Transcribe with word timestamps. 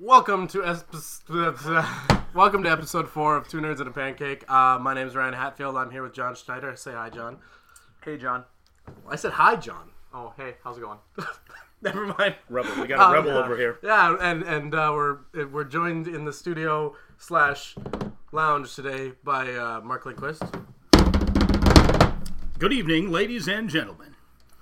Welcome 0.00 0.46
to 0.48 0.64
episode, 0.64 1.56
welcome 2.34 2.62
to 2.62 2.70
episode 2.70 3.08
four 3.08 3.36
of 3.36 3.48
Two 3.48 3.58
Nerds 3.60 3.78
and 3.80 3.88
a 3.88 3.90
Pancake. 3.90 4.44
Uh, 4.50 4.78
my 4.80 4.94
name 4.94 5.08
is 5.08 5.16
Ryan 5.16 5.34
Hatfield. 5.34 5.76
I'm 5.76 5.90
here 5.90 6.02
with 6.02 6.12
John 6.14 6.34
Schneider. 6.36 6.76
Say 6.76 6.92
hi, 6.92 7.10
John. 7.10 7.38
Hey, 8.04 8.16
John. 8.16 8.44
I 9.08 9.16
said 9.16 9.32
hi, 9.32 9.56
John. 9.56 9.90
Oh, 10.14 10.32
hey, 10.36 10.54
how's 10.62 10.78
it 10.78 10.82
going? 10.82 10.98
Never 11.82 12.06
mind. 12.06 12.36
Rebel. 12.48 12.80
We 12.80 12.86
got 12.86 13.00
a 13.00 13.04
Um, 13.06 13.12
rebel 13.12 13.32
yeah. 13.32 13.44
over 13.44 13.56
here. 13.56 13.78
Yeah, 13.82 14.16
and 14.20 14.42
and 14.44 14.74
uh, 14.74 14.92
we're 14.94 15.18
we're 15.46 15.64
joined 15.64 16.06
in 16.06 16.24
the 16.24 16.32
studio 16.32 16.94
slash 17.16 17.74
lounge 18.32 18.74
today 18.74 19.12
by 19.24 19.52
uh, 19.52 19.80
Mark 19.80 20.06
Lindquist. 20.06 20.42
Good 22.58 22.72
evening, 22.72 23.10
ladies 23.10 23.48
and 23.48 23.68
gentlemen. 23.68 24.14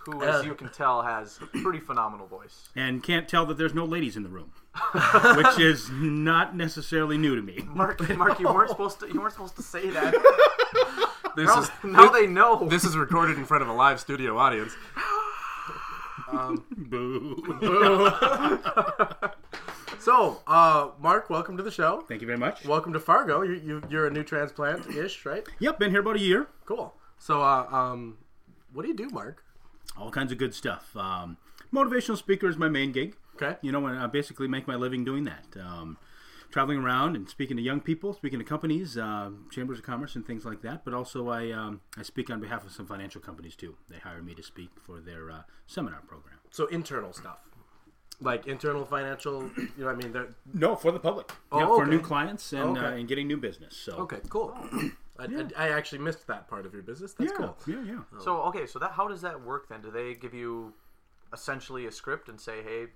Who, 0.06 0.22
Uh, 0.22 0.26
as 0.38 0.44
you 0.46 0.54
can 0.54 0.68
tell, 0.70 1.02
has 1.02 1.38
a 1.42 1.46
pretty 1.62 1.80
phenomenal 1.80 2.26
voice. 2.28 2.68
And 2.76 3.02
can't 3.02 3.28
tell 3.28 3.44
that 3.46 3.58
there's 3.58 3.74
no 3.74 3.84
ladies 3.84 4.16
in 4.16 4.22
the 4.22 4.28
room, 4.28 4.52
which 5.36 5.58
is 5.58 5.90
not 5.90 6.54
necessarily 6.56 7.18
new 7.18 7.34
to 7.36 7.42
me. 7.42 7.64
Mark, 7.74 8.08
Mark, 8.16 8.38
you 8.38 8.46
weren't 8.46 8.70
supposed 8.70 9.00
to. 9.00 9.08
You 9.12 9.20
weren't 9.20 9.32
supposed 9.32 9.56
to 9.56 9.62
say 9.62 9.90
that. 9.90 10.14
This 11.36 11.48
Now, 11.48 11.60
is 11.60 11.70
now 11.84 12.08
they 12.08 12.26
know. 12.26 12.66
this 12.66 12.82
is 12.82 12.96
recorded 12.96 13.36
in 13.36 13.44
front 13.44 13.62
of 13.62 13.68
a 13.68 13.72
live 13.74 14.00
studio 14.00 14.38
audience. 14.38 14.72
Boo. 16.78 17.36
So, 19.98 20.40
uh, 20.46 20.90
Mark, 21.00 21.28
welcome 21.28 21.56
to 21.58 21.62
the 21.62 21.70
show. 21.70 22.00
Thank 22.08 22.20
you 22.22 22.26
very 22.26 22.38
much. 22.38 22.64
Welcome 22.64 22.92
to 22.94 23.00
Fargo. 23.00 23.42
You, 23.42 23.54
you 23.54 23.82
you're 23.90 24.06
a 24.06 24.10
new 24.10 24.22
transplant 24.22 24.86
ish, 24.94 25.26
right? 25.26 25.44
Yep, 25.58 25.78
been 25.78 25.90
here 25.90 26.00
about 26.00 26.16
a 26.16 26.20
year. 26.20 26.46
Cool. 26.64 26.94
So, 27.18 27.42
uh, 27.42 27.66
um, 27.70 28.16
what 28.72 28.82
do 28.82 28.88
you 28.88 28.96
do, 28.96 29.08
Mark? 29.10 29.42
All 29.96 30.10
kinds 30.10 30.32
of 30.32 30.38
good 30.38 30.54
stuff. 30.54 30.94
Um, 30.96 31.36
motivational 31.72 32.16
speaker 32.16 32.48
is 32.48 32.56
my 32.56 32.68
main 32.68 32.92
gig. 32.92 33.16
Okay. 33.36 33.56
You 33.62 33.72
know, 33.72 33.84
and 33.86 33.98
I 33.98 34.06
basically 34.06 34.48
make 34.48 34.66
my 34.66 34.76
living 34.76 35.04
doing 35.04 35.24
that. 35.24 35.44
Um, 35.60 35.98
traveling 36.50 36.78
around 36.78 37.16
and 37.16 37.28
speaking 37.28 37.56
to 37.56 37.62
young 37.62 37.80
people, 37.80 38.14
speaking 38.14 38.38
to 38.38 38.44
companies, 38.44 38.96
uh, 38.96 39.30
chambers 39.50 39.78
of 39.78 39.84
commerce, 39.84 40.16
and 40.16 40.26
things 40.26 40.44
like 40.44 40.62
that. 40.62 40.84
But 40.84 40.94
also, 40.94 41.28
I 41.28 41.50
um, 41.50 41.80
I 41.98 42.02
speak 42.02 42.30
on 42.30 42.40
behalf 42.40 42.64
of 42.64 42.72
some 42.72 42.86
financial 42.86 43.20
companies 43.20 43.54
too. 43.56 43.76
They 43.90 43.98
hire 43.98 44.22
me 44.22 44.34
to 44.34 44.42
speak 44.42 44.70
for 44.80 45.00
their 45.00 45.30
uh, 45.30 45.42
seminar 45.66 46.00
program. 46.06 46.36
So 46.50 46.66
internal 46.66 47.12
stuff, 47.12 47.40
like 48.20 48.46
internal 48.46 48.84
financial. 48.86 49.42
You 49.56 49.68
know, 49.78 49.86
what 49.86 49.94
I 49.96 49.98
mean, 49.98 50.12
they're 50.12 50.28
No, 50.54 50.76
for 50.76 50.92
the 50.92 51.00
public. 51.00 51.30
Oh, 51.52 51.58
yeah, 51.58 51.66
for 51.66 51.84
new 51.86 52.00
clients 52.00 52.52
and 52.52 52.78
uh, 52.78 52.80
Okay. 52.80 53.00
and 53.00 53.08
getting 53.08 53.26
new 53.26 53.36
business. 53.36 53.76
So 53.76 53.92
okay. 53.96 54.20
Cool. 54.30 54.56
I, 55.18 55.24
I, 55.24 55.66
I 55.66 55.68
actually 55.70 55.98
missed 55.98 56.26
that 56.26 56.48
part 56.48 56.66
of 56.66 56.72
your 56.72 56.82
business. 56.82 57.14
That's 57.14 57.30
yeah, 57.30 57.36
cool. 57.36 57.56
yeah, 57.66 57.82
yeah. 57.84 58.20
So 58.20 58.42
okay, 58.42 58.66
so 58.66 58.78
that 58.78 58.92
how 58.92 59.08
does 59.08 59.22
that 59.22 59.42
work 59.42 59.68
then? 59.68 59.80
Do 59.80 59.90
they 59.90 60.14
give 60.14 60.34
you 60.34 60.74
essentially 61.32 61.86
a 61.86 61.92
script 61.92 62.28
and 62.28 62.40
say, 62.40 62.62
"Hey, 62.62 62.86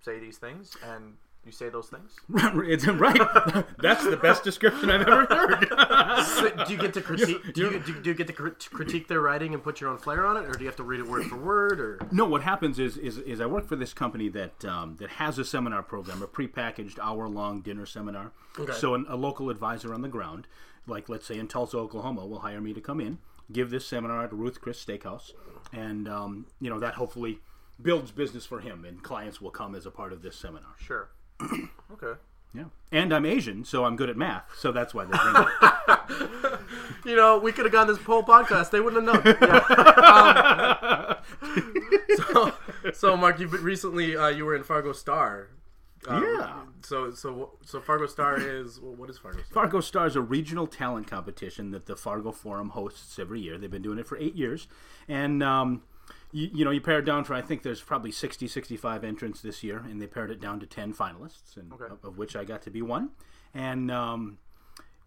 say 0.00 0.18
these 0.18 0.38
things," 0.38 0.76
and 0.84 1.14
you 1.44 1.52
say 1.52 1.70
those 1.70 1.88
things? 1.88 2.16
it's 2.68 2.86
right. 2.86 3.18
That's 3.78 4.04
the 4.04 4.16
best 4.16 4.44
description 4.44 4.90
I've 4.90 5.02
ever 5.02 5.26
heard. 5.26 5.66
So, 6.20 6.50
do 6.50 6.72
you 6.72 6.78
get 6.78 6.92
to 6.94 7.00
critique? 7.00 7.54
Do 7.54 7.62
you, 7.62 7.80
do, 7.80 7.92
you, 7.92 8.00
do 8.00 8.10
you 8.10 8.14
get 8.14 8.26
to 8.26 8.32
crit- 8.32 8.68
critique 8.72 9.08
their 9.08 9.20
writing 9.20 9.54
and 9.54 9.62
put 9.62 9.80
your 9.80 9.90
own 9.90 9.98
flair 9.98 10.26
on 10.26 10.36
it, 10.36 10.44
or 10.44 10.52
do 10.52 10.60
you 10.60 10.66
have 10.66 10.76
to 10.76 10.82
read 10.82 11.00
it 11.00 11.06
word 11.06 11.24
for 11.26 11.36
word? 11.36 11.80
Or 11.80 11.98
no, 12.10 12.26
what 12.26 12.42
happens 12.42 12.78
is, 12.78 12.96
is 12.96 13.18
is 13.18 13.40
I 13.40 13.46
work 13.46 13.66
for 13.66 13.76
this 13.76 13.94
company 13.94 14.28
that 14.30 14.64
um, 14.64 14.96
that 14.96 15.10
has 15.10 15.38
a 15.38 15.44
seminar 15.44 15.82
program, 15.82 16.22
a 16.22 16.26
prepackaged 16.26 16.98
hour-long 17.00 17.60
dinner 17.60 17.86
seminar. 17.86 18.32
Okay. 18.58 18.72
So 18.72 18.94
an, 18.94 19.06
a 19.08 19.16
local 19.16 19.50
advisor 19.50 19.94
on 19.94 20.02
the 20.02 20.08
ground, 20.08 20.46
like 20.90 21.08
let's 21.08 21.26
say 21.26 21.38
in 21.38 21.48
Tulsa, 21.48 21.78
Oklahoma, 21.78 22.26
will 22.26 22.40
hire 22.40 22.60
me 22.60 22.74
to 22.74 22.80
come 22.80 23.00
in, 23.00 23.18
give 23.50 23.70
this 23.70 23.86
seminar 23.86 24.24
at 24.24 24.32
Ruth's 24.32 24.58
Chris 24.58 24.84
Steakhouse, 24.84 25.32
and 25.72 26.08
um, 26.08 26.46
you 26.60 26.68
know 26.68 26.78
that 26.78 26.94
hopefully 26.94 27.40
builds 27.80 28.10
business 28.10 28.44
for 28.44 28.60
him, 28.60 28.84
and 28.84 29.02
clients 29.02 29.40
will 29.40 29.50
come 29.50 29.74
as 29.74 29.86
a 29.86 29.90
part 29.90 30.12
of 30.12 30.22
this 30.22 30.36
seminar. 30.36 30.74
Sure. 30.78 31.08
okay. 31.92 32.20
Yeah, 32.52 32.64
and 32.90 33.14
I'm 33.14 33.24
Asian, 33.24 33.64
so 33.64 33.84
I'm 33.84 33.94
good 33.94 34.10
at 34.10 34.16
math, 34.16 34.50
so 34.58 34.72
that's 34.72 34.92
why 34.92 35.04
they 35.04 35.16
bring 35.16 35.36
it. 35.36 36.58
you 37.04 37.14
know, 37.14 37.38
we 37.38 37.52
could 37.52 37.64
have 37.64 37.72
gone 37.72 37.86
this 37.86 37.98
whole 37.98 38.24
podcast; 38.24 38.70
they 38.70 38.80
wouldn't 38.80 39.06
have 39.06 39.24
known. 39.24 39.36
Um, 40.02 41.16
so, 42.16 42.52
so 42.92 43.16
Mark, 43.16 43.38
you 43.38 43.46
recently 43.46 44.16
uh, 44.16 44.28
you 44.28 44.44
were 44.44 44.56
in 44.56 44.64
Fargo 44.64 44.92
Star. 44.92 45.48
Um, 46.08 46.22
Yeah. 46.24 46.62
So 46.82 47.10
so 47.10 47.58
so 47.64 47.80
Fargo 47.80 48.06
Star 48.06 48.38
is 48.40 48.80
well, 48.80 48.94
what 48.94 49.10
is 49.10 49.18
Fargo 49.18 49.38
Star? 49.42 49.52
Fargo 49.52 49.80
Star 49.80 50.06
is 50.06 50.16
a 50.16 50.20
regional 50.22 50.66
talent 50.66 51.06
competition 51.06 51.70
that 51.72 51.86
the 51.86 51.96
Fargo 51.96 52.32
Forum 52.32 52.70
hosts 52.70 53.18
every 53.18 53.40
year. 53.40 53.58
They've 53.58 53.70
been 53.70 53.82
doing 53.82 53.98
it 53.98 54.06
for 54.06 54.16
eight 54.18 54.34
years. 54.36 54.66
And, 55.08 55.42
um, 55.42 55.82
you, 56.32 56.48
you 56.54 56.64
know, 56.64 56.70
you 56.70 56.80
pare 56.80 57.00
it 57.00 57.04
down 57.04 57.24
for, 57.24 57.34
I 57.34 57.42
think 57.42 57.62
there's 57.62 57.82
probably 57.82 58.12
60, 58.12 58.46
65 58.48 59.04
entrants 59.04 59.40
this 59.42 59.62
year, 59.62 59.78
and 59.78 60.00
they 60.00 60.06
pared 60.06 60.30
it 60.30 60.40
down 60.40 60.58
to 60.60 60.66
10 60.66 60.94
finalists, 60.94 61.56
and, 61.56 61.72
Okay. 61.72 61.84
of, 61.92 62.04
of 62.04 62.18
which 62.18 62.34
I 62.36 62.44
got 62.44 62.62
to 62.62 62.70
be 62.70 62.82
one. 62.82 63.10
And 63.52 63.90
um, 63.90 64.38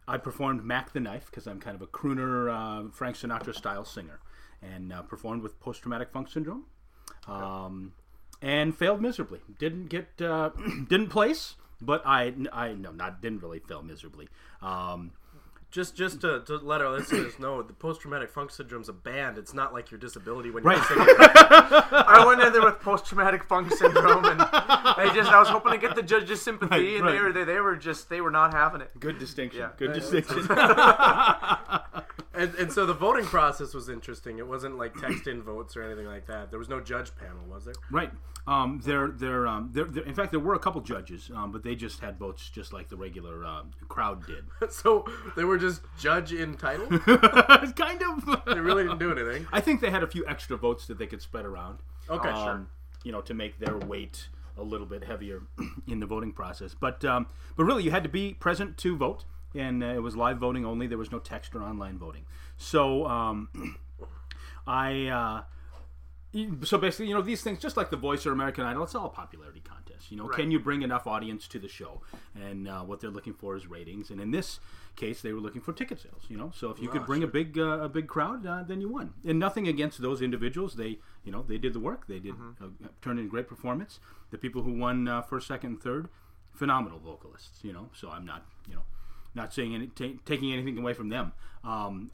I 0.08 0.18
performed 0.18 0.64
Mack 0.66 0.92
the 0.94 1.00
Knife 1.00 1.26
because 1.28 1.48
I'm 1.48 1.60
kind 1.60 1.76
of 1.76 1.82
a 1.82 1.88
crooner, 1.88 2.50
uh, 2.52 2.90
Frank 2.92 3.16
Sinatra 3.16 3.56
style 3.56 3.86
singer, 3.86 4.20
and 4.62 4.92
uh, 4.94 5.02
performed 5.02 5.42
with 5.44 5.60
post 5.60 5.82
traumatic 5.82 6.12
funk 6.12 6.30
syndrome. 6.30 6.66
Um, 7.28 7.94
and 8.44 8.78
failed 8.78 9.02
miserably. 9.02 9.40
Didn't 9.58 9.88
get, 9.88 10.22
uh, 10.22 10.50
didn't 10.90 11.08
place, 11.10 11.56
but 11.82 12.04
I, 12.06 12.34
I 12.52 12.74
no, 12.74 12.92
not 12.92 13.22
didn't 13.22 13.42
really 13.42 13.60
fail 13.60 13.82
miserably. 13.82 14.28
Um, 14.62 15.12
Just 15.72 15.96
just 15.96 16.22
to, 16.22 16.42
to 16.46 16.58
let 16.58 16.82
our 16.82 16.92
listeners 16.92 17.40
know, 17.40 17.64
the 17.64 17.74
post 17.74 18.02
traumatic 18.02 18.30
funk 18.30 18.52
syndrome's 18.52 18.90
a 18.90 18.94
band. 18.94 19.40
It's 19.40 19.56
not 19.56 19.74
like 19.74 19.90
your 19.90 20.00
disability 20.00 20.52
when 20.52 20.64
you're 20.64 20.84
singing. 20.84 21.08
I 21.10 22.24
went 22.28 22.42
in 22.42 22.54
there 22.54 22.62
with 22.64 22.80
post-traumatic 22.80 23.44
funk 23.46 23.72
syndrome, 23.74 24.24
and 24.26 24.40
they 24.40 25.10
just 25.16 25.32
I 25.32 25.40
was 25.40 25.50
hoping 25.50 25.72
to 25.72 25.80
get 25.80 25.96
the 25.96 26.04
judges' 26.04 26.44
sympathy, 26.44 26.70
Right, 26.70 27.00
and 27.00 27.08
they 27.08 27.20
were 27.20 27.34
they, 27.34 27.44
they 27.44 27.60
were 27.60 27.76
just 27.76 28.08
they 28.08 28.22
were 28.22 28.30
not 28.30 28.54
having 28.54 28.82
it. 28.82 28.92
Good 29.00 29.18
distinction. 29.18 29.62
Yeah. 29.62 29.70
Good 29.78 29.94
distinction. 29.94 30.46
And, 32.34 32.54
and 32.56 32.72
so 32.72 32.86
the 32.86 32.94
voting 32.94 33.26
process 33.26 33.74
was 33.74 33.90
interesting. 33.90 34.40
It 34.40 34.48
wasn't 34.48 34.78
like 34.78 35.00
text 35.00 35.28
in 35.28 35.44
votes 35.44 35.78
or 35.78 35.84
anything 35.84 36.08
like 36.08 36.26
that. 36.28 36.50
There 36.50 36.60
was 36.60 36.70
no 36.70 36.80
judge 36.80 37.16
panel, 37.16 37.44
was 37.48 37.66
there? 37.66 37.76
right. 37.92 38.12
Um, 38.46 38.82
there, 38.84 39.08
there, 39.08 39.48
um, 39.48 39.70
there, 39.72 39.86
there. 39.86 40.04
In 40.04 40.14
fact, 40.14 40.32
there 40.32 40.40
were 40.40 40.54
a 40.54 40.60
couple 40.60 40.82
judges, 40.82 41.32
um, 41.34 41.54
but 41.54 41.64
they 41.64 41.76
just 41.76 42.02
had 42.02 42.20
votes 42.20 42.50
just 42.50 42.74
like 42.74 42.90
the 42.90 42.98
regular 42.98 43.46
uh, 43.46 43.62
crowd 43.88 44.26
did. 44.26 44.44
So 44.70 45.06
they 45.38 45.46
were 45.46 45.58
just 45.58 45.82
judge 45.98 46.34
in 46.34 46.56
title. 46.56 46.88
kind 46.98 48.04
of. 48.04 48.44
They 48.46 48.60
really 48.60 48.84
didn't 48.84 49.00
do 49.00 49.12
anything. 49.12 49.48
I 49.54 49.62
think 49.62 49.80
they 49.80 49.92
had 49.92 50.04
a 50.04 50.08
few 50.08 50.26
extra 50.28 50.58
votes 50.58 50.88
that 50.88 50.98
they 50.98 51.08
could 51.08 51.22
spread 51.22 51.46
around. 51.46 51.80
Okay, 52.10 52.28
um, 52.28 52.44
sure. 52.44 52.68
You 53.06 53.12
know, 53.14 53.22
to 53.22 53.34
make 53.34 53.60
their 53.60 53.78
weight 53.78 54.28
a 54.58 54.64
little 54.64 54.88
bit 54.88 55.04
heavier 55.04 55.44
in 55.88 56.00
the 56.00 56.06
voting 56.06 56.32
process. 56.34 56.76
But, 56.78 57.06
um, 57.06 57.28
but 57.56 57.64
really, 57.64 57.84
you 57.84 57.92
had 57.92 58.04
to 58.04 58.10
be 58.10 58.34
present 58.34 58.78
to 58.80 58.98
vote, 58.98 59.24
and 59.56 59.84
uh, 59.84 59.88
it 59.88 60.02
was 60.02 60.16
live 60.16 60.38
voting 60.38 60.66
only. 60.66 60.88
There 60.88 60.98
was 60.98 61.12
no 61.12 61.20
text 61.20 61.56
or 61.56 61.62
online 61.62 61.98
voting. 61.98 62.26
So, 62.58 63.06
um, 63.06 63.78
I. 64.68 65.08
Uh, 65.08 65.44
so 66.64 66.80
basically, 66.80 67.08
you 67.08 67.14
know, 67.14 67.22
these 67.22 67.44
things, 67.44 67.60
just 67.60 67.78
like 67.78 67.92
The 67.92 67.98
Voice 67.98 68.26
or 68.26 68.32
American 68.32 68.66
Idol, 68.66 68.84
it's 68.84 68.96
all 68.96 69.06
a 69.06 69.10
popularity 69.10 69.62
contest. 69.64 70.10
You 70.10 70.18
know, 70.18 70.28
can 70.28 70.50
you 70.50 70.60
bring 70.60 70.82
enough 70.82 71.06
audience 71.06 71.48
to 71.50 71.60
the 71.60 71.68
show? 71.68 72.02
And 72.34 72.68
uh, 72.68 72.82
what 72.82 73.02
they're 73.02 73.12
looking 73.12 73.36
for 73.36 73.56
is 73.56 73.68
ratings. 73.68 74.10
And 74.10 74.20
in 74.20 74.32
this 74.32 74.60
case, 74.96 75.22
they 75.22 75.32
were 75.32 75.40
looking 75.40 75.62
for 75.62 75.74
ticket 75.74 76.02
sales. 76.02 76.24
You 76.30 76.38
know, 76.38 76.52
so 76.56 76.72
if 76.72 76.80
you 76.80 76.90
could 76.90 77.06
bring 77.06 77.22
a 77.22 77.28
big 77.28 77.60
uh, 77.60 77.82
a 77.82 77.90
big 77.90 78.08
crowd, 78.08 78.48
uh, 78.48 78.64
then 78.64 78.82
you 78.82 78.90
won. 78.90 79.14
And 79.24 79.38
nothing 79.38 79.68
against 79.68 80.02
those 80.02 80.24
individuals. 80.24 80.76
They, 80.76 80.98
you 81.24 81.32
know, 81.32 81.44
they 81.48 81.60
did 81.60 81.74
the 81.74 81.80
work. 81.80 82.08
They 82.08 82.20
did 82.20 82.34
uh, 82.60 82.68
turn 83.04 83.20
in 83.20 83.28
great 83.28 83.48
performance. 83.48 84.00
The 84.32 84.40
people 84.40 84.64
who 84.64 84.74
won 84.74 85.08
uh, 85.08 85.22
first, 85.22 85.48
second, 85.48 85.70
and 85.70 85.82
third, 85.82 86.10
phenomenal 86.52 86.98
vocalists. 86.98 87.64
You 87.64 87.74
know, 87.74 87.90
so 87.94 88.10
I'm 88.10 88.26
not, 88.26 88.46
you 88.68 88.74
know, 88.74 88.84
not 89.36 89.54
saying 89.54 89.74
any, 89.76 89.88
ta 89.88 90.06
taking 90.26 90.52
anything 90.54 90.78
away 90.78 90.94
from 90.94 91.10
them. 91.10 91.34
Um, 91.64 92.12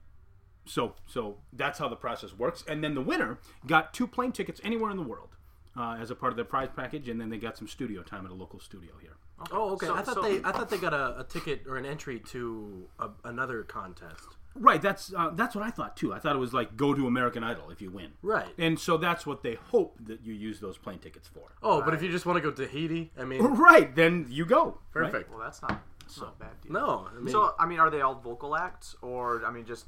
so 0.66 0.94
so 1.08 1.38
that's 1.54 1.80
how 1.80 1.88
the 1.88 1.96
process 1.96 2.34
works 2.34 2.64
and 2.68 2.84
then 2.84 2.94
the 2.94 3.02
winner 3.02 3.40
got 3.66 3.92
two 3.94 4.06
plane 4.06 4.32
tickets 4.32 4.62
anywhere 4.64 4.92
in 4.92 4.98
the 4.98 5.04
world 5.04 5.30
uh, 5.76 5.98
as 6.00 6.12
a 6.12 6.16
part 6.16 6.32
of 6.32 6.36
their 6.36 6.46
prize 6.46 6.70
package 6.76 7.10
and 7.10 7.20
then 7.20 7.30
they 7.30 7.38
got 7.38 7.58
some 7.58 7.68
studio 7.68 8.04
time 8.04 8.24
at 8.26 8.32
a 8.32 8.36
local 8.36 8.60
studio 8.60 8.92
here 9.02 9.16
Oh, 9.52 9.72
okay. 9.72 9.88
So- 9.88 9.96
I 9.96 10.02
thought 10.04 10.16
so- 10.16 10.22
they 10.22 10.38
I 10.44 10.52
thought 10.52 10.70
they 10.70 10.78
got 10.78 10.94
a, 10.94 11.22
a 11.22 11.24
ticket 11.24 11.64
or 11.68 11.78
an 11.78 11.86
entry 11.88 12.20
to 12.32 12.88
a, 13.00 13.10
another 13.24 13.64
contest. 13.64 14.28
right 14.54 14.80
that's 14.80 15.12
uh, 15.16 15.32
that's 15.34 15.56
what 15.56 15.64
i 15.64 15.72
thought 15.72 15.96
too 15.98 16.14
i 16.14 16.20
thought 16.20 16.36
it 16.36 16.40
was 16.40 16.54
like 16.54 16.76
go 16.78 16.94
to 16.94 17.08
american 17.08 17.44
idol 17.44 17.72
if 17.72 17.82
you 17.82 17.90
win 17.90 18.12
Right. 18.22 18.54
and 18.60 18.78
so 18.80 18.98
that's 18.98 19.26
what 19.26 19.42
they 19.42 19.56
hope 19.56 19.98
that 20.06 20.22
you 20.24 20.34
use 20.34 20.60
those 20.60 20.78
plane 20.78 21.00
tickets 21.00 21.28
for 21.28 21.48
Oh, 21.64 21.82
but 21.82 21.94
if 21.96 22.04
you 22.04 22.12
just 22.12 22.26
want 22.28 22.38
to 22.38 22.42
go 22.42 22.52
to 22.52 22.66
Tahiti, 22.68 23.12
I 23.18 23.24
mean, 23.24 23.42
right 23.70 23.96
then 23.96 24.28
you 24.30 24.46
go 24.46 24.78
right? 24.94 25.12
perfect. 25.12 25.32
Well, 25.32 25.40
that's 25.40 25.62
not 25.64 25.82
that's 26.16 26.22
not 26.22 26.36
a 26.40 26.44
bad 26.44 26.62
deal. 26.62 26.74
No, 26.74 27.08
I 27.16 27.20
mean, 27.20 27.32
So 27.32 27.54
I 27.60 27.66
mean, 27.66 27.80
are 27.80 27.90
they 27.90 28.02
all 28.02 28.16
vocal 28.16 28.56
acts, 28.56 28.96
or 29.02 29.44
I 29.46 29.52
mean, 29.52 29.66
just 29.66 29.86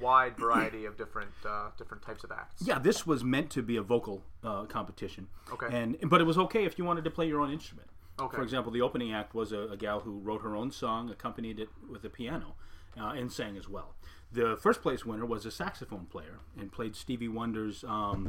wide 0.00 0.36
variety 0.38 0.84
of 0.86 0.96
different 0.96 1.30
uh, 1.46 1.70
different 1.76 2.02
types 2.02 2.24
of 2.24 2.32
acts? 2.32 2.62
yeah 2.66 2.78
this 2.78 3.06
was 3.06 3.22
meant 3.22 3.50
to 3.50 3.62
be 3.62 3.76
a 3.76 3.82
vocal 3.82 4.22
uh, 4.42 4.64
competition 4.64 5.28
Okay. 5.52 5.66
and 5.70 5.96
but 6.08 6.20
it 6.20 6.24
was 6.24 6.38
okay 6.38 6.64
if 6.64 6.78
you 6.78 6.84
wanted 6.84 7.04
to 7.04 7.10
play 7.10 7.26
your 7.26 7.40
own 7.40 7.50
instrument 7.52 7.88
Okay. 8.18 8.34
for 8.36 8.42
example 8.42 8.72
the 8.72 8.80
opening 8.80 9.12
act 9.12 9.34
was 9.34 9.52
a, 9.52 9.60
a 9.68 9.76
gal 9.76 10.00
who 10.00 10.18
wrote 10.20 10.40
her 10.42 10.56
own 10.56 10.70
song 10.70 11.10
accompanied 11.10 11.58
it 11.60 11.68
with 11.90 12.02
a 12.04 12.08
piano 12.08 12.54
uh, 12.98 13.08
and 13.08 13.30
sang 13.30 13.56
as 13.58 13.68
well 13.68 13.94
the 14.32 14.56
first 14.56 14.80
place 14.80 15.04
winner 15.04 15.26
was 15.26 15.44
a 15.44 15.50
saxophone 15.50 16.06
player 16.06 16.38
and 16.58 16.72
played 16.72 16.96
stevie 16.96 17.28
wonder's 17.28 17.84
um, 17.84 18.26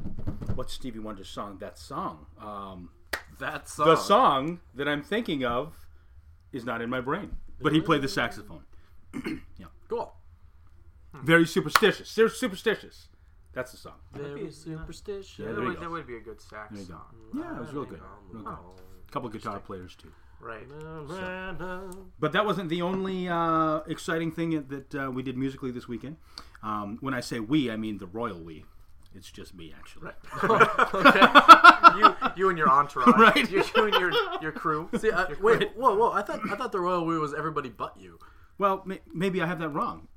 what's 0.55 0.73
stevie 0.73 0.99
wonder's 0.99 1.29
song 1.29 1.57
that 1.59 1.77
song 1.79 2.25
um, 2.41 2.89
that 3.39 3.69
song. 3.69 3.87
the 3.87 3.95
song 3.95 4.59
that 4.75 4.87
i'm 4.89 5.01
thinking 5.03 5.45
of 5.45 5.87
is 6.51 6.65
not 6.65 6.81
in 6.81 6.89
my 6.89 7.01
brain. 7.01 7.37
But 7.61 7.73
he 7.73 7.81
played 7.81 8.01
the 8.01 8.07
saxophone. 8.07 8.63
yeah. 9.57 9.67
Cool. 9.87 10.13
Very 11.13 11.45
superstitious. 11.45 12.13
They're 12.15 12.29
superstitious. 12.29 13.07
That's 13.53 13.71
the 13.71 13.77
song. 13.77 13.95
Very 14.13 14.49
superstitious. 14.51 15.37
Yeah, 15.37 15.47
That 15.47 15.53
there 15.55 15.61
you 15.63 15.67
would, 15.69 15.75
go. 15.77 15.81
that 15.83 15.89
would 15.91 16.07
be 16.07 16.15
a 16.15 16.21
good 16.21 16.39
sax 16.41 16.71
There 16.71 16.81
you 16.81 16.85
go. 16.87 16.93
song. 16.93 17.03
Yeah, 17.35 17.57
it 17.57 17.59
was 17.61 17.73
real 17.73 17.85
good. 17.85 17.99
Real 18.31 18.43
good. 18.43 18.47
A 18.47 19.11
couple 19.11 19.27
of 19.27 19.33
guitar 19.33 19.59
players 19.59 19.95
too. 19.95 20.11
Right. 20.39 20.67
But 22.19 22.31
that 22.31 22.45
wasn't 22.45 22.69
the 22.69 22.81
only 22.81 23.27
uh, 23.27 23.81
exciting 23.87 24.31
thing 24.31 24.65
that 24.69 24.95
uh, 24.95 25.11
we 25.11 25.21
did 25.21 25.37
musically 25.37 25.71
this 25.71 25.87
weekend. 25.87 26.17
Um, 26.63 26.97
when 27.01 27.13
I 27.13 27.19
say 27.19 27.39
we, 27.39 27.69
I 27.69 27.75
mean 27.77 27.97
the 27.97 28.07
royal 28.07 28.39
we. 28.39 28.65
It's 29.13 29.29
just 29.29 29.53
me, 29.53 29.73
actually. 29.77 30.11
you, 31.97 32.15
you 32.37 32.49
and 32.49 32.57
your 32.57 32.69
entourage. 32.69 33.19
Right. 33.19 33.49
You, 33.51 33.63
you 33.75 33.85
and 33.85 33.93
your, 33.95 34.11
your 34.41 34.51
crew. 34.51 34.89
See, 34.97 35.11
I, 35.11 35.27
wait, 35.41 35.75
whoa, 35.75 35.95
whoa! 35.95 36.11
I 36.11 36.21
thought 36.21 36.39
I 36.49 36.55
thought 36.55 36.71
the 36.71 36.79
royal 36.79 37.05
we 37.05 37.19
was 37.19 37.33
everybody 37.33 37.69
but 37.69 37.95
you. 37.99 38.19
Well, 38.57 38.83
may- 38.85 39.01
maybe 39.13 39.41
I 39.41 39.47
have 39.47 39.59
that 39.59 39.69
wrong. 39.69 40.07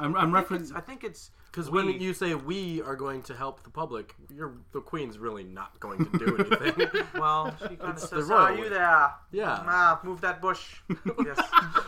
I'm, 0.00 0.14
I'm 0.16 0.34
I 0.34 0.42
think 0.42 0.60
it's, 0.62 0.70
referencing. 0.72 0.76
I 0.76 0.80
think 0.80 1.04
it's 1.04 1.30
Because 1.50 1.70
when 1.70 1.88
you 2.00 2.14
say 2.14 2.34
we 2.34 2.82
are 2.82 2.94
going 2.94 3.22
to 3.22 3.34
help 3.34 3.64
the 3.64 3.70
public, 3.70 4.14
you're 4.34 4.54
the 4.72 4.80
queen's 4.80 5.18
really 5.18 5.42
not 5.44 5.78
going 5.80 6.04
to 6.04 6.18
do 6.18 6.36
anything. 6.38 6.88
well, 7.20 7.54
she 7.60 7.74
kind 7.76 7.80
of 7.80 7.88
It's 7.96 8.08
says, 8.08 8.28
the 8.28 8.34
"Ah, 8.34 8.46
royal 8.46 8.56
you 8.56 8.62
way." 8.64 8.68
there? 8.68 9.10
Yeah. 9.32 9.58
Ah, 9.66 10.00
move 10.04 10.20
that 10.20 10.40
bush." 10.40 10.76
yes. 11.24 11.40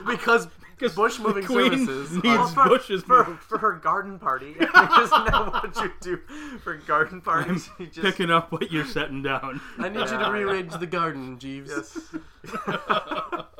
because 0.07 0.49
because 0.77 0.95
Bush 0.97 1.19
Moving 1.21 1.45
Queen 1.45 1.71
Services. 1.87 2.13
needs 2.13 2.27
are- 2.27 2.49
for, 2.49 2.69
bushes 2.69 3.03
for, 3.03 3.25
moved. 3.27 3.43
for 3.43 3.59
her 3.59 3.75
garden 3.75 4.19
party. 4.19 4.51
Isn't 4.59 4.67
that 4.71 5.51
what 5.53 5.77
you 5.77 5.93
do 6.01 6.17
for 6.65 6.77
garden 6.79 7.21
parties? 7.21 7.69
You 7.79 7.87
just 7.87 8.01
Picking 8.01 8.31
up 8.31 8.51
what 8.51 8.73
you're 8.73 8.87
setting 8.87 9.23
down. 9.23 9.61
I 9.79 9.91
need 9.91 9.99
you 10.01 10.07
to 10.19 10.31
rearrange 10.33 10.73
the 10.79 10.87
garden, 10.87 11.39
Jeeves. 11.39 11.71
yes. 11.71 12.01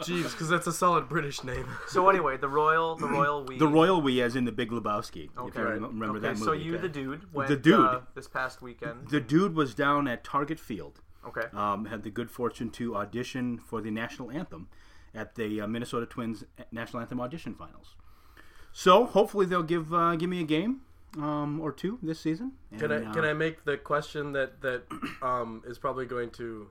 Jeeves, 0.05 0.33
because 0.33 0.49
that's 0.49 0.67
a 0.67 0.73
solid 0.73 1.09
British 1.09 1.43
name. 1.45 1.67
So 1.89 2.09
anyway, 2.09 2.37
the 2.37 2.49
royal, 2.49 2.97
the 2.97 3.07
royal 3.09 3.45
we. 3.45 3.59
The 3.59 3.67
royal 3.69 4.01
we, 4.01 4.21
as 4.23 4.37
in 4.37 4.45
the 4.45 4.53
Big 4.53 4.71
Lebowski. 4.71 5.25
If 5.33 5.39
Okay. 5.39 5.61
you 5.61 5.67
rem- 5.67 5.83
remember 5.85 6.19
okay, 6.19 6.29
that 6.29 6.33
movie. 6.39 6.45
so 6.45 6.53
you, 6.53 6.79
the 6.79 6.89
dude, 6.89 7.33
went, 7.33 7.49
The 7.49 7.57
dude. 7.57 7.81
uh, 7.81 8.01
this 8.15 8.29
past 8.29 8.63
weekend. 8.63 9.09
the 9.11 9.21
dude 9.21 9.55
was 9.55 9.75
down 9.75 10.07
at 10.09 10.25
Target 10.25 10.59
Field. 10.61 11.01
Okay. 11.27 11.47
um, 11.53 11.85
had 11.85 12.03
the 12.03 12.11
good 12.11 12.31
fortune 12.31 12.71
to 12.71 12.97
audition 12.97 13.59
for 13.59 13.83
the 13.83 13.91
national 13.91 14.31
anthem 14.31 14.69
at 15.15 15.35
the 15.35 15.61
uh, 15.61 15.67
Minnesota 15.67 16.07
Twins 16.07 16.45
national 16.73 17.01
anthem 17.03 17.21
audition 17.21 17.55
finals. 17.55 17.95
So 18.73 19.05
hopefully 19.05 19.45
they'll 19.45 19.63
give 19.63 19.93
uh, 19.93 20.17
give 20.17 20.31
me 20.31 20.41
a 20.41 20.45
game 20.45 20.81
um, 21.19 21.61
or 21.61 21.73
two 21.73 21.99
this 22.03 22.21
season. 22.21 22.53
Can 22.79 22.91
I 22.91 22.97
And, 22.97 23.13
can 23.13 23.25
uh, 23.25 23.29
I 23.29 23.33
make 23.35 23.65
the 23.65 23.77
question 23.77 24.33
that 24.33 24.63
that 24.63 24.85
um, 25.21 25.63
is 25.67 25.79
probably 25.79 26.07
going 26.07 26.31
to? 26.33 26.69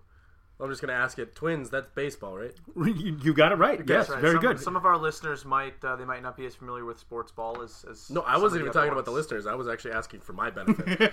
I'm 0.62 0.70
just 0.70 0.82
going 0.82 0.90
to 0.94 1.00
ask 1.02 1.18
it. 1.20 1.36
Twins, 1.36 1.70
that's 1.70 1.88
baseball, 1.96 2.36
right? 2.38 2.52
You, 2.76 3.18
you 3.24 3.34
got 3.34 3.52
it 3.54 3.56
right. 3.56 3.80
yes, 3.88 4.10
right. 4.10 4.20
very 4.20 4.34
some, 4.34 4.42
good. 4.42 4.60
Some 4.60 4.76
of 4.76 4.86
our 4.86 4.98
listeners 4.98 5.46
might 5.46 5.82
uh, 5.86 5.96
they 5.96 6.04
might 6.06 6.22
not 6.22 6.36
be 6.36 6.46
as 6.46 6.54
familiar 6.56 6.84
with 6.84 7.00
sports 7.00 7.32
ball 7.32 7.62
as. 7.62 7.86
as 7.90 8.10
No, 8.10 8.22
I 8.22 8.38
wasn't 8.38 8.62
even 8.62 8.70
other 8.70 8.80
talking 8.80 8.92
about 8.92 9.06
the 9.06 9.12
listeners. 9.12 9.46
I 9.48 9.56
was 9.56 9.68
actually 9.70 9.94
asking 9.94 10.20
for 10.20 10.34
my 10.34 10.50
benefit. 10.60 11.00
Major 11.00 11.12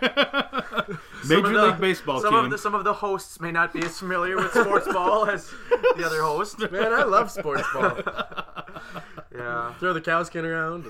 Some 1.22 1.44
of 1.44 1.52
the- 1.52 1.66
League 1.66 1.81
Baseball 1.81 2.20
some 2.20 2.34
team. 2.34 2.44
Of 2.46 2.50
the, 2.50 2.58
some 2.58 2.75
of 2.75 2.82
the 2.84 2.94
hosts 2.94 3.40
may 3.40 3.52
not 3.52 3.72
be 3.72 3.84
as 3.84 3.98
familiar 3.98 4.37
with 4.37 4.50
sports 4.50 4.87
ball 4.93 5.26
as 5.31 5.48
the 5.96 6.04
other 6.04 6.22
host. 6.22 6.58
Man, 6.72 6.93
I 6.93 7.04
love 7.04 7.31
sports 7.31 7.66
ball. 7.72 7.98
Yeah. 9.34 9.75
Throw 9.75 9.93
the 9.93 10.00
cow 10.00 10.22
skin 10.25 10.44
around. 10.44 10.87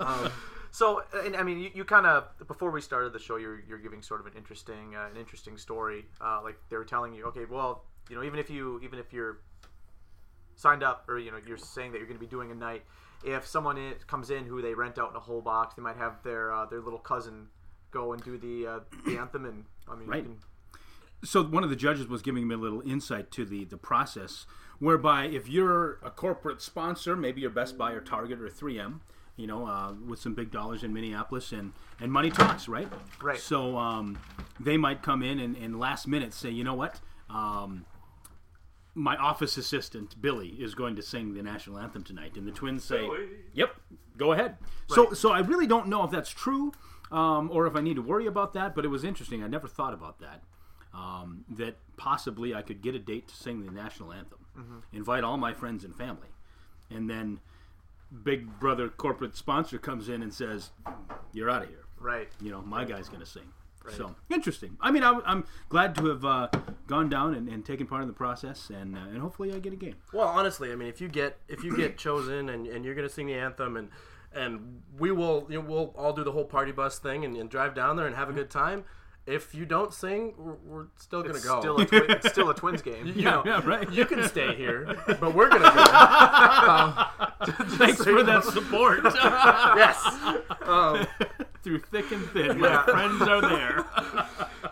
and- 0.00 0.32
So, 0.70 1.02
and, 1.24 1.34
I 1.36 1.42
mean, 1.42 1.60
you, 1.60 1.70
you 1.74 1.84
kind 1.84 2.06
of 2.06 2.24
before 2.46 2.70
we 2.70 2.80
started 2.80 3.12
the 3.12 3.18
show, 3.18 3.36
you're 3.36 3.60
you're 3.68 3.78
giving 3.78 4.02
sort 4.02 4.20
of 4.20 4.26
an 4.26 4.32
interesting 4.36 4.94
uh, 4.96 5.08
an 5.10 5.16
interesting 5.16 5.56
story. 5.56 6.06
Uh, 6.20 6.40
like 6.42 6.56
they 6.68 6.76
were 6.76 6.84
telling 6.84 7.14
you, 7.14 7.24
okay, 7.26 7.44
well, 7.48 7.84
you 8.08 8.16
know, 8.16 8.22
even 8.22 8.38
if 8.38 8.50
you 8.50 8.80
even 8.82 8.98
if 8.98 9.12
you're 9.12 9.38
signed 10.56 10.82
up 10.82 11.08
or 11.08 11.18
you 11.18 11.30
know 11.30 11.38
you're 11.46 11.56
saying 11.56 11.92
that 11.92 11.98
you're 11.98 12.06
going 12.06 12.18
to 12.18 12.24
be 12.24 12.30
doing 12.30 12.50
a 12.50 12.54
night, 12.54 12.82
if 13.24 13.46
someone 13.46 13.78
in, 13.78 13.94
comes 14.06 14.30
in 14.30 14.44
who 14.44 14.60
they 14.60 14.74
rent 14.74 14.98
out 14.98 15.10
in 15.10 15.16
a 15.16 15.20
whole 15.20 15.40
box, 15.40 15.74
they 15.74 15.82
might 15.82 15.96
have 15.96 16.22
their 16.22 16.52
uh, 16.52 16.66
their 16.66 16.80
little 16.80 16.98
cousin 16.98 17.48
go 17.90 18.12
and 18.12 18.22
do 18.22 18.36
the 18.36 18.66
uh, 18.66 18.80
the 19.06 19.18
anthem, 19.18 19.44
and 19.44 19.64
I 19.88 19.96
mean, 19.96 20.08
Right. 20.08 20.22
you 20.24 20.30
can, 20.30 20.38
so 21.24 21.42
one 21.42 21.64
of 21.64 21.70
the 21.70 21.76
judges 21.76 22.06
was 22.06 22.22
giving 22.22 22.46
me 22.46 22.54
a 22.54 22.58
little 22.58 22.82
insight 22.82 23.30
to 23.32 23.44
the 23.44 23.64
the 23.64 23.76
process 23.78 24.46
whereby 24.78 25.24
if 25.24 25.48
you're 25.48 25.98
a 26.04 26.10
corporate 26.10 26.62
sponsor 26.62 27.16
maybe 27.16 27.40
you're 27.40 27.50
best 27.50 27.76
buy 27.76 27.90
or 27.90 28.00
target 28.00 28.40
or 28.40 28.48
3m 28.48 29.00
you 29.38 29.46
know 29.46 29.66
uh, 29.66 29.94
with 30.06 30.20
some 30.20 30.34
big 30.34 30.50
dollars 30.50 30.82
in 30.84 30.92
minneapolis 30.92 31.52
and 31.52 31.72
and 32.00 32.12
money 32.12 32.30
talks 32.30 32.68
right 32.68 32.88
Right. 33.22 33.38
so 33.38 33.78
um, 33.78 34.18
they 34.60 34.76
might 34.76 35.00
come 35.02 35.22
in 35.22 35.38
and, 35.38 35.56
and 35.56 35.78
last 35.78 36.06
minute 36.06 36.34
say 36.34 36.50
you 36.50 36.64
know 36.64 36.74
what 36.74 37.00
um, 37.30 37.86
my 38.94 39.16
office 39.16 39.56
assistant 39.56 40.20
Billy 40.20 40.48
is 40.48 40.74
going 40.74 40.96
to 40.96 41.02
sing 41.02 41.34
the 41.34 41.42
national 41.42 41.78
anthem 41.78 42.02
tonight, 42.02 42.36
and 42.36 42.46
the 42.48 42.50
twins 42.52 42.82
say, 42.82 43.06
"Yep, 43.52 43.76
go 44.16 44.32
ahead." 44.32 44.56
So, 44.88 45.06
Right. 45.08 45.16
so 45.16 45.30
I 45.30 45.38
really 45.40 45.68
don't 45.68 45.86
know 45.86 46.02
if 46.04 46.10
that's 46.10 46.30
true, 46.30 46.72
um, 47.12 47.48
or 47.52 47.66
if 47.68 47.76
I 47.76 47.80
need 47.80 47.94
to 47.94 48.02
worry 48.02 48.26
about 48.26 48.54
that. 48.54 48.74
But 48.74 48.84
it 48.84 48.88
was 48.88 49.04
interesting. 49.04 49.44
I 49.44 49.46
never 49.46 49.68
thought 49.68 49.94
about 49.94 50.18
that. 50.18 50.42
Um, 50.92 51.44
that 51.50 51.76
possibly 51.96 52.54
I 52.54 52.62
could 52.62 52.80
get 52.82 52.94
a 52.96 52.98
date 52.98 53.28
to 53.28 53.36
sing 53.36 53.64
the 53.64 53.70
national 53.70 54.12
anthem, 54.12 54.38
invite 54.92 55.22
all 55.22 55.36
my 55.36 55.52
friends 55.52 55.84
and 55.84 55.94
family, 55.94 56.28
and 56.90 57.08
then 57.08 57.38
Big 58.22 58.58
Brother 58.58 58.88
corporate 58.88 59.36
sponsor 59.36 59.78
comes 59.78 60.08
in 60.08 60.22
and 60.22 60.32
says, 60.32 60.70
"You're 61.32 61.50
out 61.50 61.62
of 61.62 61.68
here." 61.68 61.88
right. 62.00 62.28
you 62.40 62.50
know, 62.50 62.62
my 62.62 62.84
guy's 62.84 63.08
going 63.08 63.20
to 63.20 63.26
sing. 63.26 63.52
So 63.96 64.14
interesting. 64.28 64.76
I 64.82 64.90
mean, 64.90 65.02
I, 65.02 65.18
am 65.24 65.46
glad 65.70 65.94
to 65.94 66.06
have 66.08 66.22
uh, 66.22 66.48
gone 66.86 67.08
down 67.08 67.34
and, 67.34 67.48
and 67.48 67.64
taken 67.64 67.86
part 67.86 68.02
in 68.02 68.08
the 68.08 68.12
process, 68.12 68.68
and 68.68 68.94
uh, 68.94 69.00
and 69.00 69.18
hopefully 69.18 69.50
I 69.54 69.60
get 69.60 69.72
a 69.72 69.76
game. 69.76 69.94
Well, 70.12 70.28
honestly, 70.28 70.70
I 70.70 70.74
mean, 70.74 70.88
if 70.88 71.00
you 71.00 71.08
get 71.08 71.38
if 71.48 71.64
you 71.64 71.74
get 71.74 71.96
chosen 71.96 72.50
and, 72.50 72.66
and 72.66 72.84
you're 72.84 72.94
gonna 72.94 73.08
sing 73.08 73.28
the 73.28 73.34
anthem 73.34 73.78
and 73.78 73.88
and 74.34 74.82
we 74.98 75.10
will 75.10 75.46
you 75.48 75.62
know, 75.62 75.66
we'll 75.66 75.94
all 75.96 76.12
do 76.12 76.22
the 76.22 76.32
whole 76.32 76.44
party 76.44 76.70
bus 76.70 76.98
thing 76.98 77.24
and, 77.24 77.34
and 77.34 77.48
drive 77.48 77.74
down 77.74 77.96
there 77.96 78.06
and 78.06 78.14
have 78.14 78.28
a 78.28 78.34
good 78.34 78.50
time. 78.50 78.84
If 79.30 79.54
you 79.54 79.66
don't 79.66 79.92
sing, 79.92 80.32
we're, 80.38 80.54
we're 80.64 80.86
still 80.96 81.22
gonna 81.22 81.34
It's 81.34 81.44
go. 81.44 81.60
still 81.60 81.76
a 81.80 81.84
twi- 81.84 82.06
it's 82.08 82.30
still 82.30 82.48
a 82.48 82.54
Twins 82.54 82.80
game. 82.90 83.06
you 83.14 83.24
know, 83.24 83.42
Yeah, 83.44 83.60
right. 83.64 83.90
you 83.92 84.06
can 84.06 84.26
stay 84.26 84.54
here, 84.54 84.96
but 85.20 85.34
we're 85.34 85.50
gonna 85.50 85.64
go. 85.64 87.54
Thanks 87.76 88.02
for 88.02 88.22
that 88.22 88.44
support 88.44 89.00
yes. 89.04 90.02
Um, 90.62 91.06
through 91.62 91.80
thick 91.80 92.10
and 92.12 92.24
thin. 92.30 92.58
My 92.58 92.82
friends 92.84 93.20
are 93.22 93.40
there. 93.42 93.84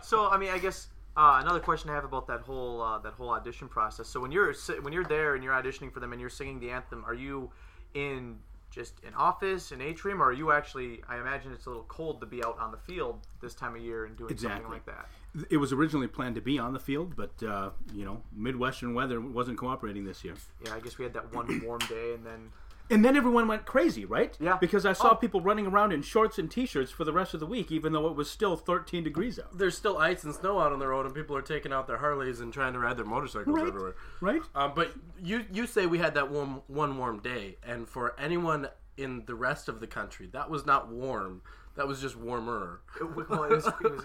So 0.02 0.28
I 0.28 0.38
mean, 0.38 0.50
I 0.50 0.58
guess 0.58 0.88
uh, 1.16 1.38
another 1.42 1.60
question 1.60 1.90
I 1.90 1.94
have 1.94 2.04
about 2.04 2.26
that 2.28 2.40
whole 2.40 2.80
uh, 2.82 2.98
that 3.00 3.12
whole 3.14 3.30
audition 3.30 3.68
process. 3.68 4.08
So 4.08 4.20
when 4.20 4.30
you're 4.32 4.54
when 4.82 4.92
you're 4.92 5.04
there 5.04 5.34
and 5.34 5.44
you're 5.44 5.52
auditioning 5.54 5.92
for 5.92 6.00
them 6.00 6.12
and 6.12 6.20
you're 6.20 6.30
singing 6.30 6.60
the 6.60 6.70
anthem, 6.70 7.04
are 7.06 7.14
you 7.14 7.50
in 7.94 8.38
just 8.76 9.02
an 9.04 9.14
office, 9.14 9.72
an 9.72 9.80
atrium, 9.80 10.22
or 10.22 10.26
are 10.26 10.32
you 10.32 10.52
actually? 10.52 11.00
I 11.08 11.18
imagine 11.18 11.50
it's 11.52 11.64
a 11.64 11.70
little 11.70 11.86
cold 11.88 12.20
to 12.20 12.26
be 12.26 12.44
out 12.44 12.58
on 12.60 12.70
the 12.70 12.76
field 12.76 13.26
this 13.40 13.54
time 13.54 13.74
of 13.74 13.80
year 13.80 14.04
and 14.04 14.16
doing 14.16 14.28
something 14.36 14.50
Exactly. 14.50 14.70
like 14.76 14.86
that. 14.86 15.08
It 15.50 15.56
was 15.56 15.72
originally 15.72 16.06
planned 16.06 16.34
to 16.34 16.40
be 16.42 16.58
on 16.58 16.74
the 16.74 16.78
field, 16.78 17.16
but 17.16 17.42
uh, 17.42 17.70
you 17.94 18.04
know, 18.04 18.22
Midwestern 18.34 18.92
weather 18.94 19.18
wasn't 19.20 19.56
cooperating 19.58 20.04
this 20.04 20.22
year. 20.22 20.34
Yeah, 20.64 20.74
I 20.74 20.80
guess 20.80 20.98
we 20.98 21.04
had 21.04 21.14
that 21.14 21.34
one 21.34 21.62
warm 21.64 21.80
day, 21.88 22.12
and 22.14 22.24
then 22.24 22.50
And 22.88 23.04
then 23.04 23.16
everyone 23.16 23.48
went 23.48 23.66
crazy, 23.66 24.04
right? 24.04 24.36
Yeah. 24.40 24.58
Because 24.60 24.86
I 24.86 24.92
saw 24.92 25.10
Oh. 25.10 25.14
people 25.16 25.40
running 25.40 25.66
around 25.66 25.92
in 25.92 26.02
shorts 26.02 26.38
and 26.38 26.50
t-shirts 26.50 26.90
for 26.92 27.04
the 27.04 27.12
rest 27.12 27.34
of 27.34 27.40
the 27.40 27.46
week, 27.46 27.72
even 27.72 27.92
though 27.92 28.06
it 28.08 28.14
was 28.14 28.30
still 28.30 28.56
13 28.56 29.02
degrees 29.02 29.38
out. 29.38 29.56
there's 29.58 29.76
still 29.76 29.98
ice 29.98 30.22
and 30.24 30.34
snow 30.34 30.60
out 30.60 30.72
on 30.72 30.78
the 30.78 30.86
road, 30.86 31.04
and 31.06 31.14
people 31.14 31.36
are 31.36 31.42
taking 31.42 31.72
out 31.72 31.86
their 31.86 31.98
Harleys 31.98 32.40
and 32.40 32.52
trying 32.52 32.72
to 32.74 32.78
ride 32.78 32.96
their 32.96 33.04
motorcycles 33.04 33.56
Right. 33.56 33.66
everywhere. 33.66 33.96
Right? 34.20 34.42
Um, 34.54 34.72
but 34.74 34.92
you 35.18 35.44
you 35.50 35.66
say 35.66 35.86
we 35.86 35.98
had 35.98 36.14
that 36.14 36.30
warm 36.30 36.62
one 36.68 36.96
warm 36.96 37.18
day, 37.20 37.58
and 37.62 37.88
for 37.88 38.14
anyone 38.18 38.68
in 38.96 39.24
the 39.26 39.34
rest 39.34 39.68
of 39.68 39.80
the 39.80 39.86
country, 39.86 40.26
that 40.28 40.48
was 40.48 40.64
not 40.64 40.88
warm. 40.88 41.42
That 41.76 41.86
was 41.86 42.00
just 42.00 42.16
warmer. 42.16 42.80
it, 43.00 43.04
well, 43.28 43.44
it, 43.44 43.50
was, 43.50 43.66
it, 43.66 43.74
was, 43.82 44.02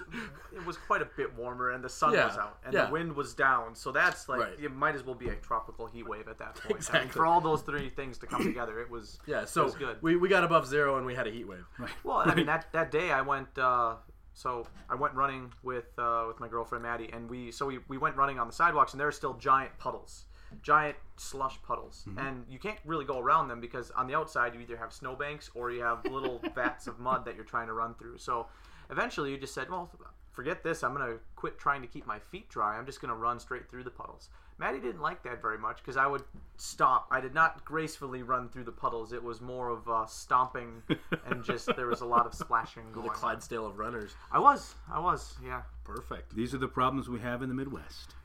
it 0.53 0.65
was 0.65 0.77
quite 0.77 1.01
a 1.01 1.07
bit 1.17 1.33
warmer, 1.37 1.71
and 1.71 1.83
the 1.83 1.89
sun 1.89 2.13
Yeah, 2.13 2.27
was 2.27 2.37
out, 2.37 2.57
and 2.65 2.73
yeah. 2.73 2.85
the 2.87 2.91
wind 2.91 3.15
was 3.15 3.33
down. 3.33 3.75
So 3.75 3.91
that's 3.91 4.27
like 4.27 4.39
Right. 4.41 4.53
it 4.61 4.75
might 4.75 4.93
as 4.95 5.03
well 5.03 5.15
be 5.15 5.29
a 5.29 5.35
tropical 5.35 5.85
heat 5.87 6.07
wave 6.07 6.27
at 6.27 6.37
that 6.39 6.55
point. 6.55 6.65
I 6.65 6.67
mean, 6.69 6.77
Exactly. 6.77 7.11
for 7.11 7.25
all 7.25 7.39
those 7.41 7.61
three 7.61 7.89
things 7.89 8.17
to 8.19 8.27
come 8.27 8.43
together, 8.43 8.79
it 8.81 8.89
was 8.89 9.19
Yeah, 9.25 9.41
it 9.43 9.49
so 9.49 9.63
was 9.63 9.75
good. 9.75 9.97
we, 10.01 10.15
we 10.17 10.27
got 10.29 10.43
above 10.43 10.67
zero 10.67 10.97
and 10.97 11.05
we 11.05 11.15
had 11.15 11.27
a 11.27 11.31
heat 11.31 11.47
wave. 11.47 11.65
Well, 12.03 12.17
I 12.25 12.35
mean 12.35 12.45
that 12.53 12.71
that 12.73 12.91
day 12.91 13.11
I 13.11 13.21
went. 13.21 13.57
Uh, 13.57 13.95
so 14.33 14.65
I 14.89 14.95
went 14.95 15.13
running 15.13 15.51
with 15.61 15.85
uh, 15.97 16.23
with 16.27 16.39
my 16.39 16.47
girlfriend 16.47 16.83
Maddie, 16.83 17.09
and 17.11 17.29
we 17.29 17.51
so 17.51 17.65
we, 17.67 17.79
we 17.87 17.97
went 17.97 18.15
running 18.15 18.39
on 18.39 18.47
the 18.47 18.53
sidewalks, 18.53 18.93
and 18.93 18.99
there 18.99 19.07
are 19.07 19.11
still 19.11 19.33
giant 19.33 19.77
puddles, 19.77 20.25
giant 20.61 20.97
slush 21.17 21.61
puddles, 21.63 22.05
and 22.17 22.45
you 22.49 22.59
can't 22.59 22.79
really 22.85 23.05
go 23.05 23.19
around 23.19 23.47
them 23.47 23.61
because 23.61 23.91
on 23.91 24.07
the 24.07 24.15
outside 24.15 24.53
you 24.53 24.61
either 24.61 24.77
have 24.77 24.91
snowbanks 24.93 25.49
or 25.55 25.71
you 25.71 25.81
have 25.81 26.03
little 26.05 26.41
vats 26.55 26.87
of 26.87 26.99
mud 26.99 27.25
that 27.25 27.35
you're 27.35 27.45
trying 27.45 27.67
to 27.67 27.73
run 27.73 27.93
through. 27.95 28.17
So 28.17 28.47
eventually 28.89 29.31
you 29.31 29.37
just 29.37 29.53
said, 29.53 29.69
well. 29.69 29.89
Forget 30.31 30.63
this. 30.63 30.81
I'm 30.81 30.93
gonna 30.93 31.17
quit 31.35 31.59
trying 31.59 31.81
to 31.81 31.89
keep 31.89 32.07
my 32.07 32.17
feet 32.17 32.47
dry. 32.47 32.77
I'm 32.77 32.85
just 32.85 33.01
gonna 33.01 33.15
run 33.15 33.37
straight 33.37 33.69
through 33.69 33.83
the 33.83 33.91
puddles. 33.91 34.29
Maddie 34.57 34.79
didn't 34.79 35.01
like 35.01 35.23
that 35.23 35.41
very 35.41 35.57
much 35.57 35.77
because 35.77 35.97
I 35.97 36.07
would 36.07 36.23
stop. 36.55 37.07
I 37.11 37.19
did 37.19 37.33
not 37.33 37.65
gracefully 37.65 38.23
run 38.23 38.47
through 38.47 38.63
the 38.63 38.71
puddles. 38.71 39.11
It 39.11 39.21
was 39.21 39.41
more 39.41 39.69
of 39.69 39.89
uh, 39.89 40.05
stomping 40.05 40.83
and 41.25 41.43
just 41.43 41.67
there 41.75 41.87
was 41.87 42.01
a 42.01 42.05
lot 42.05 42.25
of 42.25 42.33
splashing 42.33 42.83
going. 42.93 43.07
The 43.07 43.11
on. 43.11 43.17
Clydesdale 43.17 43.65
of 43.65 43.77
runners. 43.77 44.11
I 44.31 44.39
was, 44.39 44.75
I 44.89 44.99
was, 44.99 45.35
yeah, 45.43 45.63
Perfect. 45.83 46.35
These 46.35 46.53
are 46.53 46.59
the 46.59 46.67
problems 46.67 47.09
we 47.09 47.19
have 47.19 47.41
in 47.41 47.49
the 47.49 47.55
Midwest. 47.55 48.15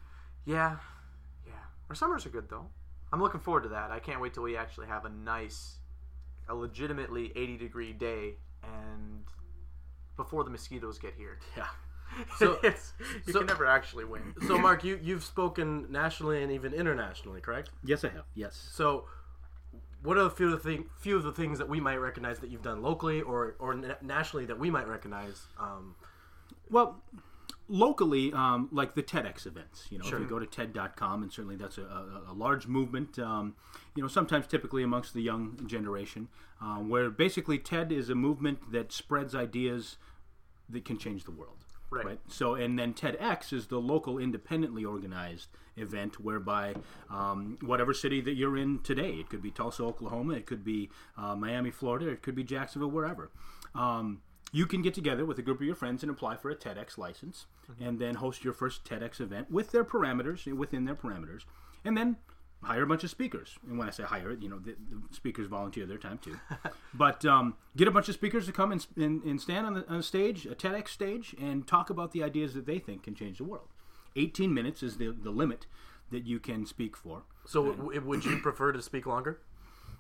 yeah, 0.45 0.55
yeah. 0.55 0.77
Our 1.89 1.95
summers 1.95 2.27
are 2.27 2.31
good 2.31 2.49
though. 2.49 2.67
I'm 3.13 3.21
looking 3.21 3.41
forward 3.41 3.63
to 3.65 3.69
that. 3.71 3.91
I 3.91 3.99
can't 4.01 4.21
wait 4.21 4.35
till 4.35 4.43
we 4.43 4.57
actually 4.57 4.89
have 4.89 5.05
a 5.05 5.09
nice, 5.09 5.77
a 6.49 6.55
legitimately 6.55 7.33
80 7.37 7.57
degree 7.57 7.93
day, 7.93 8.35
and 8.65 9.25
before 10.17 10.43
the 10.45 10.51
mosquitoes 10.51 10.99
get 10.99 11.15
here. 11.17 11.39
Yeah. 11.57 11.67
So 12.39 12.59
So- 12.63 12.69
you 13.27 13.33
so- 13.33 13.39
can 13.41 13.47
never 13.49 13.67
actually 13.67 14.05
win. 14.05 14.33
So, 14.47 14.57
Mark, 14.59 14.85
you 14.85 14.99
you've 15.03 15.25
spoken 15.25 15.91
nationally 15.91 16.43
and 16.43 16.51
even 16.53 16.73
internationally, 16.73 17.41
correct? 17.41 17.71
Yes, 17.85 18.05
I 18.05 18.09
have. 18.09 18.25
Yes. 18.35 18.55
So, 18.73 19.07
what 20.03 20.17
are 20.17 20.23
the 20.25 20.31
few 20.31 20.47
of 20.47 20.53
the 20.53 20.59
thing, 20.59 20.89
few 20.99 21.17
of 21.17 21.25
the 21.25 21.33
things 21.33 21.59
that 21.59 21.69
we 21.69 21.81
might 21.81 21.97
recognize 21.97 22.39
that 22.39 22.49
you've 22.51 22.63
done 22.63 22.81
locally 22.81 23.21
or 23.23 23.57
or 23.59 23.75
na- 23.75 23.97
nationally 24.03 24.47
that 24.47 24.59
we 24.59 24.71
might 24.71 24.87
recognize? 24.89 25.47
Um, 25.59 25.97
Well, 26.71 27.03
locally, 27.69 28.33
um, 28.33 28.69
like 28.71 28.95
the 28.95 29.03
TEDx 29.03 29.47
events, 29.47 29.87
you 29.91 29.99
know, 29.99 30.05
Sure. 30.05 30.19
if 30.19 30.23
you 30.23 30.29
go 30.29 30.39
to 30.39 30.47
TED.com, 30.47 31.23
and 31.23 31.33
certainly 31.33 31.57
that's 31.57 31.79
a, 31.79 31.83
a, 31.83 32.33
a 32.33 32.35
large 32.35 32.67
movement, 32.67 33.19
um, 33.19 33.55
you 33.95 34.03
know, 34.03 34.09
sometimes 34.09 34.47
typically 34.47 34.83
amongst 34.83 35.15
the 35.15 35.23
young 35.23 35.59
generation, 35.67 36.29
um, 36.61 36.89
where 36.89 37.11
basically 37.11 37.59
TED 37.59 37.91
is 37.93 38.09
a 38.11 38.15
movement 38.15 38.71
that 38.73 38.93
spreads 38.93 39.35
ideas 39.35 39.97
that 40.69 40.85
can 40.85 40.99
change 40.99 41.25
the 41.25 41.31
world. 41.31 41.65
Right. 41.89 42.19
So, 42.29 42.55
and 42.57 42.77
then 42.79 42.95
TEDx 42.95 43.53
is 43.53 43.69
the 43.69 43.79
local 43.81 44.19
independently 44.19 44.85
organized 44.85 45.49
event 45.77 46.19
whereby 46.21 46.75
um, 47.09 47.59
whatever 47.63 47.95
city 47.95 48.21
that 48.23 48.35
you're 48.35 48.57
in 48.57 48.81
today, 48.81 49.13
it 49.13 49.29
could 49.29 49.41
be 49.41 49.51
Tulsa, 49.53 49.85
Oklahoma, 49.85 50.35
it 50.35 50.47
could 50.47 50.65
be 50.65 50.91
uh, 51.17 51.37
Miami, 51.37 51.71
Florida, 51.71 52.09
it 52.09 52.23
could 52.23 52.35
be 52.35 52.43
Jacksonville, 52.43 52.91
wherever. 52.91 53.31
Um, 53.75 54.21
you 54.53 54.67
can 54.67 54.83
get 54.83 54.95
together 54.95 55.25
with 55.25 55.39
a 55.39 55.43
group 55.43 55.61
of 55.61 55.67
your 55.67 55.75
friends 55.75 56.03
and 56.03 56.11
apply 56.11 56.37
for 56.37 56.51
a 56.51 56.57
TEDx 56.57 56.97
license 56.97 57.47
and 57.81 57.99
then 57.99 58.17
host 58.17 58.45
your 58.45 58.53
first 58.53 58.85
TEDx 58.85 59.21
event 59.21 59.51
with 59.51 59.73
their 59.73 59.85
parameters, 59.85 60.51
within 60.55 60.85
their 60.85 60.95
parameters, 60.95 61.45
and 61.85 61.97
then 61.97 62.17
hire 62.63 62.83
a 62.83 62.87
bunch 62.87 63.05
of 63.05 63.11
speakers. 63.11 63.59
And 63.69 63.79
when 63.79 63.89
I 63.89 63.91
say 63.91 64.05
hire, 64.05 64.33
you 64.33 64.49
know, 64.49 64.59
the, 64.59 64.77
the 64.91 65.15
speakers 65.15 65.47
volunteer 65.47 65.87
their 65.87 65.99
time 65.99 66.19
too. 66.19 66.39
but 66.95 67.25
um, 67.25 67.55
get 67.77 67.89
a 67.89 67.91
bunch 67.91 68.09
of 68.09 68.15
speakers 68.15 68.47
to 68.47 68.53
come 68.53 68.73
and, 68.73 68.87
and, 68.97 69.23
and 69.25 69.41
stand 69.41 69.67
on 69.67 69.75
the, 69.75 69.89
on 69.89 69.99
the 69.99 70.03
stage, 70.03 70.47
a 70.47 70.55
TEDx 70.55 70.89
stage, 70.89 71.35
and 71.41 71.67
talk 71.67 71.91
about 71.91 72.13
the 72.13 72.23
ideas 72.23 72.55
that 72.55 72.67
they 72.67 72.79
think 72.79 73.03
can 73.03 73.15
change 73.15 73.39
the 73.39 73.45
world. 73.45 73.69
18 74.17 74.53
minutes 74.55 74.83
is 74.83 74.97
the, 74.97 75.11
the 75.11 75.31
limit 75.31 75.67
that 76.11 76.27
you 76.27 76.39
can 76.39 76.65
speak 76.67 76.97
for. 76.97 77.23
so, 77.47 77.73
w- 77.73 78.01
would 78.01 78.25
you 78.25 78.39
prefer 78.39 78.73
to 78.73 78.81
speak 78.81 79.07
longer? 79.07 79.41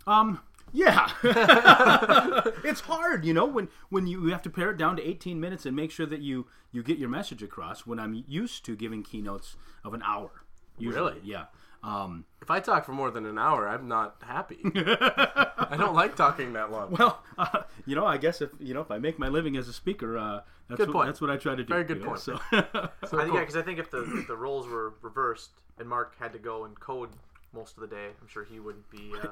Um, 0.07 0.41
yeah, 0.73 1.11
it's 2.65 2.81
hard, 2.83 3.25
you 3.25 3.33
know, 3.35 3.47
when 3.47 3.69
when 3.89 4.07
you 4.07 4.27
have 4.27 4.43
to 4.43 4.51
pare 4.51 4.71
it 4.71 4.77
down 4.77 4.97
to 4.97 5.07
18 5.07 5.41
minutes 5.41 5.67
and 5.67 5.75
make 5.77 5.91
sure 5.91 6.07
that 6.07 6.21
you 6.21 6.47
you 6.73 6.83
get 6.83 6.99
your 6.99 7.09
message 7.09 7.43
across. 7.43 7.87
When 7.87 7.99
I'm 7.99 8.25
used 8.27 8.65
to 8.67 8.77
giving 8.77 9.03
keynotes 9.03 9.57
of 9.85 9.95
an 9.95 10.03
hour, 10.03 10.31
usually, 10.79 11.13
Really? 11.15 11.21
yeah. 11.25 11.45
Um, 11.83 12.25
If 12.43 12.51
I 12.51 12.59
talk 12.61 12.85
for 12.85 12.93
more 12.93 13.11
than 13.13 13.27
an 13.27 13.39
hour, 13.39 13.69
I'm 13.69 13.87
not 13.87 14.17
happy. 14.27 14.59
I 14.75 15.77
don't 15.79 15.95
like 15.95 16.17
talking 16.17 16.53
that 16.55 16.73
long. 16.73 16.91
well, 16.99 17.23
uh, 17.39 17.63
you 17.85 17.95
know, 17.95 18.05
I 18.07 18.17
guess 18.17 18.41
if 18.41 18.51
you 18.59 18.75
know 18.75 18.81
if 18.81 18.91
I 18.91 18.99
make 18.99 19.19
my 19.19 19.29
living 19.29 19.57
as 19.57 19.69
a 19.69 19.73
speaker, 19.73 20.19
uh, 20.19 20.41
that's 20.69 20.79
Good 20.79 20.89
what, 20.89 20.95
point. 20.95 21.09
that's 21.09 21.21
what 21.21 21.31
I 21.31 21.37
try 21.37 21.55
to 21.55 21.63
do. 21.63 21.69
Very 21.73 21.85
good 21.85 21.99
you 21.99 22.03
know, 22.05 22.09
point. 22.11 22.21
So, 22.21 22.39
So 22.51 22.59
I 22.59 22.69
think, 22.69 23.11
cool. 23.11 23.35
yeah, 23.35 23.41
because 23.41 23.57
I 23.57 23.63
think 23.63 23.79
if 23.79 23.91
the 23.91 24.03
if 24.19 24.27
the 24.27 24.37
roles 24.37 24.67
were 24.67 24.95
reversed 25.01 25.51
and 25.79 25.89
Mark 25.89 26.17
had 26.19 26.33
to 26.33 26.39
go 26.41 26.65
and 26.65 26.79
code 26.81 27.11
most 27.53 27.77
of 27.77 27.83
the 27.83 27.87
day, 27.87 28.09
I'm 28.21 28.27
sure 28.29 28.45
he 28.45 28.59
wouldn't 28.59 28.91
be. 28.91 29.13
Uh, 29.23 29.29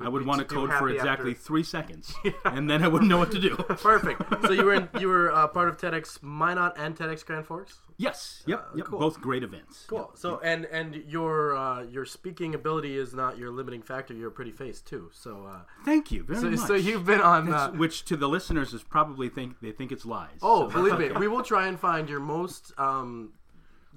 I 0.00 0.08
would 0.08 0.24
want 0.26 0.38
to 0.40 0.44
code 0.44 0.72
for 0.72 0.88
exactly 0.88 1.32
after- 1.32 1.42
three 1.42 1.62
seconds, 1.64 2.14
and 2.44 2.68
then 2.70 2.82
I 2.82 2.88
wouldn't 2.88 3.08
know 3.10 3.18
what 3.18 3.32
to 3.32 3.38
do. 3.40 3.56
Perfect. 3.68 4.22
So 4.42 4.52
you 4.52 4.64
were 4.64 4.74
in, 4.74 4.88
you 5.00 5.08
were 5.08 5.32
uh, 5.32 5.48
part 5.48 5.68
of 5.68 5.76
TEDx 5.76 6.22
Minot 6.22 6.74
and 6.76 6.96
TEDx 6.96 7.24
Grand 7.24 7.46
Forks. 7.46 7.78
yes, 7.96 8.42
yep, 8.46 8.66
yep, 8.76 8.86
cool. 8.86 8.98
both 9.00 9.20
great 9.20 9.42
events. 9.42 9.84
Cool. 9.88 9.98
Yep. 9.98 10.08
So 10.14 10.40
and 10.44 10.64
and 10.66 10.94
your 11.08 11.56
uh, 11.56 11.82
your 11.82 12.04
speaking 12.04 12.54
ability 12.54 12.96
is 12.96 13.12
not 13.14 13.38
your 13.38 13.50
limiting 13.50 13.82
factor. 13.82 14.14
You're 14.14 14.28
a 14.28 14.32
pretty 14.32 14.52
face 14.52 14.80
too. 14.80 15.10
So 15.12 15.46
uh, 15.46 15.60
Thank 15.84 16.12
you 16.12 16.22
very 16.24 16.40
so, 16.40 16.50
much. 16.50 16.60
so 16.68 16.74
you've 16.74 17.04
been 17.06 17.20
on. 17.20 17.52
Uh, 17.52 17.70
which 17.72 18.04
to 18.06 18.16
the 18.16 18.28
listeners 18.28 18.72
is 18.72 18.82
probably 18.82 19.28
think 19.28 19.60
they 19.60 19.72
think 19.72 19.90
it's 19.92 20.06
lies. 20.06 20.38
oh, 20.42 20.68
So- 20.68 20.74
believe 20.74 20.98
me, 20.98 21.10
we 21.18 21.28
will 21.28 21.42
try 21.42 21.66
and 21.66 21.78
find 21.78 22.08
your 22.08 22.20
most 22.20 22.72
um, 22.78 23.32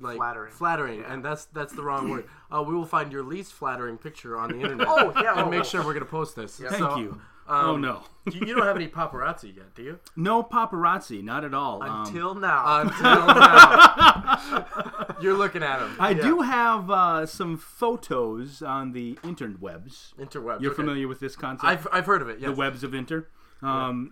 like 0.01 0.17
Flattering. 0.17 0.51
flattering, 0.51 1.03
and 1.05 1.24
that's 1.24 1.46
that's 1.46 1.74
the 1.74 1.84
wrong 1.84 2.10
word. 2.10 2.25
Uh, 2.53 2.62
we 2.62 2.75
will 2.75 2.86
find 2.86 3.13
your 3.13 3.24
least 3.24 3.53
flattering 3.53 3.98
picture 3.98 4.38
on 4.38 4.50
the 4.51 4.60
internet. 4.62 4.86
Oh, 4.89 5.13
yeah, 5.24 5.31
and 5.38 5.48
oh, 5.48 5.50
make 5.50 5.63
sure 5.63 5.86
we're 5.86 5.93
gonna 5.93 6.03
post 6.05 6.36
this. 6.36 6.58
thank 6.58 6.75
So, 6.75 6.98
you. 6.98 7.22
um, 7.48 7.65
oh 7.65 7.77
no, 7.77 8.03
you, 8.29 8.41
you 8.46 8.53
don't 8.53 8.65
have 8.65 8.75
any 8.75 8.89
paparazzi 8.89 9.55
yet, 9.55 9.74
do 9.74 9.84
you? 9.84 10.00
no 10.17 10.43
paparazzi, 10.43 11.24
not 11.24 11.46
at 11.46 11.53
all. 11.53 11.81
Um, 11.81 12.01
until 12.05 12.36
now. 12.36 12.81
Until 12.81 13.25
now, 13.25 15.15
you're 15.22 15.38
looking 15.38 15.63
at 15.63 15.79
them. 15.79 15.96
I 15.98 16.13
do 16.13 16.41
have 16.41 16.91
uh, 16.91 17.25
some 17.25 17.55
photos 17.58 18.62
on 18.62 18.91
the 18.91 19.15
interwebs. 19.24 20.13
Interwebs. 20.20 20.60
You're 20.62 20.72
okay. 20.72 20.81
familiar 20.81 21.08
with 21.08 21.22
this 21.22 21.38
concept? 21.38 21.63
I've 21.63 21.88
I've 21.89 22.05
heard 22.05 22.22
of 22.22 22.27
it. 22.27 22.39
Yes. 22.41 22.50
the 22.50 22.55
webs 22.55 22.84
of 22.84 22.93
inter. 22.93 23.27
Um, 23.63 24.12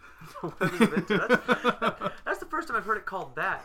that's, 0.59 0.77
that's 2.23 2.39
the 2.39 2.45
first 2.49 2.67
time 2.69 2.77
I've 2.77 2.85
heard 2.85 2.97
it 2.99 3.05
called 3.05 3.35
that. 3.35 3.63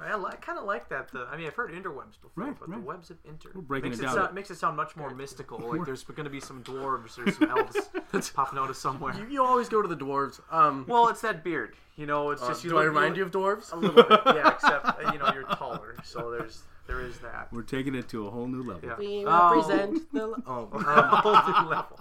I, 0.00 0.16
li- 0.16 0.30
I 0.32 0.36
kind 0.36 0.58
of 0.58 0.64
like 0.64 0.88
that. 0.90 1.10
The, 1.12 1.26
I 1.30 1.36
mean, 1.36 1.46
I've 1.46 1.54
heard 1.54 1.70
interwebs 1.72 2.20
before, 2.20 2.30
Right, 2.36 2.54
but 2.58 2.68
right. 2.68 2.78
the 2.80 2.86
webs 2.86 3.10
of 3.10 3.16
inter 3.24 3.50
breaking 3.54 3.90
makes 3.90 4.00
it 4.00 4.04
it, 4.04 4.06
down. 4.06 4.14
sound, 4.14 4.34
makes 4.34 4.50
it 4.50 4.56
sound 4.56 4.76
much 4.76 4.96
more 4.96 5.10
mystical. 5.14 5.58
Like 5.58 5.84
there's 5.84 6.04
going 6.04 6.24
to 6.24 6.30
be 6.30 6.40
some 6.40 6.62
dwarves 6.62 7.18
or 7.18 7.30
some 7.32 7.50
elves 7.50 7.76
that's 8.12 8.30
popping 8.30 8.58
out 8.58 8.70
of 8.70 8.76
somewhere. 8.76 9.14
You, 9.14 9.26
you 9.28 9.44
always 9.44 9.68
go 9.68 9.82
to 9.82 9.88
the 9.88 9.96
dwarves. 9.96 10.40
Um, 10.52 10.84
Well, 10.88 11.08
it's 11.08 11.20
that 11.22 11.42
beard. 11.44 11.74
You 11.96 12.06
know, 12.06 12.30
it's 12.30 12.42
uh, 12.42 12.48
just 12.48 12.62
you. 12.64 12.70
do 12.70 12.76
I 12.78 12.80
look- 12.84 12.88
remind 12.94 13.16
you 13.16 13.24
look- 13.24 13.34
of 13.34 13.40
dwarves? 13.40 13.72
a 13.72 13.76
little 13.76 14.02
bit? 14.02 14.20
Yeah, 14.26 14.50
except 14.54 14.84
uh, 14.86 15.10
you 15.12 15.18
know 15.18 15.30
you're 15.34 15.42
taller, 15.44 15.96
so 16.04 16.30
there's 16.30 16.62
there 16.86 17.00
is 17.00 17.18
that. 17.18 17.48
we're 17.52 17.62
taking 17.62 17.94
it 17.94 18.08
to 18.10 18.26
a 18.26 18.30
whole 18.30 18.46
new 18.46 18.62
level. 18.62 18.88
Yeah. 18.88 18.96
We 18.98 19.24
Oh. 19.26 19.54
represent 19.56 20.10
the. 20.12 20.40
Oh, 20.46 20.68
um, 20.72 20.82
Whole 20.84 21.32
new 21.64 21.68
level. 21.70 21.98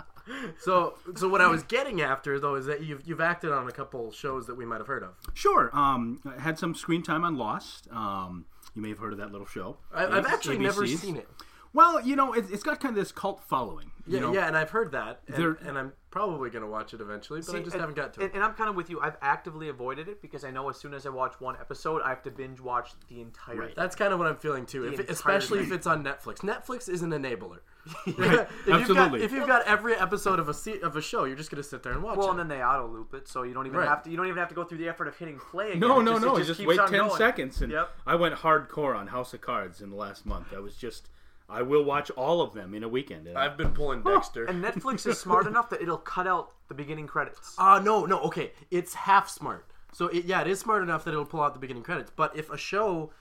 So 0.59 0.95
so 1.15 1.27
what 1.29 1.41
I 1.41 1.47
was 1.47 1.63
getting 1.63 2.01
after 2.01 2.39
though 2.39 2.55
is 2.55 2.65
that 2.65 2.81
you've 2.83 3.01
you've 3.07 3.21
acted 3.21 3.51
on 3.51 3.67
a 3.67 3.71
couple 3.71 4.11
shows 4.11 4.47
that 4.47 4.55
we 4.55 4.65
might 4.65 4.77
have 4.79 4.87
heard 4.87 5.03
of. 5.03 5.15
Sure. 5.33 5.69
Um, 5.73 6.19
I 6.25 6.41
had 6.41 6.57
some 6.59 6.73
screen 6.75 7.03
time 7.03 7.23
on 7.23 7.35
Lost. 7.37 7.87
Um, 7.91 8.45
you 8.75 8.81
may 8.81 8.89
have 8.89 8.99
heard 8.99 9.13
of 9.13 9.19
that 9.19 9.31
little 9.31 9.47
show. 9.47 9.77
I, 9.93 10.05
I've 10.05 10.25
A- 10.25 10.29
actually 10.29 10.57
never 10.59 10.85
seen 10.85 11.15
it. 11.17 11.27
Well, 11.73 12.01
you 12.01 12.15
know, 12.15 12.33
it, 12.33 12.45
it's 12.49 12.63
got 12.63 12.79
kind 12.79 12.97
of 12.97 13.03
this 13.03 13.11
cult 13.11 13.41
following. 13.43 13.91
You 14.07 14.15
Yeah, 14.15 14.19
know? 14.21 14.33
yeah, 14.33 14.47
and 14.47 14.57
I've 14.57 14.69
heard 14.69 14.93
that, 14.93 15.19
and, 15.27 15.35
There- 15.35 15.57
and 15.65 15.77
I'm 15.77 15.93
probably 16.11 16.49
gonna 16.49 16.67
watch 16.67 16.93
it 16.93 17.01
eventually, 17.01 17.41
but 17.45 17.55
I 17.55 17.59
just 17.59 17.73
and- 17.73 17.81
haven't 17.81 17.95
got 17.95 18.13
to 18.13 18.21
And, 18.21 18.29
it. 18.31 18.35
and 18.35 18.43
I'm 18.43 18.53
kind 18.53 18.69
of 18.69 18.75
with 18.75 18.89
you. 18.89 18.99
I've 19.01 19.17
actively 19.21 19.69
avoided 19.69 20.07
it 20.07 20.21
because 20.21 20.43
I 20.43 20.49
know 20.51 20.69
as 20.69 20.77
soon 20.77 20.93
as 20.93 21.05
I 21.05 21.09
watch 21.09 21.39
one 21.39 21.55
episode, 21.59 22.01
I 22.03 22.09
have 22.09 22.23
to 22.23 22.31
binge 22.31 22.59
watch 22.61 22.91
the 23.09 23.21
entire. 23.21 23.55
Right. 23.57 23.65
thing. 23.67 23.75
That's 23.77 23.95
kind 23.95 24.13
of 24.13 24.17
what 24.19 24.27
I'm 24.27 24.37
feeling 24.37 24.65
too, 24.65 24.85
if, 24.85 24.93
entire 24.99 25.11
especially 25.13 25.59
if 25.59 25.71
it's 25.71 25.85
on 25.85 26.03
Netflix. 26.03 26.37
Netflix 26.39 26.87
is 26.89 27.01
an 27.03 27.11
enabler. 27.11 27.59
if 28.05 28.17
You've 28.17 28.17
got, 28.17 28.49
Absolutely. 28.81 29.23
if 29.23 29.31
you've 29.31 29.47
got 29.47 29.65
every 29.65 29.95
episode 29.95 30.39
of 30.39 30.49
a 30.49 30.53
se- 30.53 30.81
of 30.81 30.95
a 30.95 31.01
show, 31.01 31.23
you're 31.25 31.35
just 31.37 31.49
gonna 31.51 31.63
sit 31.63 31.83
there 31.83 31.93
and 31.93 32.03
watch 32.03 32.17
Well, 32.17 32.27
it. 32.27 32.31
and 32.31 32.39
then 32.39 32.47
they 32.47 32.61
auto 32.63 32.87
loop 32.87 33.13
it, 33.13 33.27
so 33.27 33.43
you 33.43 33.53
don't 33.53 33.65
even 33.67 33.79
Right. 33.79 33.87
have 33.87 34.03
to. 34.03 34.09
You 34.09 34.17
don't 34.17 34.27
even 34.27 34.37
have 34.37 34.49
to 34.49 34.55
go 34.55 34.63
through 34.63 34.79
the 34.79 34.87
effort 34.89 35.07
of 35.07 35.15
hitting 35.17 35.39
play. 35.39 35.69
Again. 35.69 35.79
No, 35.79 36.01
no, 36.01 36.13
just, 36.13 36.25
no. 36.25 36.35
Just, 36.37 36.47
just, 36.59 36.65
wait 36.67 36.77
ten 36.79 36.91
going. 36.91 37.11
seconds, 37.17 37.61
and 37.61 37.71
Yep. 37.71 37.89
I 38.05 38.15
went 38.15 38.35
hardcore 38.35 38.95
on 38.97 39.07
House 39.07 39.33
of 39.33 39.41
Cards 39.41 39.81
in 39.81 39.89
the 39.89 39.95
last 39.95 40.25
month. 40.25 40.47
I 40.55 40.59
was 40.59 40.75
just, 40.75 41.09
I 41.49 41.61
will 41.61 41.83
watch 41.83 42.09
all 42.11 42.41
of 42.41 42.53
them 42.53 42.73
in 42.73 42.83
a 42.83 42.89
weekend. 42.89 43.27
And 43.27 43.37
I've 43.37 43.55
been 43.57 43.71
pulling 43.73 44.03
Dexter. 44.03 44.45
And 44.45 44.63
Netflix 44.63 45.07
is 45.07 45.19
smart 45.19 45.47
enough 45.53 45.69
that 45.69 45.81
it'll 45.81 45.97
cut 45.97 46.27
out 46.27 46.51
the 46.67 46.73
beginning 46.73 47.07
credits. 47.07 47.55
Uh 47.57 47.79
no, 47.83 48.05
no, 48.05 48.19
okay. 48.23 48.51
It's 48.71 48.93
half 48.93 49.29
smart. 49.29 49.65
So 49.93 50.07
it, 50.07 50.25
yeah, 50.25 50.41
it 50.41 50.47
is 50.47 50.59
smart 50.59 50.83
enough 50.83 51.05
that 51.05 51.11
it'll 51.11 51.25
pull 51.25 51.41
out 51.41 51.53
the 51.53 51.59
beginning 51.59 51.83
credits. 51.83 52.11
But 52.15 52.35
if 52.35 52.51
a 52.51 52.57
show 52.57 53.11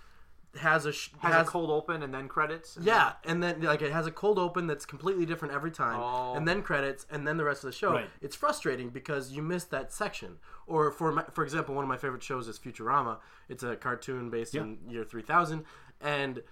has 0.58 0.86
a 0.86 0.92
sh- 0.92 1.10
has, 1.20 1.32
has 1.34 1.46
a 1.46 1.50
cold 1.50 1.70
open 1.70 2.02
and 2.02 2.12
then 2.14 2.28
credits. 2.28 2.76
and 2.76 2.84
yeah, 2.84 3.12
and 3.24 3.42
then 3.42 3.60
like 3.62 3.82
it 3.82 3.92
has 3.92 4.06
a 4.06 4.10
cold 4.10 4.38
open 4.38 4.66
that's 4.66 4.84
completely 4.86 5.26
different 5.26 5.54
every 5.54 5.70
time, 5.70 5.98
Oh. 6.00 6.34
and 6.34 6.46
then 6.46 6.62
credits, 6.62 7.06
and 7.10 7.26
then 7.26 7.36
the 7.36 7.44
rest 7.44 7.64
of 7.64 7.68
the 7.70 7.76
show. 7.76 7.92
Right. 7.92 8.10
It's 8.20 8.36
frustrating 8.36 8.90
because 8.90 9.32
you 9.32 9.42
missed 9.42 9.70
that 9.70 9.92
section. 9.92 10.38
Or 10.66 10.90
for 10.90 11.12
my, 11.12 11.24
for 11.32 11.44
example, 11.44 11.74
one 11.74 11.84
of 11.84 11.88
my 11.88 11.96
favorite 11.96 12.22
shows 12.22 12.48
is 12.48 12.58
Futurama. 12.58 13.18
It's 13.48 13.62
a 13.62 13.76
cartoon 13.76 14.30
based 14.30 14.54
in 14.54 14.78
year 14.88 15.04
three 15.04 15.22
thousand, 15.22 15.64
and 16.00 16.42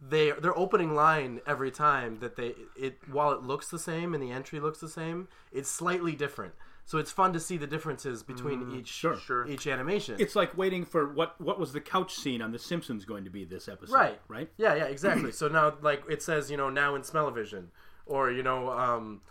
they 0.00 0.32
their 0.32 0.56
opening 0.58 0.94
line 0.94 1.40
every 1.46 1.70
time 1.70 2.18
that 2.20 2.36
they 2.36 2.54
it 2.76 2.98
while 3.10 3.32
it 3.32 3.42
looks 3.42 3.68
the 3.68 3.78
same 3.78 4.14
and 4.14 4.22
the 4.22 4.30
entry 4.32 4.58
looks 4.60 4.80
the 4.80 4.88
same, 4.88 5.28
it's 5.52 5.70
slightly 5.70 6.12
different. 6.16 6.54
So 6.92 6.98
it's 6.98 7.10
fun 7.10 7.32
to 7.32 7.40
see 7.40 7.56
the 7.56 7.66
differences 7.66 8.22
between 8.22 8.70
each 8.76 8.88
sure. 8.88 9.16
Sure. 9.16 9.48
each 9.48 9.66
animation. 9.66 10.16
it's 10.18 10.36
like 10.36 10.54
waiting 10.58 10.84
for 10.84 11.10
what 11.10 11.40
what 11.40 11.58
was 11.58 11.72
the 11.72 11.80
couch 11.80 12.14
scene 12.14 12.42
on 12.42 12.52
The 12.52 12.58
Simpsons 12.58 13.06
going 13.06 13.24
to 13.24 13.30
be 13.30 13.46
this 13.46 13.66
episode, 13.66 13.94
Right. 13.94 14.20
Right. 14.28 14.50
Yeah, 14.58 14.74
yeah, 14.74 14.84
exactly. 14.84 15.32
so 15.40 15.48
now, 15.48 15.72
like, 15.80 16.02
it 16.10 16.22
says, 16.22 16.50
you 16.50 16.58
know, 16.58 16.68
now 16.68 16.94
in 16.94 17.02
Smell-O-Vision, 17.02 17.70
or 18.04 18.30
you 18.30 18.42
know, 18.42 18.68
um, 18.68 19.22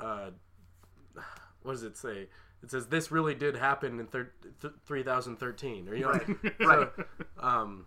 uh, 0.00 0.30
what 1.62 1.72
does 1.72 1.82
it 1.82 1.98
say? 1.98 2.28
It 2.62 2.70
says 2.70 2.86
this 2.86 3.12
really 3.12 3.34
did 3.34 3.56
happen 3.56 4.00
in 4.00 4.06
thir- 4.06 4.32
th- 4.62 4.72
3013, 4.86 5.90
or 5.90 5.94
you 5.94 6.04
know, 6.04 6.12
Right. 6.12 6.22
so, 6.62 6.90
um, 7.46 7.84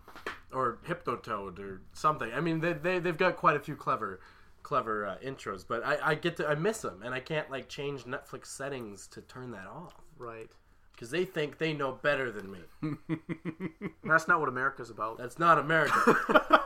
or 0.53 0.77
Hypnotoad, 0.87 1.57
or 1.57 1.81
something. 1.93 2.31
I 2.31 2.41
mean, 2.41 2.59
they, 2.59 2.73
they 2.73 2.99
they've 2.99 3.17
got 3.17 3.37
quite 3.37 3.55
a 3.55 3.59
few 3.59 3.75
clever, 3.75 4.19
clever 4.65 5.05
uh, 5.05 5.15
intros, 5.23 5.63
but 5.67 5.85
I, 5.85 5.97
I 6.11 6.15
get 6.15 6.37
to 6.37 6.47
I 6.47 6.55
miss 6.55 6.79
them, 6.79 7.01
and 7.05 7.13
I 7.13 7.19
can't 7.19 7.51
like 7.51 7.69
change 7.69 8.03
Netflix 8.05 8.47
settings 8.47 9.05
to 9.09 9.21
turn 9.21 9.51
that 9.51 9.67
off 9.67 9.93
Right. 10.17 10.49
because 10.91 11.11
they 11.11 11.23
think 11.23 11.59
they 11.59 11.71
know 11.71 11.91
better 11.91 12.31
than 12.31 12.51
me. 12.51 12.61
That's 14.03 14.27
not 14.27 14.39
what 14.39 14.49
America's 14.49 14.89
about. 14.89 15.19
That's 15.19 15.37
not 15.37 15.59
America. 15.59 16.17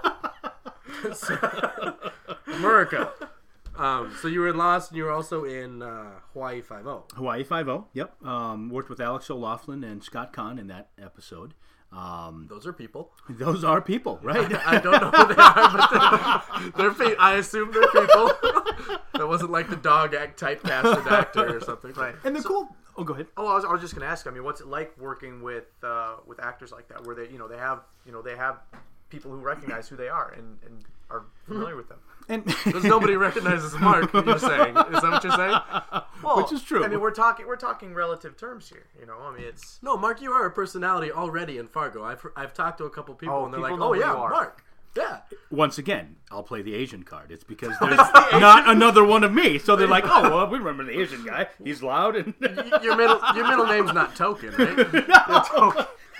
America. 2.48 3.12
Um, 3.76 4.14
so 4.22 4.28
you 4.28 4.42
were 4.42 4.50
in 4.50 4.58
Lost, 4.58 4.92
and 4.92 4.98
you 4.98 5.04
were 5.06 5.12
also 5.12 5.46
in 5.46 5.82
uh, 5.82 6.12
Hawaii 6.34 6.62
Five 6.62 6.86
O. 6.88 7.06
Hawaii 7.16 7.44
Five 7.44 7.70
O. 7.70 7.88
Yep. 7.94 8.26
Um, 8.26 8.70
worked 8.70 8.90
with 8.90 9.00
Alex 9.00 9.30
O'Loughlin 9.30 9.84
and 9.84 10.04
Scott 10.04 10.34
Caan 10.34 10.60
in 10.60 10.68
that 10.68 10.90
episode. 11.02 11.54
Um, 11.92 12.46
Those 12.50 12.68
are 12.68 12.74
people. 12.74 13.12
those 13.30 13.64
are 13.64 13.82
people, 13.82 14.20
right? 14.24 14.54
I 14.66 14.78
don't 14.80 15.02
know 15.02 15.10
who 15.10 15.34
they 15.34 15.42
are, 15.42 16.44
but 16.44 16.72
they're, 16.78 16.92
they're 16.92 16.94
pe- 17.10 17.16
I 17.18 17.36
assume 17.38 17.72
they're 17.72 17.82
people. 17.88 18.32
that 19.16 19.28
wasn't 19.28 19.50
like 19.52 19.70
the 19.70 19.76
dog 19.76 20.14
act 20.14 20.40
typecasted 20.40 21.08
actor 21.12 21.58
or 21.58 21.62
something. 21.62 21.92
Right. 21.94 22.14
and 22.24 22.36
the 22.36 22.44
cool. 22.44 22.68
Oh, 22.96 23.04
go 23.04 23.14
ahead. 23.14 23.28
Oh, 23.38 23.48
I 23.48 23.56
was, 23.56 23.66
I 23.66 23.72
was 23.72 23.82
just 23.82 23.96
gonna 23.96 24.06
ask. 24.06 24.28
I 24.28 24.30
mean, 24.30 24.44
what's 24.44 24.62
it 24.62 24.68
like 24.68 24.96
working 25.00 25.42
with 25.42 25.66
uh, 25.84 26.18
with 26.28 26.40
actors 26.40 26.72
like 26.72 26.90
that, 26.90 27.06
where 27.08 27.16
they, 27.16 27.28
you 27.30 27.40
know, 27.40 27.48
they 27.48 27.58
have, 27.58 27.80
you 28.06 28.12
know, 28.12 28.22
they 28.22 28.36
have 28.36 28.58
people 29.10 29.32
who 29.32 29.38
recognize 29.38 29.88
who 29.90 29.96
they 29.96 30.10
are 30.10 30.32
and, 30.38 30.60
and 30.66 30.84
are 31.10 31.24
familiar 31.48 31.76
with 31.76 31.90
them. 31.90 31.98
And 32.28 32.46
Because 32.46 32.84
nobody 32.84 33.16
recognizes 33.16 33.74
Mark. 33.80 34.14
You're 34.14 34.38
saying 34.38 34.78
is 34.78 35.02
that 35.02 35.12
what 35.12 35.24
you're 35.24 35.34
saying? 35.34 35.58
Well, 36.24 36.38
Which 36.38 36.52
is 36.52 36.62
true. 36.64 36.84
I 36.84 36.88
mean, 36.88 37.00
we're 37.00 37.12
talking 37.12 37.48
we're 37.48 37.56
talking 37.56 37.94
relative 37.94 38.36
terms 38.38 38.68
here. 38.70 38.86
You 39.00 39.06
know, 39.06 39.18
I 39.22 39.34
mean, 39.36 39.46
it's 39.46 39.80
No, 39.82 39.96
Mark, 39.98 40.22
you 40.22 40.32
are 40.32 40.46
a 40.46 40.52
personality 40.52 41.12
already 41.12 41.58
in 41.58 41.68
Fargo. 41.68 42.04
I've 42.04 42.26
I've 42.36 42.54
talked 42.54 42.78
to 42.80 42.86
a 42.86 42.90
couple 42.90 43.16
people, 43.16 43.36
Oh, 43.36 43.46
and 43.46 43.54
they're 43.54 43.62
people 43.62 43.78
like, 43.78 43.90
"Oh 43.90 43.94
yeah. 43.94 44.14
Mark, 44.14 44.64
yeah." 44.98 45.20
once 45.52 45.78
again, 45.78 46.16
I'll 46.32 46.44
play 46.44 46.62
the 46.62 46.74
Asian 46.76 47.04
card. 47.04 47.32
It's 47.32 47.44
because 47.44 47.74
there's 47.82 47.98
not 47.98 48.68
another 48.70 49.04
one 49.06 49.24
of 49.24 49.32
me. 49.34 49.60
So 49.60 49.76
they're 49.76 49.88
like, 49.88 50.04
oh, 50.08 50.24
well, 50.36 50.48
we 50.50 50.58
remember 50.58 50.84
the 50.84 51.00
Asian 51.00 51.24
guy. 51.26 51.48
He's 51.64 51.82
loud 51.82 52.16
and. 52.16 52.34
Your 52.84 52.96
middle 52.98 53.20
your 53.36 53.48
middle 53.48 53.68
name's 53.68 53.94
not 53.94 54.16
Token, 54.16 54.54
right? 54.58 54.76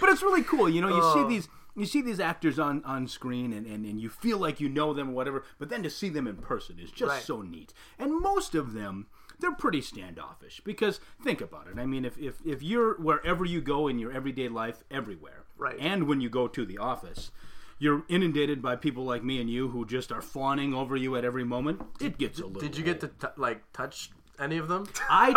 but 0.00 0.08
it's 0.08 0.22
really 0.22 0.42
cool. 0.42 0.68
You 0.68 0.80
know, 0.80 0.88
you 0.88 1.00
Oh. 1.02 1.14
see 1.14 1.28
these 1.34 1.48
you 1.76 1.86
see 1.86 2.02
these 2.02 2.20
actors 2.20 2.58
on, 2.58 2.84
on 2.84 3.06
screen 3.08 3.52
and, 3.52 3.66
and, 3.66 3.84
and 3.86 4.00
you 4.00 4.08
feel 4.10 4.38
like 4.38 4.60
you 4.60 4.68
know 4.68 4.92
them 4.92 5.10
or 5.10 5.12
whatever, 5.12 5.44
but 5.58 5.68
then 5.70 5.82
to 5.82 5.90
see 5.90 6.08
them 6.08 6.26
in 6.26 6.36
person 6.36 6.78
is 6.78 6.90
just 6.90 7.08
Right. 7.10 7.22
so 7.22 7.42
neat. 7.42 7.72
And 7.98 8.20
most 8.20 8.54
of 8.54 8.72
them 8.72 9.06
they're 9.40 9.52
pretty 9.54 9.80
standoffish 9.80 10.60
because 10.64 11.00
think 11.20 11.40
about 11.40 11.66
it. 11.66 11.76
I 11.76 11.84
mean, 11.84 12.04
if, 12.04 12.16
if, 12.16 12.36
if 12.46 12.62
you're 12.62 12.94
wherever 13.00 13.44
you 13.44 13.60
go 13.60 13.88
in 13.88 13.98
your 13.98 14.12
everyday 14.12 14.48
life, 14.48 14.84
everywhere, 14.88 15.44
Right. 15.58 15.76
and 15.80 16.06
when 16.06 16.20
you 16.20 16.28
go 16.30 16.46
to 16.46 16.64
the 16.64 16.78
office, 16.78 17.32
you're 17.78 18.04
inundated 18.08 18.62
by 18.62 18.76
people 18.76 19.04
like 19.04 19.24
me 19.24 19.40
and 19.40 19.50
you 19.50 19.68
who 19.68 19.84
just 19.84 20.12
are 20.12 20.22
fawning 20.22 20.72
over 20.72 20.94
you 20.96 21.16
at 21.16 21.24
every 21.24 21.42
moment. 21.42 21.82
It 22.00 22.18
gets 22.18 22.38
a 22.38 22.46
little. 22.46 22.60
Did 22.60 22.76
you 22.76 22.84
get 22.84 23.00
to 23.00 23.08
t- 23.08 23.26
like 23.36 23.72
touch 23.72 24.10
any 24.42 24.58
of 24.58 24.68
them? 24.68 24.86
I, 25.10 25.30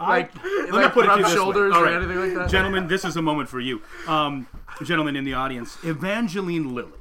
Like, 0.00 0.34
Let 0.44 0.72
like 0.72 0.84
me 0.86 0.90
put 0.90 1.04
it 1.04 1.08
to 1.08 1.08
rub 1.08 1.18
you 1.18 1.24
this 1.24 1.32
way. 1.32 1.36
shoulders 1.36 1.72
All 1.74 1.82
or 1.82 1.84
right. 1.84 1.94
anything 1.94 2.18
like 2.18 2.34
that? 2.34 2.50
Gentlemen, 2.50 2.88
this 2.88 3.04
is 3.04 3.16
a 3.16 3.22
moment 3.22 3.48
for 3.48 3.60
you. 3.60 3.82
Um, 4.08 4.48
gentlemen 4.82 5.14
in 5.16 5.24
the 5.24 5.34
audience, 5.34 5.76
Evangeline 5.84 6.74
Lilly. 6.74 6.98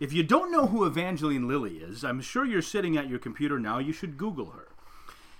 If 0.00 0.12
you 0.12 0.24
don't 0.24 0.50
know 0.50 0.66
who 0.66 0.84
Evangeline 0.84 1.46
Lilly 1.46 1.76
is, 1.76 2.02
I'm 2.04 2.20
sure 2.20 2.44
you're 2.44 2.62
sitting 2.62 2.96
at 2.96 3.08
your 3.08 3.20
computer 3.20 3.60
now. 3.60 3.78
You 3.78 3.92
should 3.92 4.16
Google 4.18 4.46
her. 4.46 4.66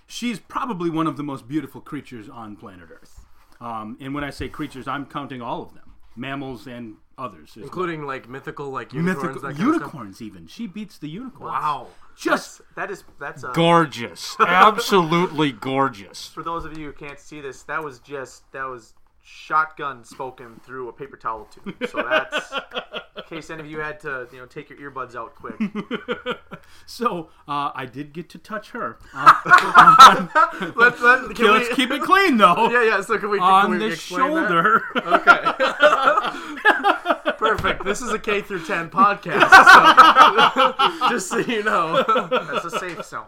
She's 0.07 0.39
probably 0.39 0.91
one 0.91 1.07
of 1.09 1.17
the 1.17 1.23
most 1.25 1.49
beautiful 1.49 1.81
creatures 1.81 2.29
on 2.29 2.55
planet 2.55 2.89
Earth. 2.93 3.25
Um, 3.61 3.97
and 4.01 4.15
when 4.15 4.23
I 4.23 4.31
say 4.31 4.49
creatures, 4.49 4.87
I'm 4.87 5.07
counting 5.07 5.41
all 5.43 5.63
of 5.63 5.75
them 5.75 5.95
mammals 6.15 6.67
and 6.67 6.97
others. 7.19 7.51
as 7.51 7.57
well. 7.57 7.65
including 7.65 8.07
like 8.07 8.29
mythical, 8.29 8.71
like 8.71 8.93
unicorns, 8.93 9.23
Mythical, 9.23 9.41
that 9.43 9.57
kind 9.57 9.69
of 9.69 9.75
stuff? 9.75 9.81
unicorns, 9.81 10.23
even. 10.23 10.47
She 10.47 10.67
beats 10.67 10.99
the 10.99 11.09
unicorns. 11.09 11.53
Wow. 11.53 11.87
Just 12.17 12.61
that 12.77 12.91
is 12.91 13.05
that's 13.19 13.43
a, 13.45 13.53
gorgeous. 13.55 14.37
Absolutely 14.41 15.53
gorgeous. 15.53 16.29
for 16.29 16.43
those 16.43 16.65
of 16.65 16.77
you 16.77 16.87
who 16.87 16.93
can't 16.93 17.19
see 17.19 17.41
this. 17.41 17.63
That 17.65 17.83
was 17.83 17.99
just 18.01 18.51
that 18.53 18.65
was 18.65 18.95
shotgun 19.25 20.05
spoken 20.05 20.61
through 20.65 20.89
a 20.89 20.93
paper 20.93 21.17
towel 21.17 21.47
tube. 21.47 21.77
So 21.89 22.03
that's 22.03 22.53
in 23.17 23.23
case 23.29 23.51
any 23.51 23.61
of 23.61 23.67
you 23.67 23.79
had 23.81 24.01
to 24.01 24.27
you 24.33 24.39
know 24.39 24.47
take 24.47 24.69
your 24.69 24.79
earbuds 24.79 25.15
out 25.15 25.35
quick. 25.35 25.59
So 26.87 27.29
uh, 27.49 27.71
I 27.75 27.87
did 27.87 28.13
get 28.13 28.29
to 28.31 28.39
touch 28.39 28.71
her. 28.71 28.99
Uh, 29.15 30.27
Let's, 30.77 31.01
let, 31.01 31.35
can 31.35 31.51
let's 31.51 31.69
keep 31.75 31.91
it 31.91 32.03
clean, 32.03 32.37
though. 32.39 32.71
Yeah, 32.71 32.83
yeah. 32.85 33.01
So 33.03 33.19
can 33.19 33.31
we 33.31 33.39
on 33.39 33.63
can 33.63 33.71
we 33.73 33.79
the 33.79 33.87
explain 33.87 34.35
that? 34.35 34.49
shoulder. 34.49 34.83
Okay. 34.97 36.52
Perfect. 37.43 37.85
This 37.85 38.01
is 38.01 38.13
a 38.13 38.19
K 38.19 38.41
through 38.41 38.65
10 38.65 38.91
podcast. 38.91 39.51
So, 41.01 41.09
just 41.11 41.29
so 41.29 41.39
you 41.39 41.63
know. 41.65 42.05
That's 42.31 42.65
a 42.67 42.79
safe 42.79 43.05
zone. 43.05 43.27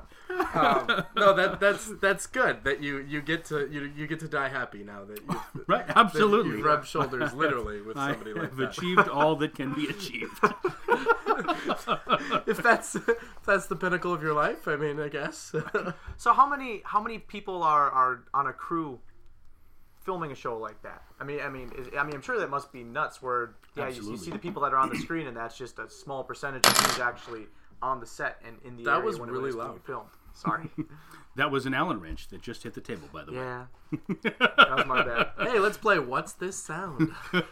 Um, 0.54 1.04
no, 1.16 1.34
that 1.34 1.58
that's 1.60 1.92
that's 2.00 2.26
good 2.26 2.64
that 2.64 2.82
you 2.82 2.98
you 2.98 3.20
get 3.20 3.44
to 3.46 3.68
you 3.70 3.92
you 3.96 4.06
get 4.06 4.18
to 4.20 4.28
die 4.28 4.48
happy 4.48 4.82
now 4.82 5.04
that 5.04 5.20
you 5.20 5.40
right, 5.68 5.86
that 5.86 5.96
absolutely. 5.96 6.58
you 6.58 6.64
rub 6.64 6.84
shoulders 6.84 7.32
literally 7.34 7.80
with 7.80 7.96
I 7.96 8.12
somebody 8.12 8.32
like 8.32 8.50
have 8.50 8.56
that. 8.56 8.70
achieved 8.70 9.08
all 9.08 9.36
that 9.36 9.54
can 9.54 9.74
be 9.74 9.86
achieved. 9.88 10.38
If 12.46 12.58
that's 12.62 12.94
if 12.94 13.42
that's 13.44 13.66
the 13.66 13.74
pinnacle 13.76 14.12
of 14.12 14.22
your 14.22 14.34
life, 14.34 14.68
I 14.68 14.76
mean, 14.76 15.00
I 15.00 15.08
guess. 15.08 15.52
So 16.16 16.32
how 16.32 16.48
many 16.48 16.82
how 16.84 17.00
many 17.00 17.18
people 17.18 17.62
are 17.62 17.90
are 17.90 18.24
on 18.32 18.46
a 18.46 18.52
crew 18.52 19.00
filming 20.04 20.30
a 20.32 20.34
show 20.34 20.56
like 20.58 20.80
that? 20.82 21.02
I 21.20 21.24
mean, 21.24 21.40
I 21.40 21.48
mean, 21.48 21.72
is, 21.76 21.88
I 21.98 22.04
mean, 22.04 22.14
I'm 22.14 22.22
sure 22.22 22.38
that 22.38 22.50
must 22.50 22.72
be 22.72 22.82
nuts. 22.84 23.20
Where 23.22 23.54
yeah, 23.76 23.88
you, 23.88 24.02
you 24.10 24.16
see 24.16 24.30
the 24.30 24.38
people 24.38 24.62
that 24.62 24.72
are 24.72 24.78
on 24.78 24.88
the 24.90 24.96
screen, 24.98 25.26
and 25.26 25.36
that's 25.36 25.56
just 25.58 25.78
a 25.78 25.88
small 25.90 26.22
percentage 26.24 26.66
of 26.66 26.76
who's 26.78 26.98
actually 27.00 27.46
on 27.82 28.00
the 28.00 28.06
set 28.06 28.40
and 28.46 28.56
in 28.64 28.76
the 28.76 28.84
That 28.84 28.94
area 28.96 29.04
was 29.06 29.18
when 29.18 29.30
really 29.30 29.50
it 29.50 29.56
was 29.56 29.66
loud. 29.66 29.80
filmed. 29.84 30.10
Sorry. 30.34 30.70
That 31.36 31.50
was 31.50 31.66
an 31.66 31.74
Allen 31.74 31.98
wrench 32.00 32.28
that 32.28 32.42
just 32.42 32.62
hit 32.62 32.74
the 32.74 32.80
table, 32.80 33.08
by 33.12 33.24
the 33.24 33.32
way. 33.32 33.38
yeah, 33.38 33.64
that 34.22 34.70
was 34.76 34.86
my 34.86 35.02
bad. 35.02 35.30
hey, 35.50 35.58
let's 35.58 35.76
play. 35.76 35.98
What's 35.98 36.32
this 36.34 36.54
sound? 36.56 37.10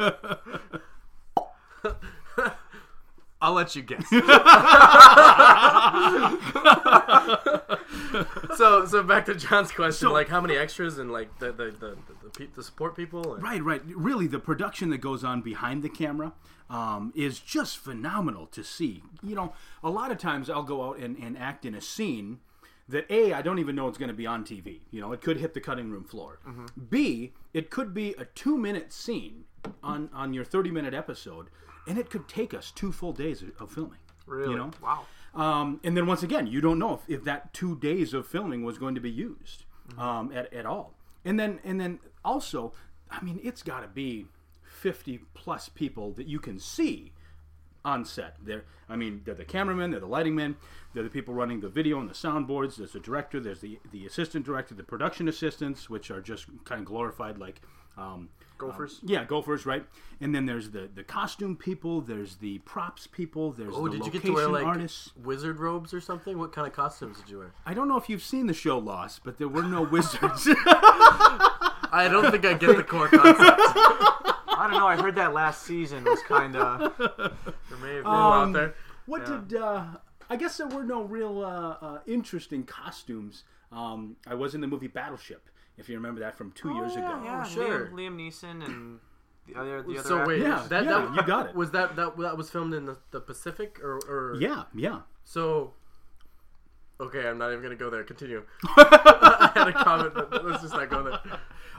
I'll 3.40 3.54
let 3.54 3.74
you 3.74 3.82
guess. 3.82 4.04
so, 8.56 8.86
so 8.86 9.02
back 9.02 9.26
to 9.26 9.34
John's 9.34 9.72
question, 9.72 10.06
So- 10.08 10.12
like 10.12 10.28
how 10.28 10.40
many 10.40 10.56
extras 10.56 10.98
and 10.98 11.10
like 11.10 11.38
the 11.38 11.46
the, 11.52 11.64
the, 11.78 11.96
pe- 12.36 12.46
the 12.54 12.62
support 12.62 12.96
people? 12.96 13.34
And, 13.34 13.42
Right, 13.42 13.62
right. 13.62 13.82
Really, 13.86 14.26
the 14.26 14.38
production 14.38 14.90
that 14.90 14.98
goes 14.98 15.22
on 15.24 15.42
behind 15.42 15.82
the 15.82 15.88
camera 15.88 16.32
um, 16.70 17.12
is 17.14 17.38
just 17.40 17.78
phenomenal 17.78 18.46
to 18.48 18.62
see. 18.64 19.02
You 19.22 19.34
know, 19.34 19.52
a 19.82 19.90
lot 19.90 20.10
of 20.10 20.18
times 20.18 20.48
I'll 20.50 20.62
go 20.62 20.84
out 20.88 20.98
and, 20.98 21.16
and 21.18 21.36
act 21.38 21.64
in 21.64 21.74
a 21.74 21.80
scene 21.80 22.40
that 22.88 23.06
A, 23.10 23.32
I 23.32 23.42
don't 23.42 23.58
even 23.58 23.76
know 23.76 23.88
it's 23.88 23.98
going 23.98 24.08
to 24.08 24.14
be 24.14 24.26
on 24.26 24.44
TV. 24.44 24.80
You 24.90 25.00
know, 25.00 25.12
it 25.12 25.20
could 25.20 25.36
hit 25.38 25.54
the 25.54 25.60
cutting 25.60 25.90
room 25.90 26.04
floor. 26.04 26.38
B, 26.90 27.32
it 27.54 27.70
could 27.70 27.94
be 27.94 28.14
a 28.18 28.24
two 28.24 28.56
minute 28.58 28.92
scene 28.92 29.44
on, 29.82 30.10
on 30.12 30.32
your 30.34 30.44
30 30.44 30.70
minute 30.70 30.92
episode, 30.94 31.48
and 31.86 31.96
it 31.98 32.10
could 32.10 32.28
take 32.28 32.52
us 32.54 32.70
two 32.70 32.90
full 32.92 33.12
days 33.12 33.42
of- 33.42 33.52
of 33.60 33.70
filming. 33.72 33.98
Really? 34.26 34.52
You 34.52 34.56
know? 34.58 34.70
Wow. 34.82 35.06
Um, 35.34 35.80
and 35.84 35.96
then 35.96 36.06
once 36.06 36.22
again, 36.22 36.46
you 36.46 36.60
don't 36.60 36.78
know 36.78 36.94
if, 36.94 37.08
if 37.18 37.24
that 37.24 37.52
two 37.54 37.76
days 37.78 38.12
of 38.14 38.26
filming 38.26 38.64
was 38.64 38.76
going 38.78 38.94
to 38.94 39.00
be 39.00 39.10
used 39.10 39.64
um, 39.98 40.30
at, 40.32 40.52
at 40.52 40.66
all. 40.66 40.94
And 41.24 41.38
then 41.40 41.60
and 41.64 41.80
then 41.80 42.00
also, 42.24 42.72
I 43.10 43.22
mean, 43.22 43.40
it's 43.42 43.62
got 43.62 43.80
to 43.80 43.88
be 43.88 44.26
fifty 44.62 45.20
plus 45.34 45.68
people 45.68 46.12
that 46.12 46.26
you 46.26 46.38
can 46.40 46.58
see 46.58 47.12
on 47.84 48.04
set. 48.04 48.36
They're, 48.44 48.64
I 48.88 48.94
mean, 48.96 49.22
they're 49.24 49.34
the 49.34 49.44
cameramen, 49.44 49.90
they're 49.90 50.00
the 50.00 50.06
lighting 50.06 50.34
men, 50.36 50.54
they're 50.94 51.02
the 51.02 51.10
people 51.10 51.34
running 51.34 51.60
the 51.60 51.68
video 51.68 51.98
and 52.00 52.08
the 52.08 52.14
soundboards. 52.14 52.76
There's 52.76 52.92
the 52.92 53.00
director, 53.00 53.40
there's 53.40 53.60
the 53.60 53.78
the 53.90 54.06
assistant 54.06 54.46
director, 54.46 54.74
the 54.74 54.84
production 54.84 55.26
assistants, 55.28 55.90
which 55.90 56.10
are 56.10 56.20
just 56.20 56.46
kind 56.64 56.80
of 56.80 56.84
glorified 56.86 57.38
like. 57.38 57.60
Um, 57.98 58.30
Gophers? 58.56 59.00
um, 59.02 59.08
yeah, 59.08 59.24
gophers, 59.24 59.66
right? 59.66 59.84
And 60.20 60.32
then 60.34 60.46
there's 60.46 60.70
the 60.70 60.88
the 60.94 61.02
costume 61.02 61.56
people, 61.56 62.00
there's 62.00 62.36
the 62.36 62.58
props 62.60 63.06
people, 63.08 63.50
there's 63.50 63.74
Oh, 63.76 63.86
the 63.88 63.96
did 63.98 64.06
you 64.06 64.12
get 64.12 64.22
to 64.24 64.32
wear 64.32 64.46
like 64.48 64.64
artists. 64.64 65.10
wizard 65.16 65.58
robes 65.58 65.92
or 65.92 66.00
something? 66.00 66.38
What 66.38 66.52
kind 66.52 66.66
of 66.68 66.72
costumes 66.72 67.18
did 67.18 67.28
you 67.28 67.38
wear? 67.40 67.52
I 67.66 67.74
don't 67.74 67.88
know 67.88 67.96
if 67.98 68.08
you've 68.08 68.22
seen 68.22 68.46
the 68.46 68.54
show 68.54 68.78
Lost, 68.78 69.22
but 69.24 69.36
there 69.38 69.48
were 69.48 69.64
no 69.64 69.82
wizards. 69.90 70.48
I 71.92 72.08
don't 72.08 72.30
think 72.30 72.44
I 72.44 72.54
get 72.54 72.76
the 72.76 72.82
core 72.82 73.08
concept. 73.08 73.38
I 73.40 74.68
don't 74.70 74.78
know. 74.78 74.86
I 74.86 74.96
heard 74.96 75.14
that 75.16 75.32
last 75.34 75.62
season 75.62 76.04
was 76.04 76.20
kind 76.22 76.56
of. 76.56 76.92
There 76.98 77.78
may 77.80 77.94
have 77.96 78.04
been 78.04 78.06
Um, 78.06 78.14
out 78.14 78.52
there. 78.52 78.74
what 79.06 79.24
did? 79.26 79.58
Uh, 79.60 79.84
I 80.30 80.36
guess 80.36 80.56
there 80.56 80.68
were 80.68 80.84
no 80.84 81.02
real 81.02 81.44
uh, 81.44 81.84
uh, 81.84 81.98
interesting 82.06 82.64
costumes. 82.64 83.44
Um, 83.70 84.16
I 84.26 84.34
was 84.34 84.54
in 84.54 84.60
the 84.60 84.66
movie 84.66 84.86
Battleship, 84.88 85.48
if 85.78 85.88
you 85.88 85.96
remember 85.96 86.20
that 86.20 86.36
from 86.36 86.52
two 86.52 86.74
years 86.74 86.94
ago. 86.96 87.20
Yeah, 87.24 87.42
sure. 87.44 87.86
Liam, 87.88 88.14
Liam 88.14 88.16
Neeson 88.30 88.64
and 88.64 88.98
the 89.48 89.58
other 89.58 89.82
the 89.82 89.98
other. 89.98 90.08
So 90.08 90.26
wait, 90.26 90.40
Yeah, 90.42 90.64
that, 90.68 90.84
yeah, 90.84 90.90
that 91.06 91.14
you 91.16 91.22
got 91.26 91.48
it. 91.50 91.54
Was 91.54 91.70
that 91.72 91.96
that 91.96 92.16
that 92.18 92.36
was 92.36 92.48
filmed 92.50 92.74
in 92.74 92.84
the, 92.86 92.96
the 93.10 93.20
Pacific 93.20 93.80
or, 93.82 93.96
or 94.08 94.36
Yeah, 94.38 94.64
yeah. 94.74 95.00
So, 95.24 95.72
okay, 97.00 97.26
I'm 97.26 97.38
not 97.38 97.50
even 97.50 97.62
gonna 97.62 97.74
go 97.74 97.90
there. 97.90 98.04
Continue. 98.04 98.44
I 98.76 99.50
had 99.54 99.68
a 99.68 99.72
comment, 99.72 100.14
but 100.14 100.44
let's 100.44 100.62
just 100.62 100.74
not 100.74 100.88
go 100.90 101.02
there. 101.02 101.20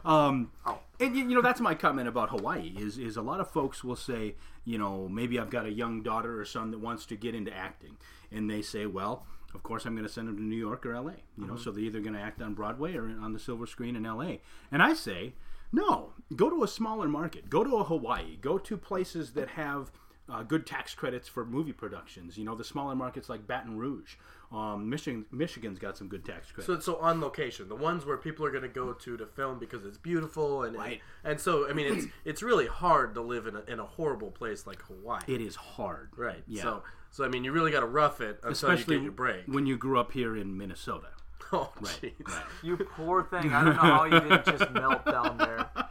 Um, 0.06 0.52
and 1.00 1.16
you 1.16 1.28
you 1.28 1.36
know 1.36 1.42
that's 1.42 1.62
my 1.62 1.76
comment 1.76 2.08
about 2.08 2.30
Hawaii 2.30 2.74
is 2.78 2.98
is 2.98 3.18
a 3.18 3.22
lot 3.22 3.40
of 3.40 3.50
folks 3.50 3.84
will 3.84 3.96
say 3.96 4.36
you 4.66 4.78
know 4.78 5.08
maybe 5.08 5.40
I've 5.40 5.50
got 5.50 5.66
a 5.66 5.72
young 5.72 6.04
daughter 6.04 6.40
or 6.40 6.46
son 6.46 6.72
that 6.72 6.80
wants 6.80 7.06
to 7.08 7.16
get 7.16 7.36
into 7.36 7.54
acting, 7.56 7.98
and 8.32 8.50
they 8.50 8.62
say, 8.62 8.86
well, 8.86 9.26
of 9.54 9.64
course 9.64 9.86
I'm 9.86 9.96
going 9.96 10.08
to 10.08 10.14
send 10.14 10.28
them 10.28 10.38
to 10.38 10.44
New 10.44 10.58
York 10.58 10.86
or 10.86 10.94
L.A. 10.94 11.16
You 11.38 11.48
know, 11.48 11.56
so 11.56 11.72
they're 11.72 11.84
either 11.84 12.00
going 12.00 12.16
to 12.16 12.22
act 12.22 12.42
on 12.42 12.54
Broadway 12.54 12.96
or 12.96 13.06
on 13.06 13.34
the 13.34 13.40
silver 13.40 13.68
screen 13.68 13.96
in 13.96 14.06
L.A. 14.06 14.42
And 14.72 14.82
I 14.82 14.94
say, 14.94 15.34
no, 15.72 16.14
go 16.36 16.50
to 16.50 16.64
a 16.64 16.68
smaller 16.68 17.08
market, 17.08 17.50
go 17.50 17.64
to 17.64 17.78
a 17.78 17.84
Hawaii, 17.84 18.38
go 18.38 18.58
to 18.58 18.78
places 18.78 19.34
that 19.34 19.50
have 19.50 19.92
uh, 20.30 20.44
good 20.44 20.66
tax 20.66 20.94
credits 20.96 21.28
for 21.28 21.46
movie 21.46 21.74
productions. 21.74 22.38
You 22.38 22.46
know, 22.46 22.56
the 22.56 22.64
smaller 22.64 22.96
markets 22.96 23.28
like 23.30 23.46
Baton 23.46 23.78
Rouge, 23.78 24.16
um, 24.52 24.90
Michigan, 24.90 25.26
Michigan's 25.32 25.80
got 25.80 25.98
some 25.98 26.08
good 26.08 26.24
tax 26.24 26.52
credits. 26.52 26.68
So, 26.68 26.80
so 26.80 27.00
on 27.02 27.20
location, 27.20 27.68
the 27.68 27.76
ones 27.76 28.06
where 28.06 28.18
people 28.18 28.46
are 28.46 28.52
going 28.52 28.64
to 28.64 28.70
go 28.70 28.94
to 28.94 29.18
to 29.18 29.26
film 29.26 29.60
because 29.60 29.84
it's 29.86 29.98
beautiful 29.98 30.64
and 30.64 30.78
Right. 30.78 31.02
and 31.24 31.40
so 31.40 31.70
I 31.70 31.74
mean 31.74 31.94
it's 31.98 32.06
it's 32.24 32.42
really 32.44 32.68
hard 32.68 33.16
to 33.16 33.22
live 33.22 33.48
in 33.48 33.56
a, 33.56 33.62
in 33.68 33.80
a 33.80 33.86
horrible 33.86 34.32
place 34.32 34.66
like 34.68 34.82
Hawaii. 34.84 35.22
it 35.28 35.42
is 35.42 35.56
hard, 35.56 36.10
right. 36.16 36.44
Yeah. 36.48 36.62
So 36.64 36.84
so 37.12 37.26
I 37.26 37.28
mean 37.28 37.44
you 37.44 37.52
really 37.52 37.72
got 37.72 37.82
to 37.82 37.86
rough 37.88 38.22
it 38.22 38.38
until 38.44 38.52
especially 38.52 38.96
you 38.96 39.00
get 39.02 39.04
your 39.06 39.12
break. 39.14 39.44
when 39.48 39.66
you 39.66 39.76
grew 39.78 40.00
up 40.00 40.12
here 40.14 40.38
in 40.38 40.58
Minnesota. 40.58 41.08
oh, 41.52 41.72
Right, 41.82 42.14
right. 42.26 42.44
You 42.64 42.78
poor 42.78 43.24
thing. 43.24 43.54
I 43.54 43.64
don't 43.64 43.76
know 43.76 43.82
how 43.82 44.06
you 44.06 44.20
didn't 44.20 44.46
just 44.46 44.72
melt 44.72 45.06
down 45.06 45.38
there. 45.38 45.70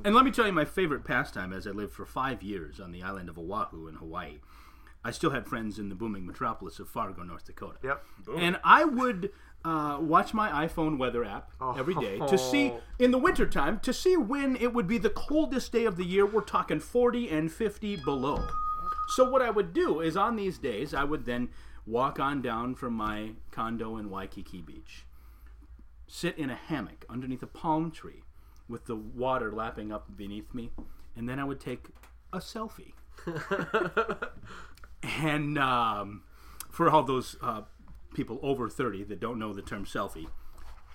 I 0.00 0.02
mean, 0.02 0.06
And 0.06 0.14
let 0.14 0.24
me 0.24 0.30
tell 0.30 0.46
you 0.46 0.52
my 0.52 0.64
favorite 0.64 1.04
pastime 1.04 1.52
as 1.52 1.66
I 1.66 1.70
lived 1.70 1.92
for 1.92 2.06
five 2.06 2.42
years 2.42 2.80
on 2.80 2.92
the 2.92 3.02
island 3.02 3.28
of 3.28 3.38
Oahu 3.38 3.88
in 3.88 3.96
Hawaii. 3.96 4.38
I 5.04 5.10
still 5.10 5.30
had 5.30 5.46
friends 5.46 5.78
in 5.78 5.88
the 5.88 5.94
booming 5.94 6.26
metropolis 6.26 6.78
of 6.78 6.88
Fargo, 6.88 7.22
North 7.22 7.46
Dakota. 7.46 7.78
yep. 7.82 8.04
And 8.36 8.58
I 8.62 8.84
would 8.84 9.30
uh, 9.64 9.98
watch 10.00 10.34
my 10.34 10.66
iPhone 10.66 10.98
weather 10.98 11.24
app 11.24 11.52
every 11.76 11.94
day 11.94 12.18
to 12.18 12.36
see, 12.36 12.72
in 12.98 13.10
the 13.10 13.18
wintertime, 13.18 13.80
to 13.80 13.92
see 13.92 14.16
when 14.16 14.56
it 14.56 14.74
would 14.74 14.86
be 14.86 14.98
the 14.98 15.10
coldest 15.10 15.72
day 15.72 15.86
of 15.86 15.96
the 15.96 16.04
year. 16.04 16.26
We're 16.26 16.42
talking 16.42 16.80
40 16.80 17.30
and 17.30 17.50
50 17.50 17.96
below. 17.96 18.46
So, 19.08 19.28
what 19.28 19.42
I 19.42 19.50
would 19.50 19.72
do 19.72 20.00
is 20.00 20.16
on 20.16 20.36
these 20.36 20.58
days, 20.58 20.92
I 20.92 21.04
would 21.04 21.24
then 21.24 21.48
walk 21.86 22.20
on 22.20 22.42
down 22.42 22.74
from 22.74 22.92
my 22.92 23.32
condo 23.50 23.96
in 23.96 24.10
Waikiki 24.10 24.60
Beach, 24.60 25.06
sit 26.06 26.38
in 26.38 26.50
a 26.50 26.54
hammock 26.54 27.04
underneath 27.08 27.42
a 27.42 27.46
palm 27.46 27.90
tree 27.90 28.22
with 28.70 28.86
the 28.86 28.96
water 28.96 29.52
lapping 29.52 29.92
up 29.92 30.16
beneath 30.16 30.54
me, 30.54 30.70
and 31.16 31.28
then 31.28 31.38
I 31.38 31.44
would 31.44 31.60
take 31.60 31.86
a 32.32 32.38
selfie. 32.38 32.92
and 35.02 35.58
um, 35.58 36.22
for 36.70 36.88
all 36.90 37.02
those 37.02 37.36
uh, 37.42 37.62
people 38.14 38.38
over 38.42 38.68
30 38.68 39.04
that 39.04 39.20
don't 39.20 39.38
know 39.38 39.52
the 39.52 39.62
term 39.62 39.84
selfie, 39.84 40.26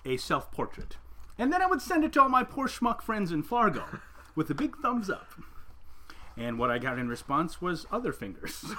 a 0.04 0.16
self 0.16 0.50
portrait. 0.50 0.96
And 1.38 1.52
then 1.52 1.60
I 1.60 1.66
would 1.66 1.82
send 1.82 2.02
it 2.04 2.12
to 2.14 2.22
all 2.22 2.28
my 2.28 2.42
poor 2.44 2.66
schmuck 2.66 3.02
friends 3.02 3.30
in 3.30 3.42
Fargo 3.42 3.84
with 4.34 4.48
a 4.50 4.54
big 4.54 4.76
thumbs 4.78 5.10
up. 5.10 5.28
And 6.38 6.58
what 6.58 6.70
I 6.70 6.78
got 6.78 6.98
in 6.98 7.08
response 7.08 7.62
was 7.62 7.86
other 7.90 8.12
fingers. 8.12 8.64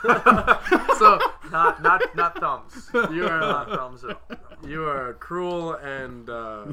So 0.98 1.20
Not 1.52 1.82
not 1.84 2.02
not 2.16 2.40
thumbs. 2.40 2.90
you 3.14 3.28
are 3.28 3.40
Not 3.40 3.70
thumbs 3.70 4.04
at 4.04 4.18
all. 4.30 4.70
you 4.70 4.84
are 4.84 5.14
cruel 5.14 5.74
and 5.76 6.28
uh, 6.30 6.66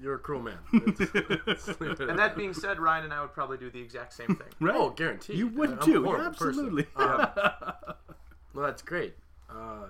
you're 0.00 0.14
a 0.14 0.18
cruel 0.18 0.42
man. 0.42 0.58
And 0.72 2.18
that 2.18 2.34
being 2.36 2.54
said, 2.54 2.78
Ryan 2.78 3.04
and 3.04 3.12
I 3.12 3.20
would 3.20 3.32
probably 3.32 3.56
do 3.58 3.70
the 3.70 3.80
exact 3.80 4.12
same 4.12 4.28
thing. 4.28 4.48
right? 4.60 4.74
oh, 4.76 4.90
guaranteed. 4.90 5.36
You 5.36 5.48
would 5.48 5.70
I'm 5.72 5.78
too. 5.80 6.04
horrible 6.04 6.30
person. 6.30 6.46
Absolutely. 6.66 6.86
Well, 8.54 8.66
that's 8.66 8.82
great. 8.82 9.14
Uh, 9.48 9.86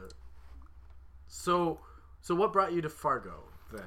so, 1.26 1.80
so 2.20 2.32
what 2.34 2.52
brought 2.52 2.72
you 2.72 2.80
to 2.80 2.88
Fargo 2.88 3.42
then? 3.72 3.82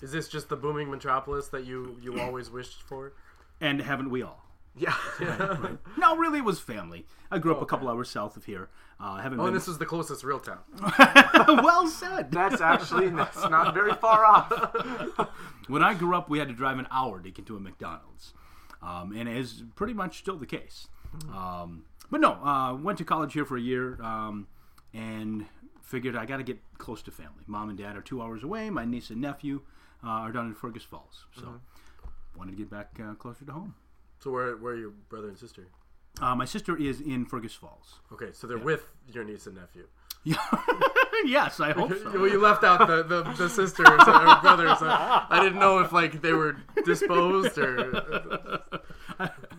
Is 0.00 0.12
this 0.12 0.28
just 0.28 0.48
the 0.48 0.56
booming 0.56 0.90
metropolis 0.90 1.48
that 1.48 1.66
you 1.66 1.98
you 2.00 2.18
always 2.18 2.50
wished 2.50 2.80
for? 2.82 3.12
and 3.60 3.82
haven't 3.82 4.08
we 4.10 4.22
all? 4.22 4.47
Yeah. 4.78 4.96
No, 5.98 6.16
really, 6.16 6.38
it 6.38 6.44
was 6.44 6.60
family. 6.60 7.06
I 7.30 7.38
grew 7.38 7.52
up 7.54 7.60
a 7.60 7.66
couple 7.66 7.88
hours 7.88 8.08
south 8.08 8.36
of 8.36 8.44
here. 8.44 8.68
Uh, 9.00 9.16
haven't 9.18 9.38
Oh, 9.40 9.42
been. 9.44 9.48
and 9.48 9.56
this 9.56 9.68
is 9.68 9.78
the 9.78 9.84
closest 9.86 10.22
real 10.24 10.38
town. 10.40 10.58
well 11.62 11.86
said. 11.88 12.30
That's 12.30 12.60
actually 12.60 13.08
that's 13.10 13.42
not 13.48 13.74
very 13.74 13.92
far 13.94 14.24
off. 14.24 15.28
When 15.68 15.82
I 15.82 15.92
grew 15.94 16.14
up, 16.16 16.30
we 16.30 16.38
had 16.38 16.48
to 16.48 16.54
drive 16.54 16.78
an 16.78 16.86
hour 16.90 17.20
to 17.20 17.30
get 17.30 17.44
to 17.46 17.56
a 17.56 17.60
McDonald's, 17.60 18.32
um, 18.82 19.12
and 19.14 19.28
it 19.28 19.36
is 19.36 19.64
pretty 19.76 19.92
much 19.92 20.18
still 20.20 20.36
the 20.38 20.46
case. 20.46 20.88
Um, 21.34 21.84
but 22.10 22.20
no, 22.22 22.32
uh, 22.42 22.74
went 22.74 22.96
to 22.98 23.04
college 23.04 23.34
here 23.34 23.44
for 23.44 23.56
a 23.58 23.60
year, 23.60 24.00
um, 24.02 24.46
and 24.94 25.44
figured 25.82 26.16
I 26.16 26.24
got 26.24 26.38
to 26.38 26.42
get 26.42 26.58
close 26.78 27.02
to 27.02 27.10
family. 27.10 27.44
Mom 27.46 27.68
and 27.68 27.76
dad 27.76 27.96
are 27.96 28.00
two 28.00 28.22
hours 28.22 28.42
away. 28.42 28.70
My 28.70 28.86
niece 28.86 29.10
and 29.10 29.20
nephew 29.20 29.60
uh, 30.02 30.08
are 30.24 30.32
down 30.32 30.46
in 30.46 30.54
Fergus 30.54 30.84
Falls, 30.84 31.26
so 31.38 31.60
wanted 32.36 32.52
to 32.52 32.56
get 32.56 32.70
back 32.70 32.98
uh, 33.04 33.12
closer 33.14 33.44
to 33.44 33.52
home. 33.52 33.74
So 34.18 34.30
where 34.30 34.56
where 34.56 34.74
are 34.74 34.76
your 34.76 34.90
brother 34.90 35.28
and 35.28 35.38
sister? 35.38 35.68
Uh, 36.20 36.34
my 36.34 36.44
sister 36.44 36.76
is 36.76 37.00
in 37.00 37.24
Fergus 37.24 37.54
Falls. 37.54 38.00
Okay, 38.12 38.30
so 38.32 38.46
they're 38.46 38.58
with 38.58 38.86
your 39.12 39.24
niece 39.24 39.46
and 39.46 39.56
nephew. 39.56 39.86
yes, 41.24 41.60
I 41.60 41.72
hope 41.72 41.96
so. 42.02 42.10
Well, 42.12 42.28
you 42.28 42.40
left 42.40 42.64
out 42.64 42.86
the, 42.86 43.02
the, 43.02 43.22
the 43.22 43.48
sisters 43.48 43.86
or 43.88 44.40
brothers. 44.40 44.78
I 44.80 45.38
didn't 45.40 45.60
know 45.60 45.78
if 45.78 45.92
like 45.92 46.20
they 46.22 46.32
were 46.32 46.56
disposed 46.84 47.58
or. 47.58 48.62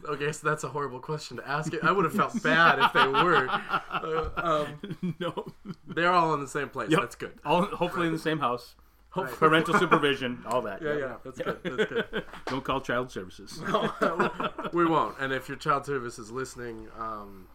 Okay, 0.08 0.32
so 0.32 0.48
that's 0.48 0.64
a 0.64 0.70
horrible 0.70 1.00
question 1.00 1.38
to 1.38 1.48
ask. 1.48 1.72
I 1.84 1.92
would 1.92 2.06
have 2.06 2.14
felt 2.14 2.42
bad 2.42 2.80
if 2.80 2.94
they 2.94 3.08
were. 3.08 3.48
Uh, 3.92 4.30
um, 4.38 5.16
no, 5.20 5.46
they're 5.86 6.12
all 6.12 6.34
in 6.34 6.40
the 6.40 6.48
same 6.48 6.70
place. 6.70 6.90
Yep. 6.90 7.00
That's 7.00 7.16
good. 7.16 7.34
all 7.46 7.66
hopefully 7.66 8.08
in 8.08 8.14
the 8.14 8.20
same 8.20 8.40
house. 8.40 8.74
Hopefully. 9.12 9.38
Parental 9.50 9.74
supervision, 9.80 10.44
all 10.48 10.62
that. 10.62 10.82
Yeah, 10.82 10.98
yeah, 10.98 11.16
that's 11.24 11.40
good. 11.40 11.60
That's 11.64 11.92
good. 11.92 12.26
Don't 12.46 12.64
call 12.64 12.80
child 12.82 13.12
services. 13.12 13.60
No, 14.02 14.52
we 14.72 14.86
won't. 14.86 15.16
And 15.20 15.34
if 15.34 15.48
your 15.48 15.58
child 15.58 15.86
service 15.86 16.20
is 16.20 16.30
listening, 16.32 16.88
um, 16.98 17.48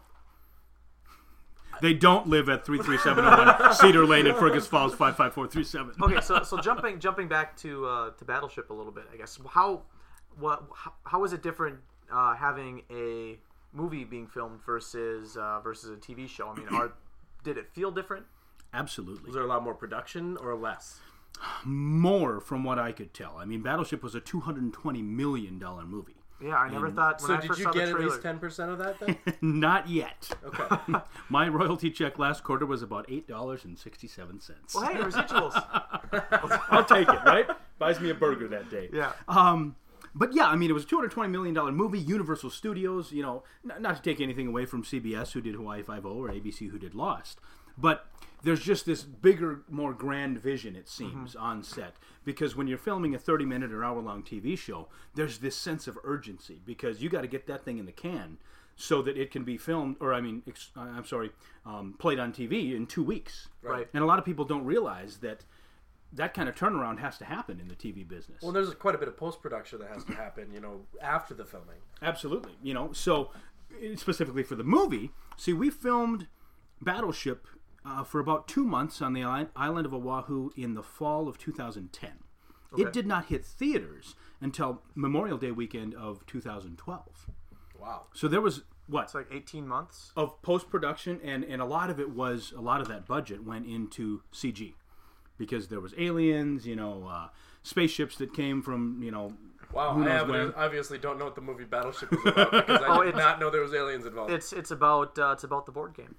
They 1.80 1.94
don't 1.94 2.28
live 2.28 2.48
at 2.48 2.64
33701 2.64 3.74
Cedar 3.74 4.06
Lane 4.06 4.26
in 4.26 4.34
Fergus 4.34 4.66
Falls 4.66 4.94
55437. 4.94 5.94
Okay, 6.02 6.20
so 6.20 6.42
so 6.42 6.58
jumping 6.60 6.98
jumping 7.00 7.28
back 7.28 7.56
to 7.58 7.86
uh, 7.86 8.10
to 8.10 8.24
Battleship 8.24 8.70
a 8.70 8.74
little 8.74 8.92
bit, 8.92 9.04
I 9.12 9.16
guess. 9.16 9.38
How 9.50 9.82
what 10.38 10.64
how, 10.74 10.92
how 11.04 11.24
is 11.24 11.32
it 11.32 11.42
different 11.42 11.78
uh, 12.12 12.34
having 12.34 12.82
a 12.90 13.38
movie 13.72 14.04
being 14.04 14.26
filmed 14.26 14.60
versus 14.64 15.36
uh, 15.36 15.60
versus 15.60 15.90
a 15.90 15.96
TV 15.96 16.28
show? 16.28 16.48
I 16.48 16.54
mean, 16.56 16.68
are 16.68 16.92
did 17.42 17.58
it 17.58 17.68
feel 17.72 17.90
different? 17.90 18.26
Absolutely. 18.72 19.26
Was 19.26 19.34
there 19.34 19.44
a 19.44 19.46
lot 19.48 19.62
more 19.62 19.74
production 19.74 20.36
or 20.38 20.54
less? 20.56 21.00
More 21.64 22.40
from 22.40 22.64
what 22.64 22.78
I 22.78 22.92
could 22.92 23.12
tell. 23.14 23.36
I 23.38 23.44
mean, 23.44 23.62
Battleship 23.62 24.02
was 24.02 24.14
a 24.14 24.20
$220 24.20 25.04
million 25.04 25.58
movie. 25.86 26.16
Yeah, 26.42 26.56
I 26.56 26.68
never 26.68 26.90
thought. 26.90 27.20
When 27.22 27.28
So 27.28 27.34
I 27.34 27.40
did 27.40 27.46
first 27.46 27.58
you 27.60 27.64
saw 27.64 27.72
get 27.72 27.88
at 27.88 27.98
least 28.00 28.20
ten 28.20 28.38
percent 28.38 28.70
of 28.70 28.78
that 28.78 28.98
then? 28.98 29.16
Not 29.40 29.88
yet. 29.88 30.28
Okay. 30.44 30.98
My 31.30 31.48
royalty 31.48 31.90
check 31.90 32.18
last 32.18 32.42
quarter 32.42 32.66
was 32.66 32.82
about 32.82 33.06
$8.67. 33.08 34.74
Well, 34.74 34.84
hey, 34.84 34.94
residuals. 35.00 35.54
I'll 36.70 36.84
take 36.84 37.08
it, 37.08 37.24
right? 37.24 37.46
Buys 37.78 38.00
me 38.00 38.10
a 38.10 38.14
burger 38.14 38.48
that 38.48 38.68
day. 38.70 38.90
yeah. 38.92 39.12
Um, 39.28 39.76
but 40.14 40.34
yeah, 40.34 40.46
I 40.48 40.56
mean, 40.56 40.70
it 40.70 40.74
was 40.74 40.84
a 40.84 40.86
$220 40.88 41.30
million 41.30 41.54
movie. 41.74 41.98
Universal 41.98 42.50
Studios, 42.50 43.10
you 43.12 43.22
know, 43.22 43.42
n- 43.68 43.80
not 43.82 43.96
to 43.96 44.02
take 44.02 44.20
anything 44.20 44.46
away 44.48 44.66
from 44.66 44.82
CBS, 44.82 45.32
who 45.32 45.40
did 45.40 45.54
Hawaii 45.54 45.82
Five-O, 45.82 46.08
or 46.10 46.28
ABC, 46.28 46.70
who 46.70 46.78
did 46.78 46.94
Lost. 46.94 47.40
But 47.78 48.06
there's 48.44 48.60
just 48.60 48.86
this 48.86 49.02
bigger, 49.02 49.62
more 49.68 49.92
grand 49.92 50.38
vision, 50.38 50.76
it 50.76 50.88
seems, 50.88 51.34
on 51.34 51.62
set. 51.62 51.94
Because 52.24 52.54
when 52.54 52.66
you're 52.66 52.78
filming 52.78 53.14
a 53.14 53.18
30 53.18 53.44
minute 53.44 53.72
or 53.72 53.84
hour 53.84 54.00
long 54.00 54.22
TV 54.22 54.56
show, 54.56 54.88
there's 55.14 55.38
this 55.38 55.56
sense 55.56 55.86
of 55.86 55.98
urgency 56.04 56.60
because 56.64 57.02
you 57.02 57.08
got 57.08 57.22
to 57.22 57.26
get 57.26 57.46
that 57.46 57.64
thing 57.64 57.78
in 57.78 57.86
the 57.86 57.92
can 57.92 58.38
so 58.76 59.02
that 59.02 59.16
it 59.16 59.30
can 59.30 59.44
be 59.44 59.56
filmed, 59.56 59.96
or 60.00 60.12
I 60.12 60.20
mean, 60.20 60.42
ex- 60.46 60.70
uh, 60.76 60.80
I'm 60.80 61.04
sorry, 61.04 61.30
um, 61.64 61.94
played 61.98 62.18
on 62.18 62.32
TV 62.32 62.74
in 62.74 62.86
two 62.86 63.04
weeks. 63.04 63.48
Right. 63.62 63.88
And 63.94 64.02
a 64.02 64.06
lot 64.06 64.18
of 64.18 64.24
people 64.24 64.44
don't 64.44 64.64
realize 64.64 65.18
that 65.18 65.44
that 66.12 66.34
kind 66.34 66.48
of 66.48 66.54
turnaround 66.54 66.98
has 66.98 67.18
to 67.18 67.24
happen 67.24 67.60
in 67.60 67.68
the 67.68 67.74
TV 67.74 68.06
business. 68.06 68.42
Well, 68.42 68.52
there's 68.52 68.72
quite 68.74 68.94
a 68.94 68.98
bit 68.98 69.08
of 69.08 69.16
post 69.16 69.40
production 69.40 69.78
that 69.80 69.88
has 69.88 70.04
to 70.04 70.14
happen, 70.14 70.50
you 70.52 70.60
know, 70.60 70.82
after 71.00 71.34
the 71.34 71.44
filming. 71.44 71.78
Absolutely. 72.02 72.52
You 72.62 72.74
know, 72.74 72.92
so 72.92 73.30
specifically 73.96 74.42
for 74.42 74.54
the 74.54 74.64
movie, 74.64 75.12
see, 75.36 75.52
we 75.52 75.70
filmed 75.70 76.28
Battleship 76.80 77.46
uh, 77.84 78.02
for 78.04 78.18
about 78.20 78.48
two 78.48 78.64
months 78.64 79.00
on 79.02 79.12
the 79.12 79.22
island, 79.22 79.48
island 79.56 79.86
of 79.86 79.92
Oahu 79.94 80.50
in 80.56 80.74
the 80.74 80.82
fall 80.82 81.28
of 81.28 81.38
2010. 81.38 82.10
It 82.76 82.92
did 82.92 83.06
not 83.06 83.26
hit 83.26 83.44
theaters 83.44 84.16
until 84.40 84.82
Memorial 84.96 85.38
Day 85.38 85.52
weekend 85.52 85.94
of 85.94 86.26
2012. 86.26 87.30
Wow. 87.78 88.06
So 88.12 88.26
there 88.26 88.40
was 88.40 88.62
what 88.88 89.04
It's 89.04 89.14
like 89.14 89.28
18 89.30 89.66
months. 89.68 90.12
of 90.16 90.42
post 90.42 90.68
production, 90.70 91.20
and 91.22 91.44
and 91.44 91.62
a 91.62 91.64
lot 91.64 91.88
of 91.88 92.00
it 92.00 92.10
was 92.10 92.52
a 92.56 92.60
lot 92.60 92.80
of 92.80 92.88
that 92.88 93.06
budget 93.06 93.44
went 93.44 93.66
into 93.66 94.22
CG 94.32 94.74
because 95.38 95.68
there 95.68 95.80
was 95.80 95.94
aliens, 95.96 96.66
you 96.66 96.74
know, 96.76 97.06
uh, 97.08 97.28
spaceships 97.62 98.16
that 98.16 98.34
came 98.34 98.60
from 98.60 99.00
you 99.02 99.10
know. 99.12 99.34
Wow, 99.72 100.00
I 100.02 100.08
have- 100.08 100.28
when? 100.28 100.52
obviously 100.54 100.98
don't 100.98 101.18
know 101.18 101.24
what 101.26 101.34
the 101.36 101.40
movie 101.40 101.64
Battleship 101.64 102.12
is 102.12 102.18
about 102.26 102.50
because 102.50 102.80
I 102.82 102.86
Oh, 102.98 103.02
did 103.02 103.10
it's- 103.10 103.22
not 103.24 103.40
know 103.40 103.50
there 103.50 103.60
was 103.62 103.72
aliens 103.74 104.04
involved. 104.04 104.32
It's 104.32 104.52
it's 104.52 104.70
about 104.72 105.16
uh, 105.18 105.30
it's 105.32 105.44
about 105.44 105.66
the 105.66 105.72
board 105.72 105.94
game. 105.94 106.16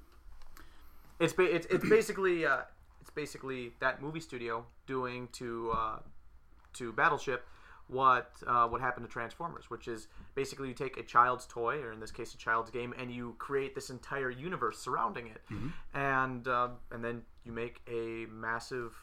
It's 1.19 1.34
ba- 1.34 1.56
it's, 1.56 1.67
it's 1.67 1.88
basically 1.88 2.45
uh, 2.45 2.62
it's 3.01 3.10
basically 3.10 3.73
that 3.80 4.01
movie 4.01 4.19
studio 4.19 4.65
doing 4.88 5.30
to 5.34 5.71
uh, 5.75 5.99
to 6.73 6.91
Battleship 6.93 7.45
what 7.88 8.32
uh, 8.47 8.67
what 8.67 8.82
happened 8.82 9.06
to 9.06 9.12
Transformers, 9.12 9.69
which 9.69 9.88
is 9.88 10.08
basically 10.34 10.67
you 10.67 10.73
take 10.73 10.97
a 10.97 11.04
child's 11.04 11.45
toy, 11.45 11.82
or 11.82 11.91
in 11.91 11.99
this 11.99 12.12
case 12.12 12.34
a 12.34 12.38
child's 12.38 12.71
game, 12.71 12.93
and 12.97 13.12
you 13.12 13.36
create 13.38 13.75
this 13.75 13.89
entire 13.89 14.30
universe 14.32 14.80
surrounding 14.80 15.28
it, 15.28 15.41
and 15.93 16.47
uh, 16.47 16.69
and 16.91 17.04
then 17.04 17.21
you 17.43 17.51
make 17.51 17.82
a 17.88 18.25
massive 18.32 18.95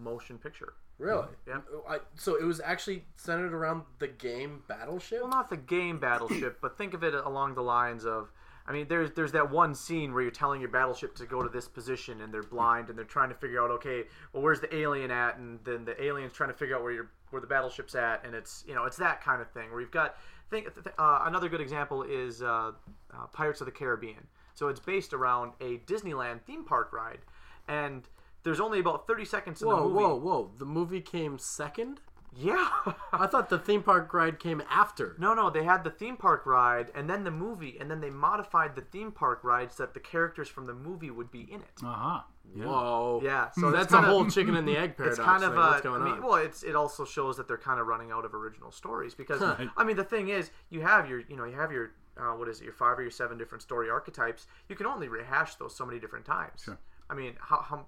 motion 0.00 0.38
picture. 0.38 0.74
really? 0.98 1.26
Yeah. 1.48 1.58
I, 1.88 1.98
so 2.14 2.36
it 2.36 2.44
was 2.44 2.60
actually 2.64 3.04
centered 3.16 3.52
around 3.52 3.82
the 3.98 4.06
game 4.06 4.62
Battleship? 4.68 5.20
Well, 5.20 5.30
not 5.30 5.50
the 5.50 5.56
game 5.56 5.98
Battleship, 5.98 6.58
but 6.62 6.78
think 6.78 6.94
of 6.94 7.02
it 7.02 7.14
along 7.14 7.54
the 7.54 7.62
lines 7.62 8.04
of. 8.04 8.30
I 8.70 8.72
mean, 8.72 8.86
there's 8.88 9.10
there's 9.16 9.32
that 9.32 9.50
one 9.50 9.74
scene 9.74 10.14
where 10.14 10.22
you're 10.22 10.30
telling 10.30 10.60
your 10.60 10.70
battleship 10.70 11.16
to 11.16 11.26
go 11.26 11.42
to 11.42 11.48
this 11.48 11.66
position, 11.66 12.20
and 12.20 12.32
they're 12.32 12.44
blind, 12.44 12.88
and 12.88 12.96
they're 12.96 13.04
trying 13.04 13.28
to 13.30 13.34
figure 13.34 13.60
out, 13.60 13.68
okay, 13.72 14.04
well, 14.32 14.44
where's 14.44 14.60
the 14.60 14.72
alien 14.72 15.10
at, 15.10 15.38
and 15.38 15.58
then 15.64 15.84
the 15.84 16.00
alien's 16.00 16.32
trying 16.32 16.50
to 16.50 16.54
figure 16.54 16.76
out 16.76 16.82
where 16.84 16.92
your 16.92 17.10
where 17.30 17.40
the 17.40 17.48
battleship's 17.48 17.96
at, 17.96 18.24
and 18.24 18.32
it's 18.32 18.62
you 18.68 18.76
know 18.76 18.84
it's 18.84 18.96
that 18.98 19.24
kind 19.24 19.42
of 19.42 19.50
thing 19.50 19.72
where 19.72 19.80
you've 19.80 19.90
got. 19.90 20.14
Think 20.50 20.68
uh, 20.98 21.22
another 21.24 21.48
good 21.48 21.60
example 21.60 22.04
is 22.04 22.42
uh, 22.42 22.70
uh, 23.12 23.26
Pirates 23.32 23.60
of 23.60 23.66
the 23.66 23.72
Caribbean. 23.72 24.28
So 24.54 24.68
it's 24.68 24.80
based 24.80 25.12
around 25.12 25.52
a 25.60 25.78
Disneyland 25.78 26.42
theme 26.42 26.64
park 26.64 26.92
ride, 26.92 27.20
and 27.66 28.08
there's 28.44 28.60
only 28.60 28.78
about 28.78 29.08
30 29.08 29.24
seconds 29.24 29.62
in 29.62 29.68
Whoa, 29.68 29.76
the 29.76 29.82
movie. 29.82 29.94
whoa, 29.96 30.14
whoa! 30.14 30.50
The 30.58 30.64
movie 30.64 31.00
came 31.00 31.38
second. 31.38 32.00
Yeah. 32.36 32.68
I 33.12 33.26
thought 33.26 33.48
the 33.50 33.58
theme 33.58 33.82
park 33.82 34.12
ride 34.14 34.38
came 34.38 34.62
after. 34.70 35.16
No, 35.18 35.34
no, 35.34 35.50
they 35.50 35.64
had 35.64 35.84
the 35.84 35.90
theme 35.90 36.16
park 36.16 36.46
ride 36.46 36.90
and 36.94 37.08
then 37.10 37.24
the 37.24 37.30
movie, 37.30 37.76
and 37.80 37.90
then 37.90 38.00
they 38.00 38.10
modified 38.10 38.76
the 38.76 38.82
theme 38.82 39.10
park 39.12 39.40
ride 39.42 39.72
so 39.72 39.82
that 39.84 39.94
the 39.94 40.00
characters 40.00 40.48
from 40.48 40.66
the 40.66 40.74
movie 40.74 41.10
would 41.10 41.30
be 41.30 41.40
in 41.50 41.60
it. 41.60 41.80
Uh 41.84 41.92
huh. 41.92 42.20
Whoa. 42.54 43.20
Yeah, 43.22 43.50
so 43.52 43.60
So 43.62 43.70
that's 43.70 43.92
a 43.92 43.96
kinda- 43.96 44.10
whole 44.10 44.26
chicken 44.28 44.56
and 44.56 44.66
the 44.66 44.76
egg 44.76 44.96
paradox. 44.96 45.18
It's 45.18 45.24
kind 45.26 45.44
of 45.44 45.50
thing. 45.52 45.58
uh, 45.60 45.68
What's 45.70 45.80
going 45.82 46.02
I 46.02 46.04
mean, 46.04 46.14
on? 46.14 46.22
well, 46.22 46.34
it's 46.36 46.62
it 46.62 46.74
also 46.74 47.04
shows 47.04 47.36
that 47.36 47.46
they're 47.48 47.56
kind 47.58 47.80
of 47.80 47.86
running 47.86 48.10
out 48.10 48.24
of 48.24 48.34
original 48.34 48.70
stories 48.72 49.14
because 49.14 49.40
I 49.76 49.84
mean 49.84 49.96
the 49.96 50.04
thing 50.04 50.28
is 50.28 50.50
you 50.68 50.80
have 50.82 51.08
your 51.08 51.20
you 51.28 51.36
know 51.36 51.44
you 51.44 51.54
have 51.56 51.70
your 51.72 51.92
uh, 52.18 52.32
what 52.36 52.48
is 52.48 52.60
it 52.60 52.64
your 52.64 52.72
five 52.72 52.98
or 52.98 53.02
your 53.02 53.10
seven 53.10 53.38
different 53.38 53.62
story 53.62 53.88
archetypes 53.88 54.46
you 54.68 54.74
can 54.76 54.86
only 54.86 55.08
rehash 55.08 55.54
those 55.56 55.74
so 55.76 55.86
many 55.86 55.98
different 56.00 56.24
times. 56.24 56.62
Sure. 56.64 56.78
I 57.08 57.14
mean 57.14 57.34
how, 57.40 57.60
how 57.62 57.86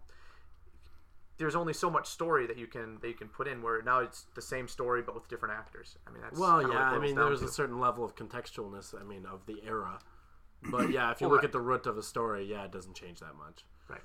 there's 1.42 1.56
only 1.56 1.72
so 1.72 1.90
much 1.90 2.06
story 2.08 2.46
that 2.46 2.56
you 2.56 2.66
can 2.66 2.98
that 3.00 3.08
you 3.08 3.14
can 3.14 3.28
put 3.28 3.46
in 3.48 3.60
where 3.62 3.82
now 3.82 3.98
it's 3.98 4.26
the 4.34 4.42
same 4.42 4.66
story 4.68 5.02
but 5.02 5.14
with 5.14 5.28
different 5.28 5.54
actors. 5.54 5.96
I 6.06 6.10
mean 6.12 6.22
that's 6.22 6.38
Well, 6.38 6.62
yeah, 6.62 6.90
I 6.90 6.98
mean, 6.98 7.14
there's 7.16 7.40
to. 7.40 7.46
a 7.46 7.48
certain 7.48 7.78
level 7.80 8.04
of 8.04 8.14
contextualness. 8.16 8.98
I 8.98 9.04
mean, 9.04 9.26
of 9.26 9.44
the 9.46 9.60
era. 9.66 9.98
But 10.70 10.90
yeah, 10.90 11.10
if 11.10 11.20
you 11.20 11.26
Well, 11.26 11.32
look 11.32 11.42
right. 11.42 11.46
at 11.46 11.52
the 11.52 11.60
root 11.60 11.86
of 11.86 11.98
a 11.98 12.02
story, 12.02 12.44
yeah, 12.44 12.64
it 12.64 12.70
doesn't 12.72 12.94
change 12.94 13.18
that 13.20 13.34
much. 13.36 13.64
right. 13.88 14.00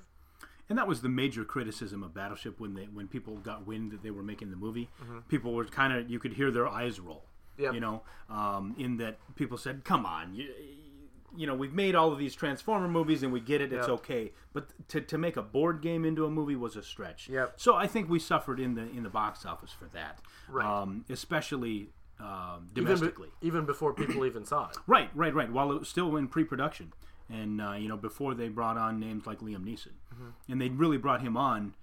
And 0.68 0.76
that 0.76 0.86
was 0.88 1.00
the 1.00 1.08
major 1.08 1.44
criticism 1.44 2.02
of 2.02 2.12
Battleship 2.12 2.58
when 2.60 2.74
they 2.74 2.84
when 2.86 3.06
people 3.08 3.36
got 3.38 3.66
wind 3.66 3.90
that 3.92 4.02
they 4.02 4.10
were 4.10 4.22
making 4.24 4.50
the 4.50 4.56
movie. 4.56 4.90
People 5.28 5.54
were 5.54 5.64
kind 5.64 5.92
of 5.92 6.10
you 6.10 6.18
could 6.18 6.34
hear 6.34 6.50
their 6.50 6.68
eyes 6.68 6.98
roll. 7.00 7.24
Yep. 7.56 7.74
You 7.74 7.80
know, 7.80 8.02
um, 8.30 8.74
in 8.78 8.98
that 8.98 9.18
people 9.34 9.56
said, 9.58 9.82
"Come 9.84 10.04
on, 10.06 10.34
you, 10.34 10.48
you 11.36 11.46
know, 11.46 11.54
we've 11.54 11.72
made 11.74 11.94
all 11.94 12.12
of 12.12 12.18
these 12.18 12.34
Transformer 12.34 12.88
movies 12.88 13.22
and 13.22 13.32
we 13.32 13.40
get 13.40 13.60
it, 13.60 13.72
it's 13.72 13.86
Yep. 13.88 13.98
okay." 14.00 14.32
But 14.52 14.68
to, 14.88 15.00
to 15.00 15.18
make 15.18 15.36
a 15.36 15.42
board 15.42 15.80
game 15.82 16.04
into 16.04 16.24
a 16.24 16.30
movie 16.30 16.56
was 16.56 16.76
a 16.76 16.82
stretch. 16.82 17.28
Yep. 17.28 17.54
So 17.60 17.74
I 17.76 17.86
think 17.86 18.08
we 18.08 18.18
suffered 18.18 18.58
in 18.60 18.74
the 18.74 18.82
in 18.90 19.02
the 19.02 19.10
box 19.10 19.44
office 19.46 19.72
for 19.72 19.86
that, 19.92 20.20
Right. 20.48 20.64
um, 20.66 21.04
especially 21.10 21.90
um, 22.20 22.68
Even, 22.72 22.74
be- 22.74 22.80
domestically. 22.82 23.28
even 23.42 23.64
before 23.66 23.92
people 23.94 24.24
even 24.26 24.44
saw 24.44 24.68
it. 24.70 24.76
Right, 24.88 25.08
right, 25.14 25.32
right. 25.34 25.50
While 25.52 25.70
it 25.70 25.78
was 25.78 25.88
still 25.88 26.16
in 26.16 26.26
pre-production, 26.26 26.92
and 27.30 27.60
uh, 27.60 27.72
you 27.74 27.88
know, 27.88 27.96
before 27.96 28.34
they 28.34 28.48
brought 28.48 28.76
on 28.76 28.98
names 28.98 29.24
like 29.26 29.38
Liam 29.40 29.64
Neeson, 29.64 29.92
and 30.48 30.60
they 30.60 30.68
really 30.68 30.96
brought 30.98 31.20
him 31.20 31.36
on 31.36 31.74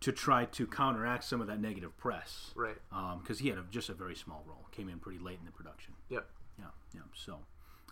to 0.00 0.12
try 0.12 0.44
to 0.46 0.66
counteract 0.66 1.24
some 1.24 1.40
of 1.42 1.46
that 1.46 1.60
negative 1.60 1.96
press, 1.98 2.52
Right. 2.54 2.76
Because 3.22 3.38
he 3.38 3.48
had 3.50 3.58
a, 3.58 3.64
just 3.70 3.88
a 3.90 3.94
very 3.94 4.14
small 4.14 4.42
role, 4.46 4.66
came 4.72 4.88
in 4.88 4.98
pretty 4.98 5.18
late 5.18 5.38
in 5.38 5.44
the 5.46 5.52
production. 5.52 5.92
Yep. 6.08 6.26
Yeah, 6.58 6.64
yeah. 6.94 7.00
So, 7.14 7.38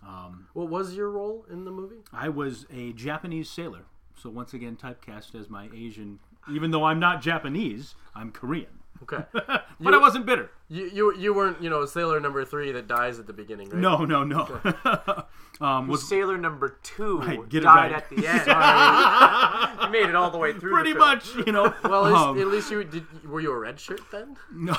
um, 0.07 0.49
What 0.53 0.69
was 0.69 0.95
your 0.95 1.11
role 1.11 1.45
in 1.51 1.65
the 1.65 1.71
movie? 1.71 2.03
I 2.13 2.29
was 2.29 2.67
a 2.73 2.93
Japanese 2.93 3.49
sailor, 3.51 3.85
so 4.17 4.31
once 4.31 4.55
again 4.55 4.77
typecast 4.77 5.35
as 5.35 5.49
my 5.51 5.69
Asian. 5.75 6.19
Even 6.51 6.71
though 6.71 6.85
I'm 6.85 6.99
not 7.01 7.21
Japanese, 7.21 7.95
I'm 8.15 8.31
Korean, 8.33 8.79
Okay, 9.03 9.25
but 9.33 9.95
I 9.95 9.99
wasn't 9.99 10.25
bitter. 10.27 10.51
you 10.69 10.91
you 10.93 11.17
you 11.17 11.35
weren't 11.35 11.63
you 11.63 11.69
know 11.71 11.85
sailor 11.87 12.19
number 12.21 12.45
three 12.45 12.73
that 12.73 12.89
dies 12.89 13.19
at 13.19 13.27
the 13.27 13.33
beginning, 13.33 13.69
right? 13.69 13.79
No, 13.81 14.05
no, 14.05 14.25
no. 14.25 14.61
um, 15.61 15.89
was 15.89 16.09
Sailor 16.09 16.39
number 16.39 16.79
two 16.83 17.19
Right, 17.21 17.49
get 17.49 17.63
died 17.65 17.93
right. 17.93 18.03
at 18.03 18.09
the 18.11 18.27
end. 18.27 18.47
you 19.83 19.91
made 19.91 20.09
it 20.09 20.15
all 20.17 20.31
the 20.31 20.39
way 20.39 20.53
through. 20.53 20.73
pretty 20.73 20.93
the 20.95 20.99
film. 20.99 21.09
much, 21.11 21.35
you 21.47 21.53
know. 21.53 21.73
Well, 21.85 22.07
at 22.07 22.13
least, 22.13 22.25
um, 22.25 22.41
at 22.41 22.47
least 22.49 22.71
you 22.71 22.85
did. 22.85 23.29
Were 23.29 23.41
you 23.41 23.53
a 23.53 23.59
red 23.59 23.79
shirt 23.79 24.01
then? 24.11 24.37
No, 24.53 24.77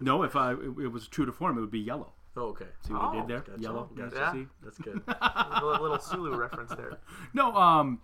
no. 0.00 0.22
If 0.22 0.36
I 0.36 0.52
it, 0.52 0.58
it 0.78 0.88
was 0.92 1.06
true 1.08 1.26
to 1.26 1.32
form, 1.32 1.58
it 1.58 1.60
would 1.60 1.70
be 1.70 1.80
yellow. 1.80 2.12
Oh, 2.36 2.42
okay. 2.50 2.66
See 2.86 2.92
what 2.92 3.02
I 3.02 3.08
Oh, 3.08 3.12
did 3.20 3.28
there? 3.28 3.40
gotcha, 3.40 3.60
Yellow. 3.60 3.90
gotcha. 3.96 4.16
Yeah. 4.16 4.32
See? 4.32 4.46
That's 4.62 4.78
good. 4.78 5.02
A 5.08 5.60
little, 5.64 5.82
little 5.82 5.98
Sulu 5.98 6.36
reference 6.36 6.70
there. 6.74 6.98
No. 7.34 7.54
Um. 7.54 8.00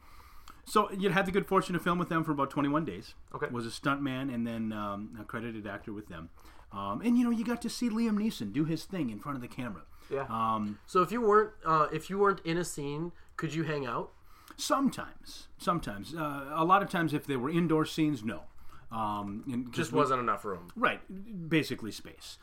So 0.65 0.91
you 0.91 1.11
had 1.11 1.27
the 1.27 1.31
good 1.33 1.47
fortune 1.47 1.75
to 1.75 1.79
film 1.81 1.97
with 1.99 2.09
them 2.09 2.25
for 2.25 2.33
about 2.33 2.51
21 2.51 2.85
days. 2.85 3.15
Okay. 3.35 3.47
Was 3.53 3.67
a 3.67 3.71
stuntman 3.71 4.35
and 4.35 4.45
then 4.45 4.73
um, 4.73 5.17
a 5.21 5.25
credited 5.25 5.65
actor 5.67 5.93
with 5.93 6.09
them. 6.09 6.29
Um, 6.73 7.01
and 7.05 7.17
you 7.17 7.23
know 7.25 7.31
you 7.31 7.45
got 7.45 7.63
to 7.63 7.71
see 7.71 7.89
Liam 7.89 8.19
Neeson 8.19 8.53
do 8.53 8.65
his 8.65 8.85
thing 8.85 9.11
in 9.11 9.21
front 9.21 9.37
of 9.37 9.43
the 9.43 9.49
camera. 9.49 9.83
Yeah. 10.11 10.27
Um, 10.29 10.81
So 10.87 11.03
if 11.03 11.13
you 11.13 11.21
weren't 11.21 11.53
uh, 11.65 11.87
if 11.93 12.11
you 12.11 12.19
weren't 12.19 12.41
in 12.45 12.57
a 12.59 12.65
scene, 12.65 13.13
could 13.37 13.55
you 13.55 13.63
hang 13.63 13.87
out? 13.87 14.11
sometimes, 14.59 15.49
sometimes, 15.59 16.15
uh, 16.15 16.47
a 16.55 16.65
lot 16.65 16.83
of 16.83 16.89
times, 16.89 17.13
if 17.13 17.27
there 17.27 17.39
were 17.39 17.51
indoor 17.51 17.85
scenes, 17.85 18.25
no. 18.25 18.43
Um, 18.91 19.45
and 19.53 19.67
'cause 19.67 19.75
Just 19.77 19.93
wasn't 19.93 20.21
enough 20.21 20.45
room. 20.47 20.69
Right, 20.75 21.01
basically 21.49 21.91
space. 21.93 22.39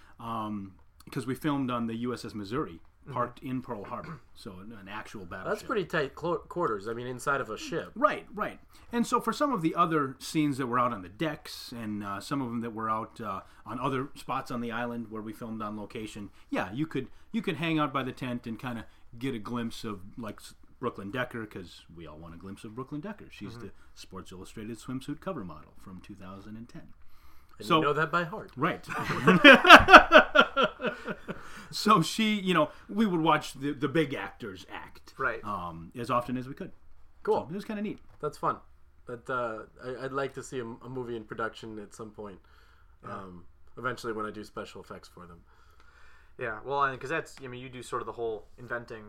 Because 1.05 1.25
we 1.27 1.35
filmed 1.35 1.69
on 1.69 1.87
the 1.87 2.05
USS 2.05 2.33
Missouri, 2.33 2.79
parked 3.11 3.39
in 3.43 3.61
Pearl 3.61 3.83
Harbor, 3.83 4.21
so 4.33 4.51
an, 4.61 4.71
an 4.79 4.87
actual 4.87 5.25
battleship. 5.25 5.49
That's 5.59 5.63
pretty 5.63 5.83
tight 5.85 6.15
clo- 6.15 6.37
quarters. 6.37 6.87
I 6.87 6.93
mean, 6.93 7.05
inside 7.07 7.41
of 7.41 7.49
a 7.49 7.57
ship. 7.57 7.91
Right, 7.95 8.25
right. 8.33 8.59
And 8.93 9.05
so 9.05 9.19
for 9.19 9.33
some 9.33 9.51
of 9.51 9.61
the 9.61 9.75
other 9.75 10.15
scenes 10.19 10.57
that 10.59 10.67
were 10.67 10.79
out 10.79 10.93
on 10.93 11.01
the 11.01 11.09
decks, 11.09 11.73
and 11.75 12.03
uh, 12.03 12.19
some 12.21 12.41
of 12.41 12.47
them 12.47 12.61
that 12.61 12.73
were 12.73 12.89
out 12.89 13.19
uh, 13.19 13.41
on 13.65 13.79
other 13.79 14.07
spots 14.15 14.49
on 14.51 14.61
the 14.61 14.71
island 14.71 15.07
where 15.11 15.21
we 15.21 15.33
filmed 15.33 15.61
on 15.61 15.77
location, 15.77 16.29
yeah, 16.49 16.71
you 16.71 16.87
could 16.87 17.07
you 17.33 17.41
could 17.41 17.57
hang 17.57 17.77
out 17.79 17.91
by 17.91 18.03
the 18.03 18.11
tent 18.13 18.47
and 18.47 18.57
kind 18.59 18.79
of 18.79 18.85
get 19.19 19.35
a 19.35 19.39
glimpse 19.39 19.83
of 19.83 19.99
like 20.17 20.37
s- 20.39 20.53
Brooklyn 20.79 21.11
Decker 21.11 21.41
because 21.41 21.81
we 21.95 22.07
all 22.07 22.17
want 22.17 22.33
a 22.33 22.37
glimpse 22.37 22.63
of 22.63 22.75
Brooklyn 22.75 23.01
Decker. 23.01 23.25
She's 23.29 23.57
the 23.57 23.71
Sports 23.95 24.31
Illustrated 24.31 24.79
swimsuit 24.79 25.19
cover 25.19 25.43
model 25.43 25.73
from 25.83 25.99
2010. 26.01 26.81
And 27.59 27.67
So- 27.67 27.77
you 27.77 27.83
know 27.83 27.93
that 27.93 28.11
by 28.11 28.23
heart. 28.23 28.51
Right. 28.55 28.85
so 31.71 32.01
she, 32.01 32.35
you 32.39 32.53
know, 32.53 32.69
we 32.89 33.05
would 33.05 33.21
watch 33.21 33.53
the, 33.53 33.71
the 33.73 33.87
big 33.87 34.13
actors 34.13 34.65
act 34.71 35.13
Right. 35.17 35.43
um, 35.43 35.91
as 35.97 36.09
often 36.09 36.37
as 36.37 36.47
we 36.47 36.53
could. 36.53 36.71
Cool. 37.23 37.47
It 37.49 37.55
was 37.55 37.65
kind 37.65 37.79
of 37.79 37.85
neat. 37.85 37.99
That's 38.21 38.37
fun. 38.37 38.57
That 39.05 39.29
uh, 39.29 39.63
I, 39.83 40.05
I'd 40.05 40.11
like 40.11 40.33
to 40.33 40.43
see 40.43 40.59
a, 40.59 40.65
a 40.65 40.89
movie 40.89 41.15
in 41.15 41.23
production 41.23 41.79
at 41.79 41.93
some 41.93 42.11
point. 42.11 42.39
Um, 43.03 43.43
eventually, 43.77 44.13
when 44.13 44.25
I 44.25 44.31
do 44.31 44.43
special 44.45 44.81
effects 44.81 45.09
for 45.09 45.25
them. 45.27 45.39
Yeah. 46.39 46.59
Well, 46.65 46.89
because 46.91 47.09
that's 47.09 47.35
I 47.43 47.47
mean 47.47 47.61
you 47.61 47.69
do 47.69 47.83
sort 47.83 48.01
of 48.01 48.05
the 48.05 48.13
whole 48.13 48.45
inventing 48.57 49.03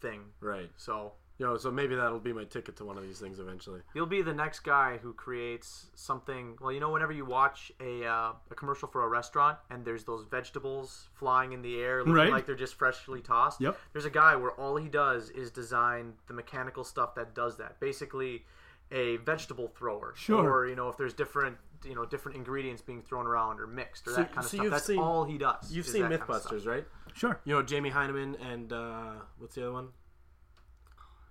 thing. 0.00 0.20
Right. 0.40 0.70
So 0.76 1.12
You 1.40 1.46
know, 1.46 1.56
so 1.56 1.70
maybe 1.70 1.94
that'll 1.96 2.20
be 2.20 2.34
my 2.34 2.44
ticket 2.44 2.76
to 2.76 2.84
one 2.84 2.98
of 2.98 3.02
these 3.02 3.18
things 3.18 3.38
eventually. 3.38 3.80
you'll 3.94 4.04
be 4.04 4.20
the 4.20 4.34
next 4.34 4.60
guy 4.60 4.98
who 5.02 5.14
creates 5.14 5.86
something. 5.94 6.58
Well, 6.60 6.70
you 6.70 6.80
know, 6.80 6.90
whenever 6.92 7.12
you 7.12 7.24
watch 7.24 7.72
a 7.80 8.04
uh, 8.04 8.32
a 8.50 8.54
commercial 8.54 8.88
for 8.88 9.04
a 9.04 9.08
restaurant 9.08 9.56
and 9.70 9.82
there's 9.82 10.04
those 10.04 10.24
vegetables 10.30 11.08
flying 11.14 11.52
in 11.52 11.62
the 11.62 11.80
air, 11.80 12.00
looking 12.00 12.12
Right. 12.12 12.30
like 12.30 12.44
they're 12.44 12.54
just 12.54 12.74
freshly 12.74 13.22
tossed. 13.22 13.58
Yep. 13.62 13.78
There's 13.94 14.04
a 14.04 14.10
guy 14.10 14.36
where 14.36 14.50
all 14.52 14.76
he 14.76 14.88
does 14.88 15.30
is 15.30 15.50
design 15.50 16.12
the 16.26 16.34
mechanical 16.34 16.84
stuff 16.84 17.14
that 17.14 17.34
does 17.34 17.56
that. 17.56 17.80
Basically, 17.80 18.44
a 18.92 19.16
vegetable 19.18 19.68
thrower. 19.68 20.12
Sure. 20.16 20.46
Or 20.46 20.68
you 20.68 20.76
know, 20.76 20.90
if 20.90 20.98
there's 20.98 21.14
different 21.14 21.56
you 21.86 21.94
know 21.94 22.04
different 22.04 22.36
ingredients 22.36 22.82
being 22.82 23.00
thrown 23.00 23.26
around 23.26 23.60
or 23.60 23.66
mixed 23.66 24.06
or 24.06 24.10
So- 24.10 24.16
that 24.16 24.28
kind 24.34 24.44
of 24.44 24.50
so 24.50 24.56
stuff. 24.58 24.70
That's 24.72 24.84
seen- 24.84 24.98
all 24.98 25.24
he 25.24 25.38
does. 25.38 25.72
You've 25.72 25.86
seen 25.86 26.02
that 26.10 26.20
kind 26.20 26.30
of. 26.34 26.42
MythBusters, 26.42 26.66
right? 26.66 26.86
Sure. 27.14 27.40
You 27.44 27.54
know 27.54 27.62
Jamie 27.62 27.90
Hyneman 27.90 28.36
and 28.52 28.70
uh, 28.74 29.12
what's 29.38 29.54
the 29.54 29.62
other 29.62 29.72
one? 29.72 29.88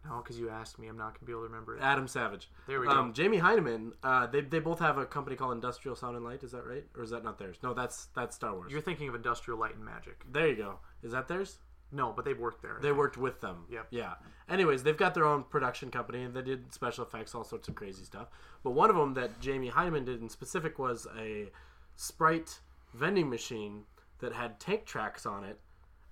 No, 0.05 0.17
because 0.23 0.39
you 0.39 0.49
asked 0.49 0.79
me, 0.79 0.87
I'm 0.87 0.97
not 0.97 1.13
gonna 1.13 1.25
be 1.25 1.31
able 1.33 1.41
to 1.41 1.47
remember 1.47 1.75
it. 1.75 1.81
Adam 1.81 2.07
Savage. 2.07 2.49
There 2.67 2.79
we 2.79 2.87
Um, 2.87 3.07
go. 3.07 3.13
Jamie 3.13 3.39
Hyneman. 3.39 3.91
Uh, 4.01 4.27
they, 4.27 4.41
they 4.41 4.59
both 4.59 4.79
have 4.79 4.97
a 4.97 5.05
company 5.05 5.35
called 5.35 5.51
Industrial 5.53 5.95
Sound 5.95 6.15
and 6.15 6.23
Light. 6.23 6.41
Is 6.43 6.51
that 6.53 6.65
right, 6.65 6.85
or 6.95 7.03
is 7.03 7.09
that 7.09 7.23
not 7.23 7.37
theirs? 7.37 7.57
No, 7.61 7.73
that's 7.73 8.05
that's 8.15 8.35
Star 8.35 8.53
Wars. 8.53 8.71
You're 8.71 8.81
thinking 8.81 9.09
of 9.09 9.15
Industrial 9.15 9.59
Light 9.59 9.75
and 9.75 9.83
Magic. 9.83 10.23
there 10.31 10.47
you 10.47 10.55
go. 10.55 10.79
Is 11.03 11.11
that 11.11 11.27
theirs? 11.27 11.59
No, 11.91 12.13
but 12.15 12.23
they've 12.23 12.39
worked 12.39 12.61
there. 12.61 12.77
They 12.81 12.91
worked 12.91 13.17
with 13.17 13.41
them. 13.41 13.65
Yep. 13.69 13.87
Yeah. 13.89 14.13
Anyways, 14.47 14.83
they've 14.83 14.95
got 14.95 15.15
their 15.15 15.25
own 15.25 15.43
production 15.43 15.89
company 15.89 16.21
and 16.21 16.35
they 16.35 16.43
did 16.43 16.71
special 16.71 17.03
effects, 17.03 17.33
all 17.33 17.43
sorts 17.43 17.67
of 17.67 17.73
crazy 17.73 18.03
stuff. 18.03 18.27
But 18.63 18.71
one 18.71 18.91
of 18.91 18.95
them 18.95 19.15
that 19.15 19.39
Jamie 19.39 19.71
Hyneman 19.71 20.05
did 20.05 20.21
in 20.21 20.29
specific 20.29 20.77
was 20.77 21.07
a 21.17 21.49
Sprite 21.95 22.59
vending 22.93 23.27
machine 23.29 23.85
that 24.19 24.33
had 24.33 24.59
tank 24.59 24.85
tracks 24.85 25.25
on 25.25 25.43
it. 25.43 25.59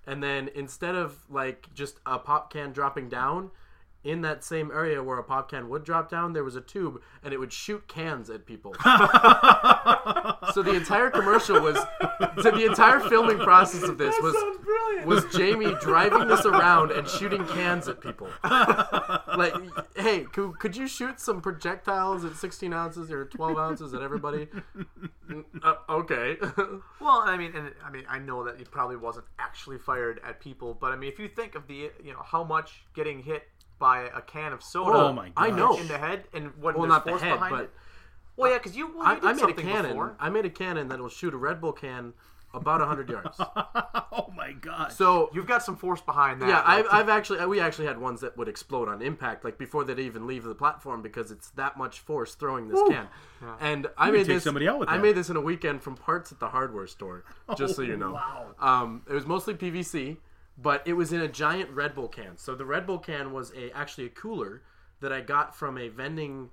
And 0.06 0.20
then 0.20 0.50
instead 0.54 0.96
of 0.96 1.16
like 1.30 1.72
just 1.74 2.00
a 2.06 2.18
pop 2.18 2.52
can 2.52 2.72
dropping 2.72 3.08
down, 3.08 3.52
in 4.08 4.22
that 4.22 4.42
same 4.42 4.70
area 4.70 5.02
where 5.02 5.18
a 5.18 5.22
pop 5.22 5.50
can 5.50 5.68
would 5.68 5.84
drop 5.84 6.10
down, 6.10 6.32
there 6.32 6.44
was 6.44 6.56
a 6.56 6.60
tube 6.62 7.00
and 7.22 7.34
it 7.34 7.38
would 7.38 7.52
shoot 7.52 7.86
cans 7.88 8.30
at 8.30 8.46
people. 8.46 8.74
so 10.54 10.62
the 10.62 10.72
entire 10.74 11.10
commercial 11.10 11.60
was, 11.60 11.76
so 12.42 12.50
the 12.50 12.64
entire 12.64 13.00
filming 13.00 13.38
process 13.38 13.82
of 13.82 13.98
this 13.98 14.14
was 14.22 14.34
was 15.04 15.24
Jamie 15.34 15.74
driving 15.80 16.26
this 16.26 16.44
around 16.44 16.90
and 16.90 17.06
shooting 17.08 17.46
cans 17.46 17.88
at 17.88 18.00
people. 18.00 18.28
like, 18.44 19.54
hey, 19.96 20.24
could, 20.32 20.58
could 20.58 20.76
you 20.76 20.86
shoot 20.86 21.20
some 21.20 21.40
projectiles 21.40 22.24
at 22.24 22.34
16 22.34 22.72
ounces 22.72 23.10
or 23.10 23.24
12 23.26 23.58
ounces 23.58 23.94
at 23.94 24.02
everybody? 24.02 24.48
uh, 25.62 25.74
okay. 25.88 26.36
Well, 27.00 27.22
I 27.24 27.36
mean, 27.36 27.54
and 27.54 27.72
I 27.84 27.90
mean, 27.90 28.04
I 28.08 28.18
know 28.18 28.44
that 28.44 28.60
it 28.60 28.70
probably 28.70 28.96
wasn't 28.96 29.26
actually 29.38 29.78
fired 29.78 30.20
at 30.26 30.40
people, 30.40 30.74
but 30.74 30.92
I 30.92 30.96
mean, 30.96 31.10
if 31.10 31.18
you 31.18 31.28
think 31.28 31.54
of 31.54 31.66
the, 31.66 31.90
you 32.02 32.12
know, 32.12 32.22
how 32.22 32.44
much 32.44 32.84
getting 32.94 33.22
hit 33.22 33.44
by 33.78 34.02
a 34.14 34.20
can 34.20 34.52
of 34.52 34.62
soda 34.62 34.98
Oh 34.98 35.12
my 35.12 35.32
I 35.36 35.50
know. 35.50 35.76
in 35.78 35.88
the 35.88 35.98
head 35.98 36.24
and 36.34 36.52
what 36.60 36.76
Well, 36.76 36.88
not 36.88 37.04
the 37.04 37.10
force 37.10 37.22
head, 37.22 37.34
behind 37.34 37.50
but 37.54 37.64
it. 37.64 37.70
Well, 38.36 38.50
yeah, 38.52 38.58
because 38.58 38.76
you, 38.76 38.96
well, 38.96 39.06
I, 39.06 39.14
you 39.14 39.20
did 39.20 39.28
I 39.30 39.32
made 39.32 39.50
a 39.58 39.62
cannon. 39.62 39.90
before. 39.90 40.16
I 40.20 40.30
made 40.30 40.44
a 40.44 40.50
cannon 40.50 40.88
that 40.88 40.98
will 41.00 41.08
shoot 41.08 41.34
a 41.34 41.36
Red 41.36 41.60
Bull 41.60 41.72
can 41.72 42.12
about 42.54 42.80
hundred 42.80 43.10
yards. 43.10 43.36
oh 43.40 44.32
my 44.36 44.52
god. 44.52 44.90
So 44.92 45.28
You've 45.34 45.46
got 45.46 45.62
some 45.62 45.76
force 45.76 46.00
behind 46.00 46.40
that. 46.40 46.48
yeah, 46.48 46.62
I've, 46.64 46.86
I've 46.90 47.08
actually 47.08 47.44
we 47.46 47.60
actually 47.60 47.86
had 47.86 47.98
ones 47.98 48.20
that 48.22 48.36
would 48.38 48.48
explode 48.48 48.88
on 48.88 49.02
impact, 49.02 49.44
like 49.44 49.58
before 49.58 49.84
they'd 49.84 49.98
even 49.98 50.26
leave 50.26 50.44
the 50.44 50.54
platform, 50.54 51.02
because 51.02 51.30
it's 51.30 51.50
that 51.50 51.76
much 51.76 51.98
force 52.00 52.34
throwing 52.36 52.68
this 52.68 52.80
can. 52.88 53.08
And 53.60 53.86
I 53.98 54.06
could 54.06 54.14
made 54.14 54.26
this. 54.26 54.44
somebody 54.44 54.66
out 54.68 54.78
with 54.78 54.88
I 54.88 54.96
that. 54.96 55.02
made 55.02 55.14
this 55.16 55.28
in 55.30 55.36
a 55.36 55.40
weekend 55.42 55.82
from 55.82 55.96
parts 55.96 56.32
at 56.32 56.40
the 56.40 56.48
hardware 56.48 56.86
store, 56.86 57.24
just 57.56 57.76
so 57.76 57.82
you 57.82 57.96
know. 57.96 58.12
wow. 58.12 58.46
Um, 58.60 59.02
it 59.08 59.12
was 59.12 59.26
mostly 59.26 59.54
PVC, 59.54 60.16
but 60.60 60.82
it 60.86 60.94
was 60.94 61.12
in 61.12 61.20
a 61.20 61.28
giant 61.28 61.70
Red 61.70 61.94
Bull 61.94 62.08
can. 62.08 62.36
So 62.36 62.54
the 62.54 62.64
Red 62.66 62.86
Bull 62.86 62.98
can 62.98 63.32
was 63.32 63.52
a 63.56 63.70
actually 63.76 64.06
a 64.06 64.10
cooler 64.10 64.62
that 65.00 65.12
I 65.12 65.20
got 65.20 65.54
from 65.56 65.78
a 65.78 65.88
vending 65.88 66.50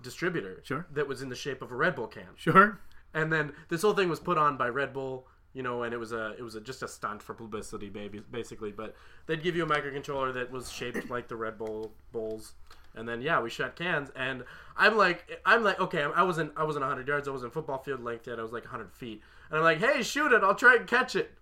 distributor. 0.00 0.60
Sure. 0.62 0.86
That 0.92 1.08
was 1.08 1.20
in 1.22 1.28
the 1.28 1.34
shape 1.36 1.60
of 1.62 1.72
a 1.72 1.76
Red 1.76 1.96
Bull 1.96 2.06
can 2.06 2.28
Sure. 2.36 2.78
and 3.12 3.32
then 3.32 3.52
this 3.68 3.82
whole 3.82 3.94
thing 3.94 4.08
was 4.08 4.20
put 4.20 4.38
on 4.38 4.56
by 4.56 4.68
Red 4.68 4.92
Bull, 4.92 5.26
you 5.54 5.62
know, 5.62 5.82
and 5.82 5.92
it 5.92 5.96
was 5.96 6.12
a 6.12 6.34
it 6.38 6.42
was 6.42 6.54
a, 6.54 6.60
just 6.60 6.82
a 6.82 6.88
stunt 6.88 7.20
for 7.22 7.34
publicity, 7.34 7.88
baby, 7.88 8.20
basically. 8.30 8.70
But 8.70 8.94
they'd 9.26 9.42
give 9.42 9.56
you 9.56 9.64
a 9.64 9.66
microcontroller 9.66 10.32
that 10.34 10.50
was 10.52 10.70
shaped 10.70 11.10
like 11.10 11.26
the 11.26 11.36
Red 11.36 11.58
Bull 11.58 11.92
bowls, 12.12 12.52
and 12.94 13.08
then 13.08 13.20
yeah, 13.22 13.40
we 13.40 13.50
shot 13.50 13.74
cans, 13.74 14.10
and 14.14 14.44
I'm 14.76 14.96
like, 14.96 15.40
I'm 15.44 15.64
like, 15.64 15.80
okay, 15.80 16.02
I 16.04 16.22
wasn't 16.22 16.52
I 16.56 16.62
wasn't 16.62 16.82
100 16.82 17.08
yards, 17.08 17.26
I 17.26 17.32
wasn't 17.32 17.52
football 17.52 17.78
field 17.78 18.04
length 18.04 18.28
yet, 18.28 18.38
I 18.38 18.42
was 18.42 18.52
like 18.52 18.64
100 18.64 18.92
feet, 18.92 19.20
and 19.50 19.58
I'm 19.58 19.64
like, 19.64 19.78
hey, 19.78 20.02
shoot 20.04 20.30
it, 20.30 20.44
I'll 20.44 20.54
try 20.54 20.76
and 20.76 20.86
catch 20.86 21.16
it. 21.16 21.32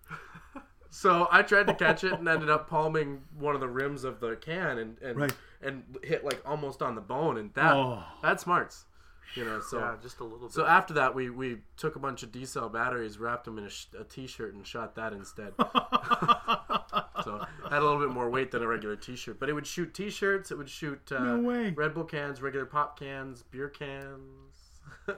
So 0.90 1.28
I 1.30 1.42
tried 1.42 1.66
to 1.66 1.74
catch 1.74 2.04
it 2.04 2.12
and 2.12 2.28
ended 2.28 2.48
up 2.50 2.68
palming 2.70 3.22
one 3.38 3.54
of 3.54 3.60
the 3.60 3.68
rims 3.68 4.04
of 4.04 4.20
the 4.20 4.36
can 4.36 4.78
and 4.78 4.98
and, 5.02 5.16
Right. 5.18 5.34
and 5.62 5.82
hit 6.02 6.24
like 6.24 6.40
almost 6.46 6.82
on 6.82 6.94
the 6.94 7.00
bone, 7.00 7.36
and 7.38 7.52
that 7.54 7.74
Oh. 7.74 8.02
that 8.22 8.40
smarts, 8.40 8.84
you 9.34 9.44
know. 9.44 9.60
So 9.60 9.78
yeah, 9.78 9.96
just 10.02 10.20
a 10.20 10.24
little 10.24 10.38
bit. 10.48 10.52
so 10.52 10.64
after 10.66 10.94
that, 10.94 11.14
we, 11.14 11.30
we 11.30 11.58
took 11.76 11.96
a 11.96 11.98
bunch 11.98 12.22
of 12.22 12.32
D 12.32 12.44
cell 12.44 12.68
batteries, 12.68 13.18
wrapped 13.18 13.44
them 13.44 13.58
in 13.58 13.64
a, 13.64 13.70
sh- 13.70 13.86
a 13.98 14.04
T-shirt, 14.04 14.54
and 14.54 14.66
shot 14.66 14.94
that 14.96 15.12
instead. 15.12 15.52
so 17.24 17.44
had 17.70 17.78
a 17.78 17.84
little 17.84 17.98
bit 17.98 18.10
more 18.10 18.30
weight 18.30 18.50
than 18.50 18.62
a 18.62 18.66
regular 18.66 18.96
T-shirt, 18.96 19.38
but 19.40 19.48
it 19.48 19.52
would 19.52 19.66
shoot 19.66 19.92
T-shirts. 19.94 20.50
It 20.50 20.58
would 20.58 20.68
shoot 20.68 21.00
uh, 21.12 21.18
No 21.18 21.38
way. 21.40 21.70
Red 21.70 21.94
Bull 21.94 22.04
cans, 22.04 22.40
regular 22.40 22.66
pop 22.66 22.98
cans, 22.98 23.42
beer 23.42 23.68
cans, 23.68 24.30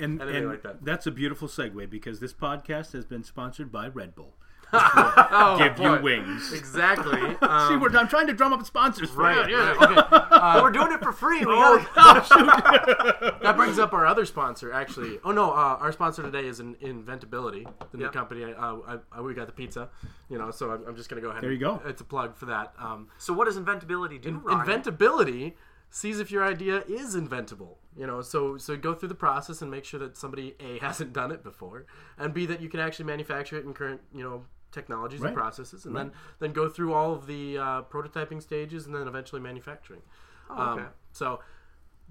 And, 0.00 0.20
and 0.20 0.48
like 0.48 0.62
that. 0.62 0.84
that's 0.84 1.06
a 1.06 1.10
beautiful 1.10 1.48
segue 1.48 1.88
because 1.90 2.20
this 2.20 2.32
podcast 2.32 2.92
has 2.92 3.04
been 3.04 3.22
sponsored 3.24 3.70
by 3.70 3.88
Red 3.88 4.14
Bull. 4.14 4.34
Oh, 4.74 5.56
Give 5.58 5.76
boy. 5.76 5.96
you 5.96 6.02
wings. 6.02 6.52
Exactly. 6.52 7.20
See, 7.20 7.36
Um, 7.42 7.80
we're, 7.80 7.94
I'm 7.96 8.08
trying 8.08 8.26
to 8.28 8.32
drum 8.32 8.52
up 8.52 8.64
sponsors 8.66 9.10
for 9.10 9.22
right. 9.22 9.48
you. 9.48 9.56
Yeah. 9.56 9.74
Okay. 9.80 10.18
Uh, 10.42 10.58
we're 10.60 10.70
doing 10.72 10.90
it 10.90 11.00
for 11.00 11.12
free. 11.12 11.38
We 11.38 11.52
Oh, 11.52 11.86
gotta, 11.94 13.36
that 13.42 13.56
brings 13.56 13.78
up 13.78 13.92
our 13.92 14.04
other 14.06 14.24
sponsor, 14.26 14.72
actually. 14.72 15.20
Oh 15.24 15.30
no, 15.30 15.52
uh, 15.52 15.76
our 15.78 15.92
sponsor 15.92 16.20
today 16.22 16.46
is 16.48 16.58
in 16.58 16.74
Inventability, 16.76 17.64
the 17.92 17.98
new 17.98 18.04
Yep. 18.04 18.12
company. 18.12 18.42
Uh, 18.42 18.76
I, 18.86 18.98
I, 19.12 19.20
we 19.20 19.34
got 19.34 19.46
the 19.46 19.52
pizza, 19.52 19.88
you 20.28 20.38
know. 20.38 20.50
So 20.50 20.72
I'm, 20.72 20.84
I'm 20.88 20.96
just 20.96 21.08
gonna 21.08 21.22
go 21.22 21.30
ahead. 21.30 21.42
There 21.44 21.52
you 21.52 21.64
and- 21.70 21.80
go. 21.80 21.88
It's 21.88 22.00
a 22.00 22.04
plug 22.04 22.34
for 22.36 22.46
that. 22.46 22.72
Um, 22.76 23.06
so 23.18 23.32
what 23.32 23.44
does 23.44 23.56
inventability 23.56 24.20
do? 24.20 24.40
Ryan? 24.42 24.82
inventability 24.82 25.52
sees 25.90 26.18
if 26.18 26.30
your 26.32 26.42
idea 26.42 26.82
is 26.88 27.14
inventable 27.14 27.76
you 27.94 28.06
know 28.06 28.22
so 28.22 28.56
so 28.56 28.74
go 28.78 28.94
through 28.94 29.10
the 29.10 29.14
process 29.14 29.60
and 29.60 29.70
make 29.70 29.84
sure 29.84 30.00
that 30.00 30.16
somebody 30.16 30.54
a 30.58 30.78
hasn't 30.78 31.12
done 31.12 31.30
it 31.30 31.44
before 31.44 31.84
and 32.16 32.32
b 32.32 32.46
that 32.46 32.62
you 32.62 32.68
can 32.70 32.80
actually 32.80 33.04
manufacture 33.04 33.58
it 33.58 33.64
in 33.66 33.74
current 33.74 34.00
you 34.14 34.22
know 34.24 34.42
technologies 34.72 35.20
Right. 35.20 35.28
and 35.28 35.36
processes 35.36 35.84
and 35.84 35.94
then 35.94 36.12
then 36.40 36.52
go 36.52 36.68
through 36.68 36.92
all 36.94 37.12
of 37.14 37.26
the 37.26 37.58
uh, 37.58 37.82
prototyping 37.82 38.42
stages 38.42 38.86
and 38.86 38.94
then 38.94 39.06
eventually 39.06 39.40
manufacturing 39.40 40.02
Oh, 40.50 40.72
okay. 40.72 40.82
um, 40.82 40.88
so 41.12 41.40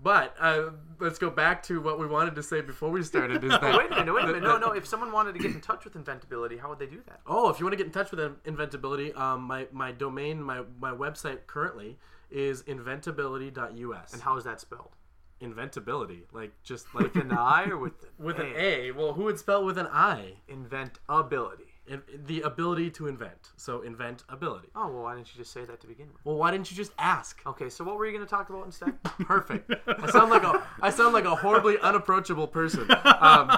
but 0.03 0.35
uh, 0.39 0.69
let's 0.99 1.19
go 1.19 1.29
back 1.29 1.61
to 1.63 1.79
what 1.79 1.99
we 1.99 2.07
wanted 2.07 2.33
to 2.35 2.41
say 2.41 2.61
before 2.61 2.89
we 2.89 3.03
started 3.03 3.43
is 3.43 3.49
that 3.61 3.61
wait 3.77 3.91
a 3.91 3.95
minute, 3.95 4.13
wait 4.13 4.23
a 4.23 4.27
minute. 4.27 4.41
No, 4.41 4.57
no. 4.57 4.71
If 4.81 4.87
someone 4.87 5.11
wanted 5.11 5.33
to 5.33 5.39
get 5.39 5.51
in 5.51 5.61
touch 5.61 5.83
with 5.83 5.93
inventability, 5.93 6.59
how 6.59 6.69
would 6.69 6.79
they 6.79 6.87
do 6.87 7.01
that? 7.07 7.19
Oh, 7.27 7.49
if 7.51 7.59
you 7.59 7.65
want 7.67 7.73
to 7.73 7.77
get 7.77 7.85
in 7.85 7.91
touch 7.91 8.09
with 8.09 8.19
In- 8.19 8.55
Inventability, 8.55 9.15
um, 9.15 9.41
my, 9.43 9.67
my 9.71 9.91
domain, 9.91 10.41
my, 10.41 10.63
my 10.79 10.89
website 10.91 11.45
currently 11.45 11.99
is 12.31 12.63
inventability.us. 12.63 14.13
And 14.13 14.21
how 14.23 14.37
is 14.37 14.43
that 14.45 14.59
spelled? 14.59 14.95
Inventability, 15.39 16.21
like 16.31 16.51
just 16.63 16.93
like 16.95 17.15
an 17.15 17.31
I 17.31 17.65
or 17.65 17.77
with 17.77 17.93
with 18.17 18.39
an 18.39 18.53
A. 18.55 18.91
Well, 18.91 19.13
who 19.13 19.23
would 19.25 19.37
spell 19.39 19.63
with 19.63 19.77
an 19.77 19.87
I? 19.91 20.35
Inventability. 20.49 21.70
In, 21.87 22.03
the 22.25 22.41
ability 22.41 22.91
to 22.91 23.07
invent. 23.07 23.49
So 23.57 23.81
invent 23.81 24.23
ability. 24.29 24.69
Oh 24.75 24.87
well, 24.87 25.01
why 25.03 25.15
didn't 25.15 25.33
you 25.33 25.39
just 25.39 25.51
say 25.51 25.65
that 25.65 25.81
to 25.81 25.87
begin 25.87 26.07
with? 26.13 26.23
Well, 26.23 26.37
why 26.37 26.51
didn't 26.51 26.69
you 26.69 26.77
just 26.77 26.91
ask? 26.99 27.41
Okay, 27.45 27.69
so 27.69 27.83
what 27.83 27.97
were 27.97 28.05
you 28.05 28.13
going 28.13 28.23
to 28.23 28.29
talk 28.29 28.49
about 28.49 28.65
instead? 28.65 29.01
Perfect. 29.03 29.71
I 29.87 30.11
sound 30.11 30.29
like 30.29 30.43
a 30.43 30.63
I 30.81 30.91
sound 30.91 31.13
like 31.13 31.25
a 31.25 31.35
horribly 31.35 31.79
unapproachable 31.79 32.47
person. 32.47 32.87
Um, 33.21 33.51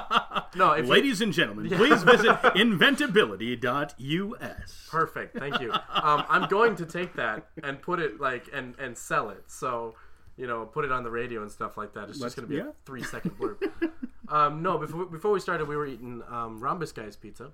no, 0.56 0.72
if 0.72 0.86
you, 0.86 0.92
Ladies 0.92 1.22
and 1.22 1.32
gentlemen, 1.34 1.70
please 1.70 2.02
visit 2.04 2.32
inventability.us. 2.56 4.88
Perfect. 4.90 5.38
Thank 5.38 5.62
you. 5.62 5.72
Um, 5.72 6.24
I'm 6.30 6.50
going 6.50 6.76
to 6.78 6.86
take 6.86 7.16
that 7.16 7.48
and 7.62 7.82
put 7.82 8.00
it 8.00 8.22
like 8.22 8.48
and 8.54 8.76
and 8.80 8.98
sell 8.98 9.30
it. 9.30 9.44
So, 9.48 9.96
you 10.38 10.48
know, 10.48 10.66
put 10.66 10.86
it 10.86 10.92
on 10.92 11.04
the 11.04 11.12
radio 11.12 11.42
and 11.42 11.52
stuff 11.52 11.78
like 11.78 11.94
that. 11.94 12.10
It's 12.10 12.20
Let's- 12.20 12.36
just 12.36 12.36
going 12.36 12.48
to 12.48 12.50
be 12.50 12.58
yeah. 12.58 12.70
a 12.72 12.86
three 12.86 13.04
second 13.04 13.38
blurb. 13.40 13.58
um, 14.30 14.62
no, 14.62 14.78
before 14.78 15.06
before 15.06 15.32
we 15.32 15.40
started, 15.40 15.68
we 15.68 15.76
were 15.76 15.86
eating 15.88 16.24
um, 16.30 16.60
Rhombus 16.60 16.92
Guys 16.92 17.16
pizza, 17.16 17.52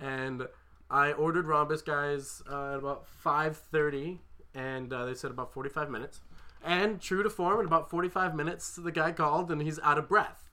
and 0.00 0.46
I 0.90 1.12
ordered 1.12 1.46
Rhombus 1.46 1.82
Guys 1.82 2.42
uh, 2.50 2.72
at 2.72 2.78
about 2.78 3.06
five 3.06 3.56
thirty, 3.56 4.20
and 4.54 4.92
uh, 4.92 5.04
they 5.06 5.14
said 5.14 5.30
about 5.30 5.52
forty 5.52 5.68
five 5.70 5.90
minutes. 5.90 6.20
And 6.64 7.00
true 7.00 7.22
to 7.22 7.30
form, 7.30 7.60
in 7.60 7.66
about 7.66 7.88
forty 7.90 8.08
five 8.08 8.34
minutes, 8.34 8.74
the 8.76 8.90
guy 8.92 9.12
called 9.12 9.50
and 9.50 9.62
he's 9.62 9.78
out 9.80 9.98
of 9.98 10.08
breath 10.08 10.44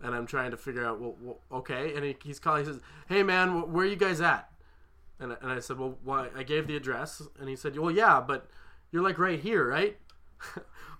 and 0.00 0.12
I'm 0.14 0.26
trying 0.26 0.50
to 0.50 0.56
figure 0.56 0.84
out, 0.84 1.00
well, 1.00 1.14
well 1.22 1.38
okay. 1.52 1.94
And 1.94 2.04
he, 2.04 2.16
he's 2.24 2.38
calling. 2.40 2.64
He 2.66 2.70
says, 2.72 2.80
"Hey, 3.08 3.22
man, 3.22 3.50
wh- 3.60 3.72
where 3.72 3.86
are 3.86 3.88
you 3.88 3.96
guys 3.96 4.20
at?" 4.20 4.50
And, 5.20 5.32
I- 5.32 5.36
and 5.40 5.52
I 5.52 5.60
said, 5.60 5.78
"Well, 5.78 5.96
why?" 6.02 6.28
I 6.36 6.42
gave 6.42 6.66
the 6.66 6.76
address, 6.76 7.22
and 7.38 7.48
he 7.48 7.54
said, 7.56 7.78
"Well, 7.78 7.92
yeah, 7.92 8.20
but 8.20 8.50
you're 8.90 9.02
like 9.04 9.18
right 9.18 9.38
here, 9.38 9.66
right?" 9.68 9.96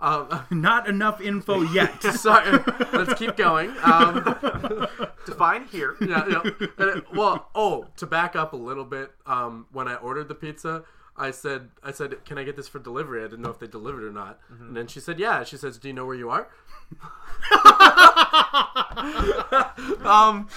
Um, 0.01 0.45
Not 0.51 0.89
enough 0.89 1.21
info 1.21 1.63
yet. 1.63 2.03
sorry. 2.15 2.63
Let's 2.93 3.15
keep 3.15 3.37
going. 3.37 3.75
Um, 3.83 4.37
Define 5.27 5.65
here. 5.67 5.97
yeah, 6.01 6.27
yeah. 6.29 6.43
And 6.79 6.99
it- 6.99 7.13
well, 7.15 7.49
oh, 7.55 7.87
to 7.97 8.07
back 8.07 8.37
up 8.37 8.53
a 8.53 8.57
little 8.57 8.85
bit, 8.85 9.13
um, 9.27 9.67
when 9.73 9.89
I 9.89 9.95
ordered 9.97 10.29
the 10.29 10.35
pizza, 10.35 10.85
I 11.17 11.31
said, 11.31 11.69
I 11.83 11.93
said, 11.93 12.25
can 12.25 12.39
I 12.39 12.45
get 12.45 12.57
this 12.57 12.67
for 12.69 12.79
delivery? 12.81 13.21
I 13.21 13.25
didn't 13.29 13.43
know 13.43 13.51
if 13.51 13.59
they 13.59 13.67
delivered 13.69 14.05
or 14.05 14.11
not. 14.11 14.39
And 14.51 14.77
then 14.77 14.87
she 14.89 15.01
said, 15.01 15.19
yeah. 15.19 15.45
She 15.45 15.57
says, 15.57 15.79
do 15.79 15.89
you 15.89 15.95
know 15.95 16.07
where 16.07 16.17
you 16.17 16.31
are? 16.31 16.49
um, 20.05 20.49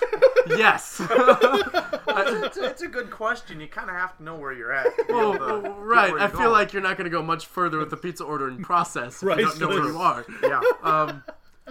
yes. 0.47 1.01
it's, 1.09 2.57
it's 2.57 2.81
a 2.81 2.87
good 2.87 3.11
question. 3.11 3.59
You 3.59 3.67
kind 3.67 3.89
of 3.89 3.95
have 3.95 4.17
to 4.17 4.23
know 4.23 4.35
where 4.35 4.53
you're 4.53 4.73
at. 4.73 4.87
Oh, 5.09 5.37
oh, 5.39 5.59
right. 5.79 6.11
where 6.11 6.21
I 6.21 6.27
feel 6.27 6.39
going. 6.39 6.51
like 6.51 6.73
you're 6.73 6.81
not 6.81 6.97
going 6.97 7.05
to 7.05 7.15
go 7.15 7.21
much 7.21 7.45
further 7.45 7.77
with 7.77 7.89
the 7.89 7.97
pizza 7.97 8.23
ordering 8.23 8.63
process 8.63 9.21
if 9.21 9.23
Right, 9.23 9.39
you 9.39 9.45
don't 9.45 9.59
know 9.59 9.67
where 9.69 9.85
you 9.85 9.99
are. 9.99 10.25
yeah. 10.43 10.61
Um, 10.83 11.23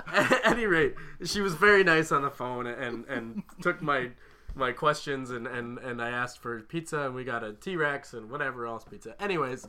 at 0.13 0.41
any 0.45 0.67
rate, 0.67 0.95
she 1.25 1.41
was 1.41 1.55
very 1.55 1.83
nice 1.83 2.13
on 2.13 2.23
the 2.23 2.31
phone 2.31 2.67
and, 2.67 3.05
and 3.07 3.43
took 3.63 3.83
my 3.83 4.11
my 4.57 4.73
questions 4.73 5.31
and, 5.31 5.47
and, 5.47 5.79
and 5.79 6.01
I 6.03 6.11
asked 6.11 6.39
for 6.39 6.61
pizza 6.63 7.01
and 7.03 7.15
we 7.15 7.25
got 7.25 7.45
a 7.45 7.53
T 7.53 7.77
Rex 7.77 8.13
and 8.15 8.31
whatever 8.31 8.67
else 8.67 8.85
pizza. 8.85 9.15
Anyways, 9.23 9.67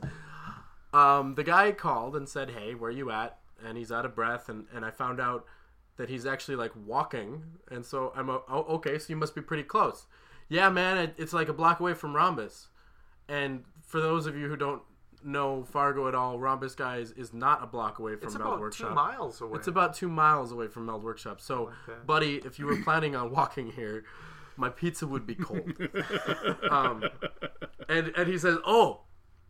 um, 0.92 1.34
the 1.34 1.44
guy 1.44 1.72
called 1.72 2.16
and 2.16 2.28
said, 2.28 2.50
"Hey, 2.50 2.74
where 2.74 2.90
you 2.90 3.10
at?" 3.10 3.38
And 3.64 3.76
he's 3.76 3.90
out 3.92 4.04
of 4.04 4.14
breath 4.14 4.48
and, 4.48 4.66
and 4.74 4.84
I 4.84 4.90
found 4.90 5.20
out 5.20 5.44
that 5.96 6.08
he's 6.08 6.24
actually 6.26 6.54
like 6.56 6.70
walking 6.86 7.42
and 7.72 7.84
so 7.84 8.12
I'm 8.14 8.28
a, 8.30 8.40
oh, 8.48 8.62
okay, 8.76 8.98
so 8.98 9.06
you 9.08 9.16
must 9.16 9.34
be 9.34 9.40
pretty 9.40 9.64
close. 9.64 10.06
Yeah, 10.48 10.70
man, 10.70 10.96
it, 10.96 11.14
it's 11.18 11.32
like 11.32 11.48
a 11.48 11.52
block 11.52 11.80
away 11.80 11.92
from 11.94 12.14
Rhombus. 12.14 12.68
And 13.28 13.64
for 13.84 14.00
those 14.00 14.26
of 14.26 14.36
you 14.36 14.48
who 14.48 14.56
don't 14.56 14.80
know 15.24 15.64
Fargo 15.64 16.06
at 16.06 16.14
all, 16.14 16.38
Rhombus 16.38 16.76
Guys 16.76 17.10
is 17.10 17.34
not 17.34 17.62
a 17.64 17.66
block 17.66 17.98
away 17.98 18.14
from 18.14 18.28
It's 18.28 18.38
Meld 18.38 18.46
about 18.46 18.60
Workshop. 18.60 18.90
two 18.90 18.94
miles 18.94 19.40
away. 19.40 19.58
It's 19.58 19.66
about 19.68 19.92
two 19.94 20.08
miles 20.08 20.52
away 20.52 20.68
from 20.68 20.86
Meld 20.86 21.02
Workshop. 21.02 21.40
So, 21.40 21.72
Okay. 21.88 21.98
buddy, 22.06 22.36
if 22.36 22.58
you 22.60 22.66
were 22.66 22.76
planning 22.84 23.16
on 23.16 23.30
walking 23.32 23.72
here, 23.72 24.04
my 24.58 24.68
pizza 24.68 25.06
would 25.06 25.26
be 25.26 25.34
cold. 25.34 25.72
um, 26.70 27.04
and 27.88 28.12
and 28.16 28.28
he 28.28 28.36
says, 28.38 28.58
"Oh, 28.66 29.02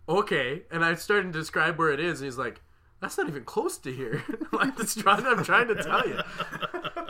okay." 0.09 0.63
And 0.71 0.85
I 0.85 0.95
started 0.95 1.33
to 1.33 1.39
describe 1.39 1.79
where 1.79 1.91
it 1.91 2.01
is, 2.01 2.21
and 2.21 2.27
he's 2.27 2.39
like, 2.39 2.61
"That's 3.01 3.17
not 3.19 3.29
even 3.29 3.45
close 3.45 3.79
to 3.79 3.93
here." 3.93 4.23
Like, 4.53 4.77
"That's 4.77 4.95
trying. 4.95 5.25
I'm 5.25 5.45
trying 5.45 5.69
to 5.69 5.83
tell 5.83 6.07
you." 6.07 6.21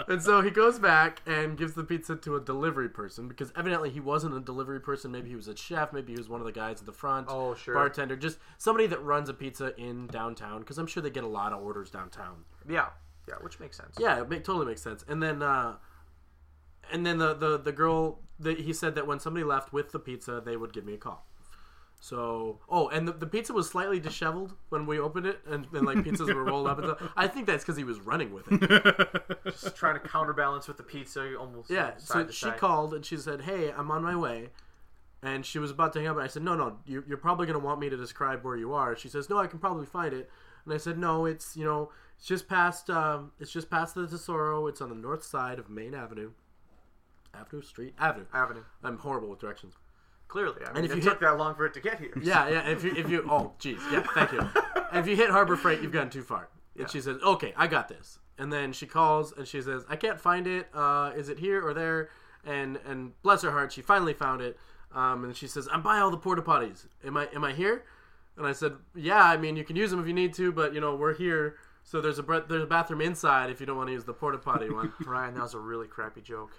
And 0.09 0.23
so 0.23 0.41
he 0.41 0.49
goes 0.49 0.79
back 0.79 1.21
and 1.27 1.59
gives 1.59 1.75
the 1.75 1.85
pizza 1.85 2.17
to 2.17 2.37
a 2.37 2.41
delivery 2.41 2.89
person 2.89 3.29
because 3.29 3.53
evidently 3.55 3.91
he 3.91 4.01
wasn't 4.01 4.35
a 4.35 4.41
delivery 4.41 4.81
person. 4.81 5.13
Maybe 5.13 5.29
he 5.29 5.37
was 5.37 5.49
a 5.49 5.57
chef. 5.57 5.93
Maybe 5.93 6.13
he 6.13 6.19
was 6.19 6.31
one 6.31 6.41
of 6.41 6.47
the 6.47 6.53
guys 6.53 6.81
at 6.81 6.87
the 6.87 6.93
front. 6.93 7.27
Oh, 7.29 7.55
sure. 7.55 7.75
Bartender, 7.75 8.17
just 8.17 8.39
somebody 8.57 8.87
that 8.87 9.03
runs 9.03 9.29
a 9.29 9.35
pizza 9.35 9.79
in 9.79 10.07
downtown 10.07 10.61
because 10.61 10.79
I'm 10.79 10.87
sure 10.87 11.03
they 11.03 11.11
get 11.11 11.25
a 11.25 11.29
lot 11.29 11.53
of 11.53 11.63
orders 11.63 11.91
downtown. 11.91 12.45
yeah, 12.67 12.87
yeah, 13.29 13.35
which 13.43 13.61
makes 13.61 13.77
sense. 13.77 13.97
Yeah, 13.99 14.23
it 14.23 14.31
make, 14.31 14.45
totally 14.45 14.65
makes 14.65 14.81
sense. 14.81 15.05
And 15.07 15.23
then 15.23 15.43
uh, 15.43 15.77
and 16.93 17.05
then 17.07 17.19
the 17.19 17.35
the 17.35 17.59
the 17.59 17.73
girl, 17.73 18.21
the, 18.39 18.55
he 18.55 18.73
said 18.73 18.95
that 18.95 19.07
when 19.07 19.21
somebody 19.21 19.45
left 19.45 19.73
with 19.73 19.93
the 19.93 19.99
pizza, 19.99 20.41
they 20.45 20.57
would 20.57 20.73
give 20.73 20.85
me 20.85 20.95
a 20.95 20.99
call. 20.99 21.25
So, 22.01 22.61
oh, 22.69 22.89
and 22.91 23.09
the, 23.09 23.13
the 23.13 23.27
pizza 23.27 23.53
was 23.53 23.69
slightly 23.69 23.99
disheveled 23.99 24.55
when 24.69 24.87
we 24.87 25.01
opened 25.01 25.27
it, 25.27 25.41
and 25.49 25.67
then 25.73 25.85
like 25.85 25.99
pizzas 25.99 26.33
were 26.33 26.45
rolled 26.45 26.69
up 26.69 26.79
and 26.79 26.87
stuff. 26.87 27.11
I 27.17 27.27
think 27.27 27.47
that's 27.47 27.65
because 27.65 27.77
he 27.77 27.83
was 27.83 27.99
running 27.99 28.33
with 28.33 28.47
it. 28.53 29.43
Just 29.47 29.75
trying 29.75 29.95
to 30.01 30.09
counterbalance 30.09 30.69
with 30.69 30.77
the 30.77 30.85
pizza, 30.85 31.27
you 31.29 31.37
almost 31.37 31.71
Yeah. 31.71 31.97
side 31.97 32.27
So 32.29 32.31
she 32.31 32.47
side. 32.47 32.57
called 32.59 32.95
and 32.95 33.05
she 33.05 33.17
said, 33.17 33.41
"Hey, 33.43 33.73
I'm 33.77 33.91
on 33.91 34.05
my 34.05 34.15
way," 34.15 34.51
and 35.25 35.45
she 35.45 35.59
was 35.59 35.73
about 35.73 35.93
to 35.95 35.99
hang 35.99 36.07
up. 36.09 36.17
And 36.17 36.25
I 36.25 36.29
said, 36.29 36.43
"No, 36.45 36.55
no, 36.55 36.79
you, 36.87 37.03
you're 37.09 37.19
probably 37.19 37.47
going 37.47 37.59
to 37.59 37.65
want 37.65 37.81
me 37.81 37.89
to 37.91 37.97
describe 37.97 38.45
where 38.45 38.57
you 38.57 38.73
are." 38.75 38.95
She 38.97 39.09
says, 39.09 39.29
"No, 39.29 39.39
I 39.39 39.49
can 39.49 39.59
probably 39.59 39.87
find 39.87 40.15
it." 40.15 40.31
And 40.65 40.73
I 40.73 40.77
said, 40.77 40.99
"No, 40.99 41.25
it's 41.25 41.57
you 41.57 41.65
know, 41.65 41.91
it's 42.17 42.27
just 42.27 42.49
past, 42.49 42.91
um, 42.91 43.33
it's 43.41 43.51
just 43.51 43.71
past 43.71 43.97
the 43.97 44.07
Tesoro. 44.07 44.69
It's 44.69 44.81
on 44.81 44.89
the 44.89 44.95
north 44.95 45.25
side 45.25 45.59
of 45.59 45.69
Main 45.69 45.95
Avenue, 45.95 46.31
Avenue 47.41 47.63
Street, 47.63 47.95
Avenue. 47.99 48.27
Avenue. 48.33 48.63
I'm 48.83 48.99
horrible 48.99 49.29
with 49.29 49.39
directions. 49.39 49.75
Clearly, 50.29 50.61
I 50.67 50.73
mean, 50.75 50.85
if 50.85 50.91
it 50.93 50.97
you 50.97 51.03
took 51.03 51.15
hit- 51.15 51.21
that 51.21 51.39
long 51.39 51.55
for 51.55 51.65
it 51.65 51.73
to 51.75 51.81
get 51.81 51.99
here. 51.99 52.13
Yeah, 52.23 52.49
yeah. 52.49 52.69
If 52.69 52.85
you, 52.85 52.95
if 52.95 53.09
you, 53.09 53.27
oh, 53.31 53.53
jeez, 53.59 53.81
yeah, 53.91 54.05
thank 54.15 54.33
you. 54.33 54.47
if 54.93 55.07
you 55.07 55.17
hit 55.17 55.31
Harbor 55.31 55.57
Freight, 55.57 55.81
you've 55.81 55.93
gone 55.93 56.11
too 56.11 56.23
far. 56.23 56.49
And 56.79 56.89
she 56.91 57.01
says, 57.01 57.17
"Okay, 57.23 57.53
I 57.57 57.67
got 57.67 57.89
this." 57.89 58.19
And 58.37 58.53
then 58.53 58.73
she 58.73 58.87
calls 58.87 59.33
and 59.33 59.49
she 59.49 59.61
says, 59.63 59.85
"I 59.89 59.97
can't 59.97 60.21
find 60.21 60.47
it. 60.47 60.69
Uh, 60.73 61.13
is 61.17 61.29
it 61.29 61.39
here 61.39 61.67
or 61.67 61.75
there?" 61.75 62.11
And 62.45 62.79
and 62.87 63.21
bless 63.23 63.43
her 63.43 63.51
heart, 63.51 63.73
she 63.73 63.83
finally 63.83 64.13
found 64.13 64.41
it. 64.43 64.59
Um, 64.95 65.25
and 65.25 65.35
she 65.35 65.47
says, 65.49 65.69
"I'm 65.73 65.83
by 65.83 65.99
all 65.99 66.11
the 66.11 66.17
porta 66.19 66.43
potties. 66.43 66.87
Am 67.05 67.17
I 67.17 67.27
am 67.35 67.43
I 67.43 67.53
here?" 67.53 67.85
And 68.37 68.47
I 68.47 68.53
said, 68.53 68.75
"Yeah. 68.95 69.25
I 69.25 69.37
mean, 69.37 69.57
you 69.57 69.65
can 69.65 69.77
use 69.77 69.91
them 69.91 69.99
if 70.01 70.07
you 70.07 70.13
need 70.13 70.35
to, 70.35 70.53
but 70.53 70.73
you 70.73 70.81
know, 70.81 70.95
we're 70.95 71.15
here." 71.15 71.57
So 71.83 72.01
there's 72.01 72.19
a 72.19 72.45
there's 72.49 72.63
a 72.63 72.67
bathroom 72.67 73.01
inside 73.01 73.51
if 73.51 73.61
you 73.61 73.67
don't 73.67 73.77
want 73.77 73.89
to 73.89 73.95
use 73.95 74.05
the 74.05 74.13
porta 74.13 74.39
potty 74.39 74.71
one. 74.71 74.93
Ryan, 75.07 75.35
that 75.35 75.43
was 75.43 75.55
a 75.55 75.59
really 75.59 75.89
crappy 75.89 76.21
joke. 76.21 76.53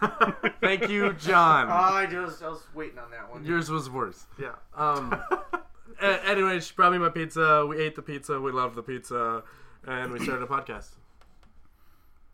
Thank 0.60 0.88
you, 0.88 1.12
John. 1.14 1.68
I 1.68 2.06
just 2.06 2.42
I 2.42 2.48
was 2.48 2.62
waiting 2.74 2.98
on 2.98 3.10
that 3.10 3.30
one. 3.30 3.44
Yours 3.44 3.70
was 3.70 3.88
worse. 3.90 4.26
Yeah. 4.40 4.52
Um, 4.74 5.14
a- 6.00 6.26
anyway, 6.28 6.60
she 6.60 6.74
brought 6.74 6.92
me 6.92 6.98
my 6.98 7.08
pizza. 7.08 7.64
We 7.66 7.78
ate 7.78 7.94
the 7.96 8.02
pizza. 8.02 8.40
We 8.40 8.52
loved 8.52 8.74
the 8.74 8.82
pizza, 8.82 9.42
and 9.86 10.12
we 10.12 10.20
started 10.20 10.42
a 10.42 10.46
podcast. 10.46 10.90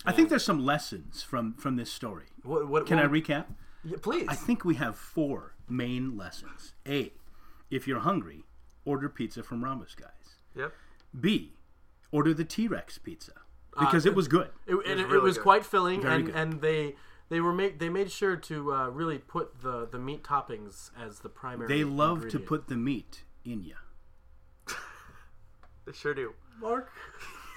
I 0.04 0.12
think 0.12 0.28
there's 0.30 0.44
some 0.44 0.64
lessons 0.64 1.22
from 1.22 1.54
from 1.54 1.76
this 1.76 1.90
story. 1.92 2.26
What? 2.42 2.68
what 2.68 2.86
Can 2.86 2.98
I 2.98 3.02
what- 3.06 3.12
recap? 3.12 3.46
Yeah, 3.84 3.96
please. 4.00 4.26
I 4.28 4.34
think 4.34 4.64
we 4.64 4.76
have 4.76 4.96
four 4.96 5.54
main 5.68 6.16
lessons. 6.16 6.74
A, 6.86 7.12
if 7.70 7.88
you're 7.88 8.00
hungry, 8.00 8.44
order 8.84 9.08
pizza 9.08 9.42
from 9.42 9.64
Rhombus 9.64 9.96
Guys. 9.96 10.36
Yep. 10.54 10.72
B, 11.20 11.52
order 12.12 12.32
the 12.32 12.44
T 12.44 12.68
Rex 12.68 12.98
pizza 12.98 13.32
because 13.78 14.06
it 14.06 14.14
was 14.14 14.28
good. 14.28 14.50
it, 14.66 14.74
it, 14.74 15.00
it, 15.00 15.06
really 15.08 15.18
was 15.22 15.36
good. 15.36 15.42
quite 15.42 15.66
filling, 15.66 16.02
Very 16.02 16.14
and 16.16 16.26
good. 16.26 16.34
and 16.36 16.60
they 16.60 16.94
they 17.32 17.40
were 17.40 17.52
make 17.54 17.78
they 17.78 17.88
made 17.88 18.10
sure 18.10 18.36
to 18.36 18.74
uh, 18.74 18.88
really 18.88 19.16
put 19.16 19.62
the 19.62 19.88
the 19.90 19.98
meat 19.98 20.22
toppings 20.22 20.90
as 21.00 21.20
the 21.20 21.30
primary. 21.30 21.66
They 21.66 21.82
love 21.82 22.28
to 22.28 22.38
put 22.38 22.68
the 22.68 22.76
meat 22.76 23.24
in 23.42 23.62
you. 23.64 23.74
They 25.86 25.92
sure 25.92 26.14
do. 26.14 26.34
Mark. 26.60 26.90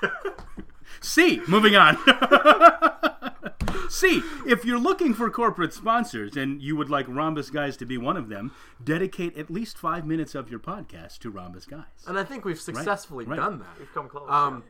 C, 1.01 1.41
moving 1.47 1.75
on. 1.75 1.97
C, 3.89 4.23
if 4.47 4.65
you're 4.65 4.79
looking 4.79 5.13
for 5.13 5.29
corporate 5.29 5.73
sponsors 5.73 6.35
and 6.35 6.61
you 6.61 6.75
would 6.75 6.89
like 6.89 7.05
Rhombus 7.07 7.49
Guys 7.49 7.77
to 7.77 7.85
be 7.85 7.97
one 7.97 8.17
of 8.17 8.29
them, 8.29 8.51
dedicate 8.83 9.37
at 9.37 9.51
least 9.51 9.77
five 9.77 10.07
minutes 10.07 10.33
of 10.33 10.49
your 10.49 10.59
podcast 10.59 11.19
to 11.19 11.29
Rhombus 11.29 11.65
Guys. 11.65 11.83
And 12.07 12.17
I 12.17 12.23
think 12.23 12.45
we've 12.45 12.59
successfully 12.59 13.25
right. 13.25 13.35
done 13.35 13.59
that. 13.59 13.77
We've 13.77 13.93
come 13.93 14.09
close. 14.09 14.27
Um, 14.27 14.63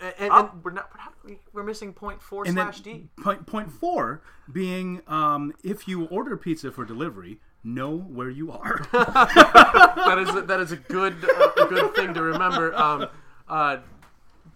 and, 0.00 0.14
and, 0.18 0.30
oh, 0.32 0.50
we're 0.62 0.70
not. 0.72 0.90
We're, 0.92 0.98
not, 1.04 1.14
we- 1.24 1.38
we're 1.52 1.62
missing 1.64 1.92
point 1.92 2.22
four 2.22 2.44
And 2.44 2.54
slash 2.54 2.80
D. 2.80 3.08
point, 3.22 3.46
point 3.46 3.70
four 3.70 4.22
being 4.52 5.02
um, 5.06 5.52
if 5.64 5.86
you 5.88 6.04
order 6.06 6.36
pizza 6.36 6.70
for 6.70 6.84
delivery, 6.84 7.38
know 7.64 7.96
where 7.96 8.30
you 8.30 8.52
are. 8.52 8.86
that 8.92 10.16
is 10.18 10.34
a, 10.34 10.42
that 10.42 10.60
is 10.60 10.72
a 10.72 10.76
good 10.76 11.14
uh, 11.24 11.64
a 11.64 11.66
good 11.66 11.94
thing 11.94 12.14
to 12.14 12.22
remember. 12.22 12.74
Um, 12.74 13.08
uh, 13.48 13.78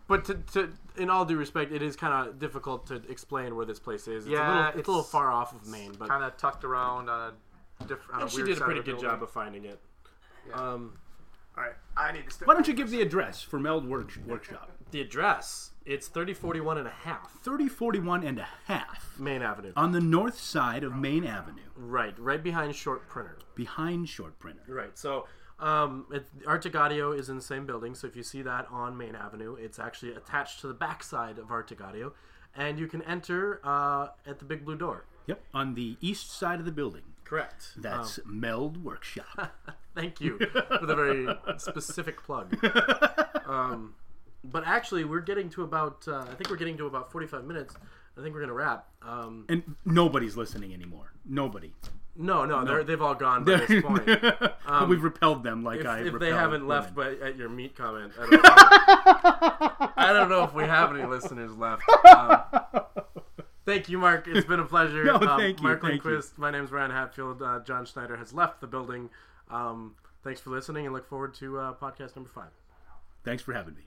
but 0.08 0.24
to, 0.26 0.34
to 0.52 0.72
in 0.96 1.10
all 1.10 1.24
due 1.24 1.36
respect, 1.36 1.72
it 1.72 1.82
is 1.82 1.96
kind 1.96 2.28
of 2.28 2.38
difficult 2.38 2.86
to 2.86 3.02
explain 3.08 3.56
where 3.56 3.66
this 3.66 3.78
place 3.80 4.06
is. 4.08 4.24
It's 4.24 4.28
a 4.28 4.30
Yeah, 4.30 4.66
little, 4.66 4.78
it's, 4.80 4.88
a 4.88 4.90
little 4.90 5.04
far 5.04 5.30
off 5.32 5.52
of 5.54 5.66
Main, 5.66 5.92
but 5.98 6.08
Kind 6.08 6.22
of 6.24 6.36
tucked 6.36 6.64
around 6.64 7.08
on 7.10 7.32
a 7.80 7.84
different. 7.84 8.22
and 8.22 8.30
she 8.30 8.42
did 8.42 8.58
a 8.58 8.60
pretty 8.60 8.82
good 8.82 9.00
job 9.00 9.22
of 9.22 9.30
finding 9.30 9.64
it. 9.64 9.80
Um, 10.54 10.96
All 11.58 11.64
right, 11.64 11.72
I 11.96 12.12
need 12.12 12.24
to. 12.26 12.30
Step 12.30 12.46
Why 12.48 12.54
don't 12.54 12.68
you 12.68 12.74
give 12.74 12.90
the 12.90 13.02
address 13.02 13.42
for 13.42 13.58
Meld 13.58 13.86
Work, 13.88 14.12
Workshop? 14.26 14.70
The 14.90 15.00
address 15.00 15.70
it's 15.84 16.08
3041 16.08 16.78
and 16.78 16.86
a 16.86 16.90
half 16.90 17.32
3041 17.42 18.24
and 18.24 18.38
a 18.38 18.48
half 18.66 19.14
Main 19.18 19.42
Avenue. 19.42 19.72
on 19.76 19.92
the 19.92 20.00
north 20.00 20.38
side 20.38 20.82
of 20.82 20.94
Main 20.96 21.24
Avenue, 21.24 21.62
right, 21.76 22.18
right 22.18 22.42
behind 22.42 22.74
Short 22.74 23.08
Printer. 23.08 23.38
behind 23.54 24.08
Short 24.08 24.38
Printer. 24.38 24.62
Right. 24.68 24.96
So, 24.98 25.26
um, 25.58 26.06
it, 26.12 26.26
Arctic 26.46 26.74
Audio 26.76 27.12
is 27.12 27.28
in 27.28 27.36
the 27.36 27.42
same 27.42 27.66
building. 27.66 27.94
So 27.94 28.06
if 28.06 28.16
you 28.16 28.22
see 28.22 28.42
that 28.42 28.66
on 28.70 28.96
Main 28.96 29.14
Avenue, 29.14 29.54
it's 29.54 29.78
actually 29.78 30.12
attached 30.12 30.60
to 30.62 30.66
the 30.66 30.74
backside 30.74 31.38
of 31.38 31.50
Arctic 31.50 31.80
Audio, 31.80 32.12
and 32.54 32.78
you 32.78 32.86
can 32.88 33.00
enter 33.02 33.60
uh, 33.64 34.08
at 34.26 34.38
the 34.40 34.44
big 34.44 34.64
blue 34.64 34.76
door. 34.76 35.06
Yep, 35.26 35.40
on 35.54 35.74
the 35.74 35.96
east 36.00 36.30
side 36.36 36.58
of 36.58 36.64
the 36.66 36.72
building. 36.72 37.02
Correct. 37.24 37.70
That's 37.76 38.20
Meld 38.26 38.84
Workshop. 38.84 39.52
Thank 39.94 40.20
you 40.20 40.38
for 40.78 40.86
the 40.86 40.94
very 40.94 41.26
specific 41.58 42.22
plug. 42.22 42.58
Um, 43.46 43.94
but 44.52 44.64
actually, 44.66 45.04
we're 45.04 45.20
getting 45.20 45.48
to 45.50 45.62
about. 45.62 46.06
Uh, 46.08 46.20
I 46.30 46.34
think 46.34 46.50
we're 46.50 46.56
getting 46.56 46.76
to 46.78 46.86
about 46.86 47.10
forty-five 47.12 47.44
minutes. 47.44 47.74
I 48.18 48.22
think 48.22 48.34
we're 48.34 48.40
gonna 48.40 48.54
wrap. 48.54 48.86
Um, 49.02 49.44
and 49.48 49.74
nobody's 49.84 50.36
listening 50.36 50.72
anymore. 50.72 51.12
Nobody. 51.24 51.74
no, 52.16 52.46
no, 52.46 52.64
They're, 52.64 52.82
they've 52.82 53.02
all 53.02 53.14
gone 53.14 53.44
by 53.44 53.56
this 53.66 53.82
point. 53.82 54.06
We've 54.88 55.02
repelled 55.04 55.42
them 55.42 55.62
like 55.62 55.80
If, 55.80 55.86
I. 55.86 55.98
if 56.00 56.18
they 56.18 56.30
haven't 56.30 56.66
left 56.66 56.94
but 56.94 57.20
at 57.20 57.36
your 57.36 57.50
meat 57.50 57.76
comment, 57.76 58.12
I 58.18 58.22
don't, 58.22 58.30
know. 58.42 59.88
I 59.96 60.12
don't 60.14 60.30
know 60.30 60.44
if 60.44 60.54
we 60.54 60.64
have 60.64 60.94
any 60.96 61.04
listeners 61.04 61.54
left. 61.56 61.82
Um, 62.06 62.40
thank 63.66 63.88
you, 63.88 63.98
Mark. 63.98 64.26
It's 64.28 64.46
been 64.46 64.60
a 64.60 64.64
pleasure. 64.64 65.04
No, 65.04 65.16
Um, 65.16 65.38
thank 65.40 65.58
you, 65.58 65.64
Mark 65.64 65.82
thank 65.82 66.04
you. 66.04 66.10
Lindquist. 66.10 66.38
My 66.38 66.50
name's 66.52 66.70
Ryan 66.70 66.92
Hatfield. 66.92 67.42
Uh, 67.42 67.58
John 67.66 67.84
Schneider 67.84 68.16
has 68.16 68.32
left 68.32 68.60
the 68.60 68.66
building. 68.68 69.10
Um, 69.50 69.96
thanks 70.22 70.40
for 70.40 70.50
listening, 70.50 70.86
and 70.86 70.94
look 70.94 71.06
forward 71.08 71.34
to 71.34 71.58
uh, 71.58 71.72
podcast 71.74 72.14
number 72.16 72.30
five. 72.32 72.50
Thanks 73.24 73.42
for 73.42 73.52
having 73.52 73.74
me. 73.74 73.82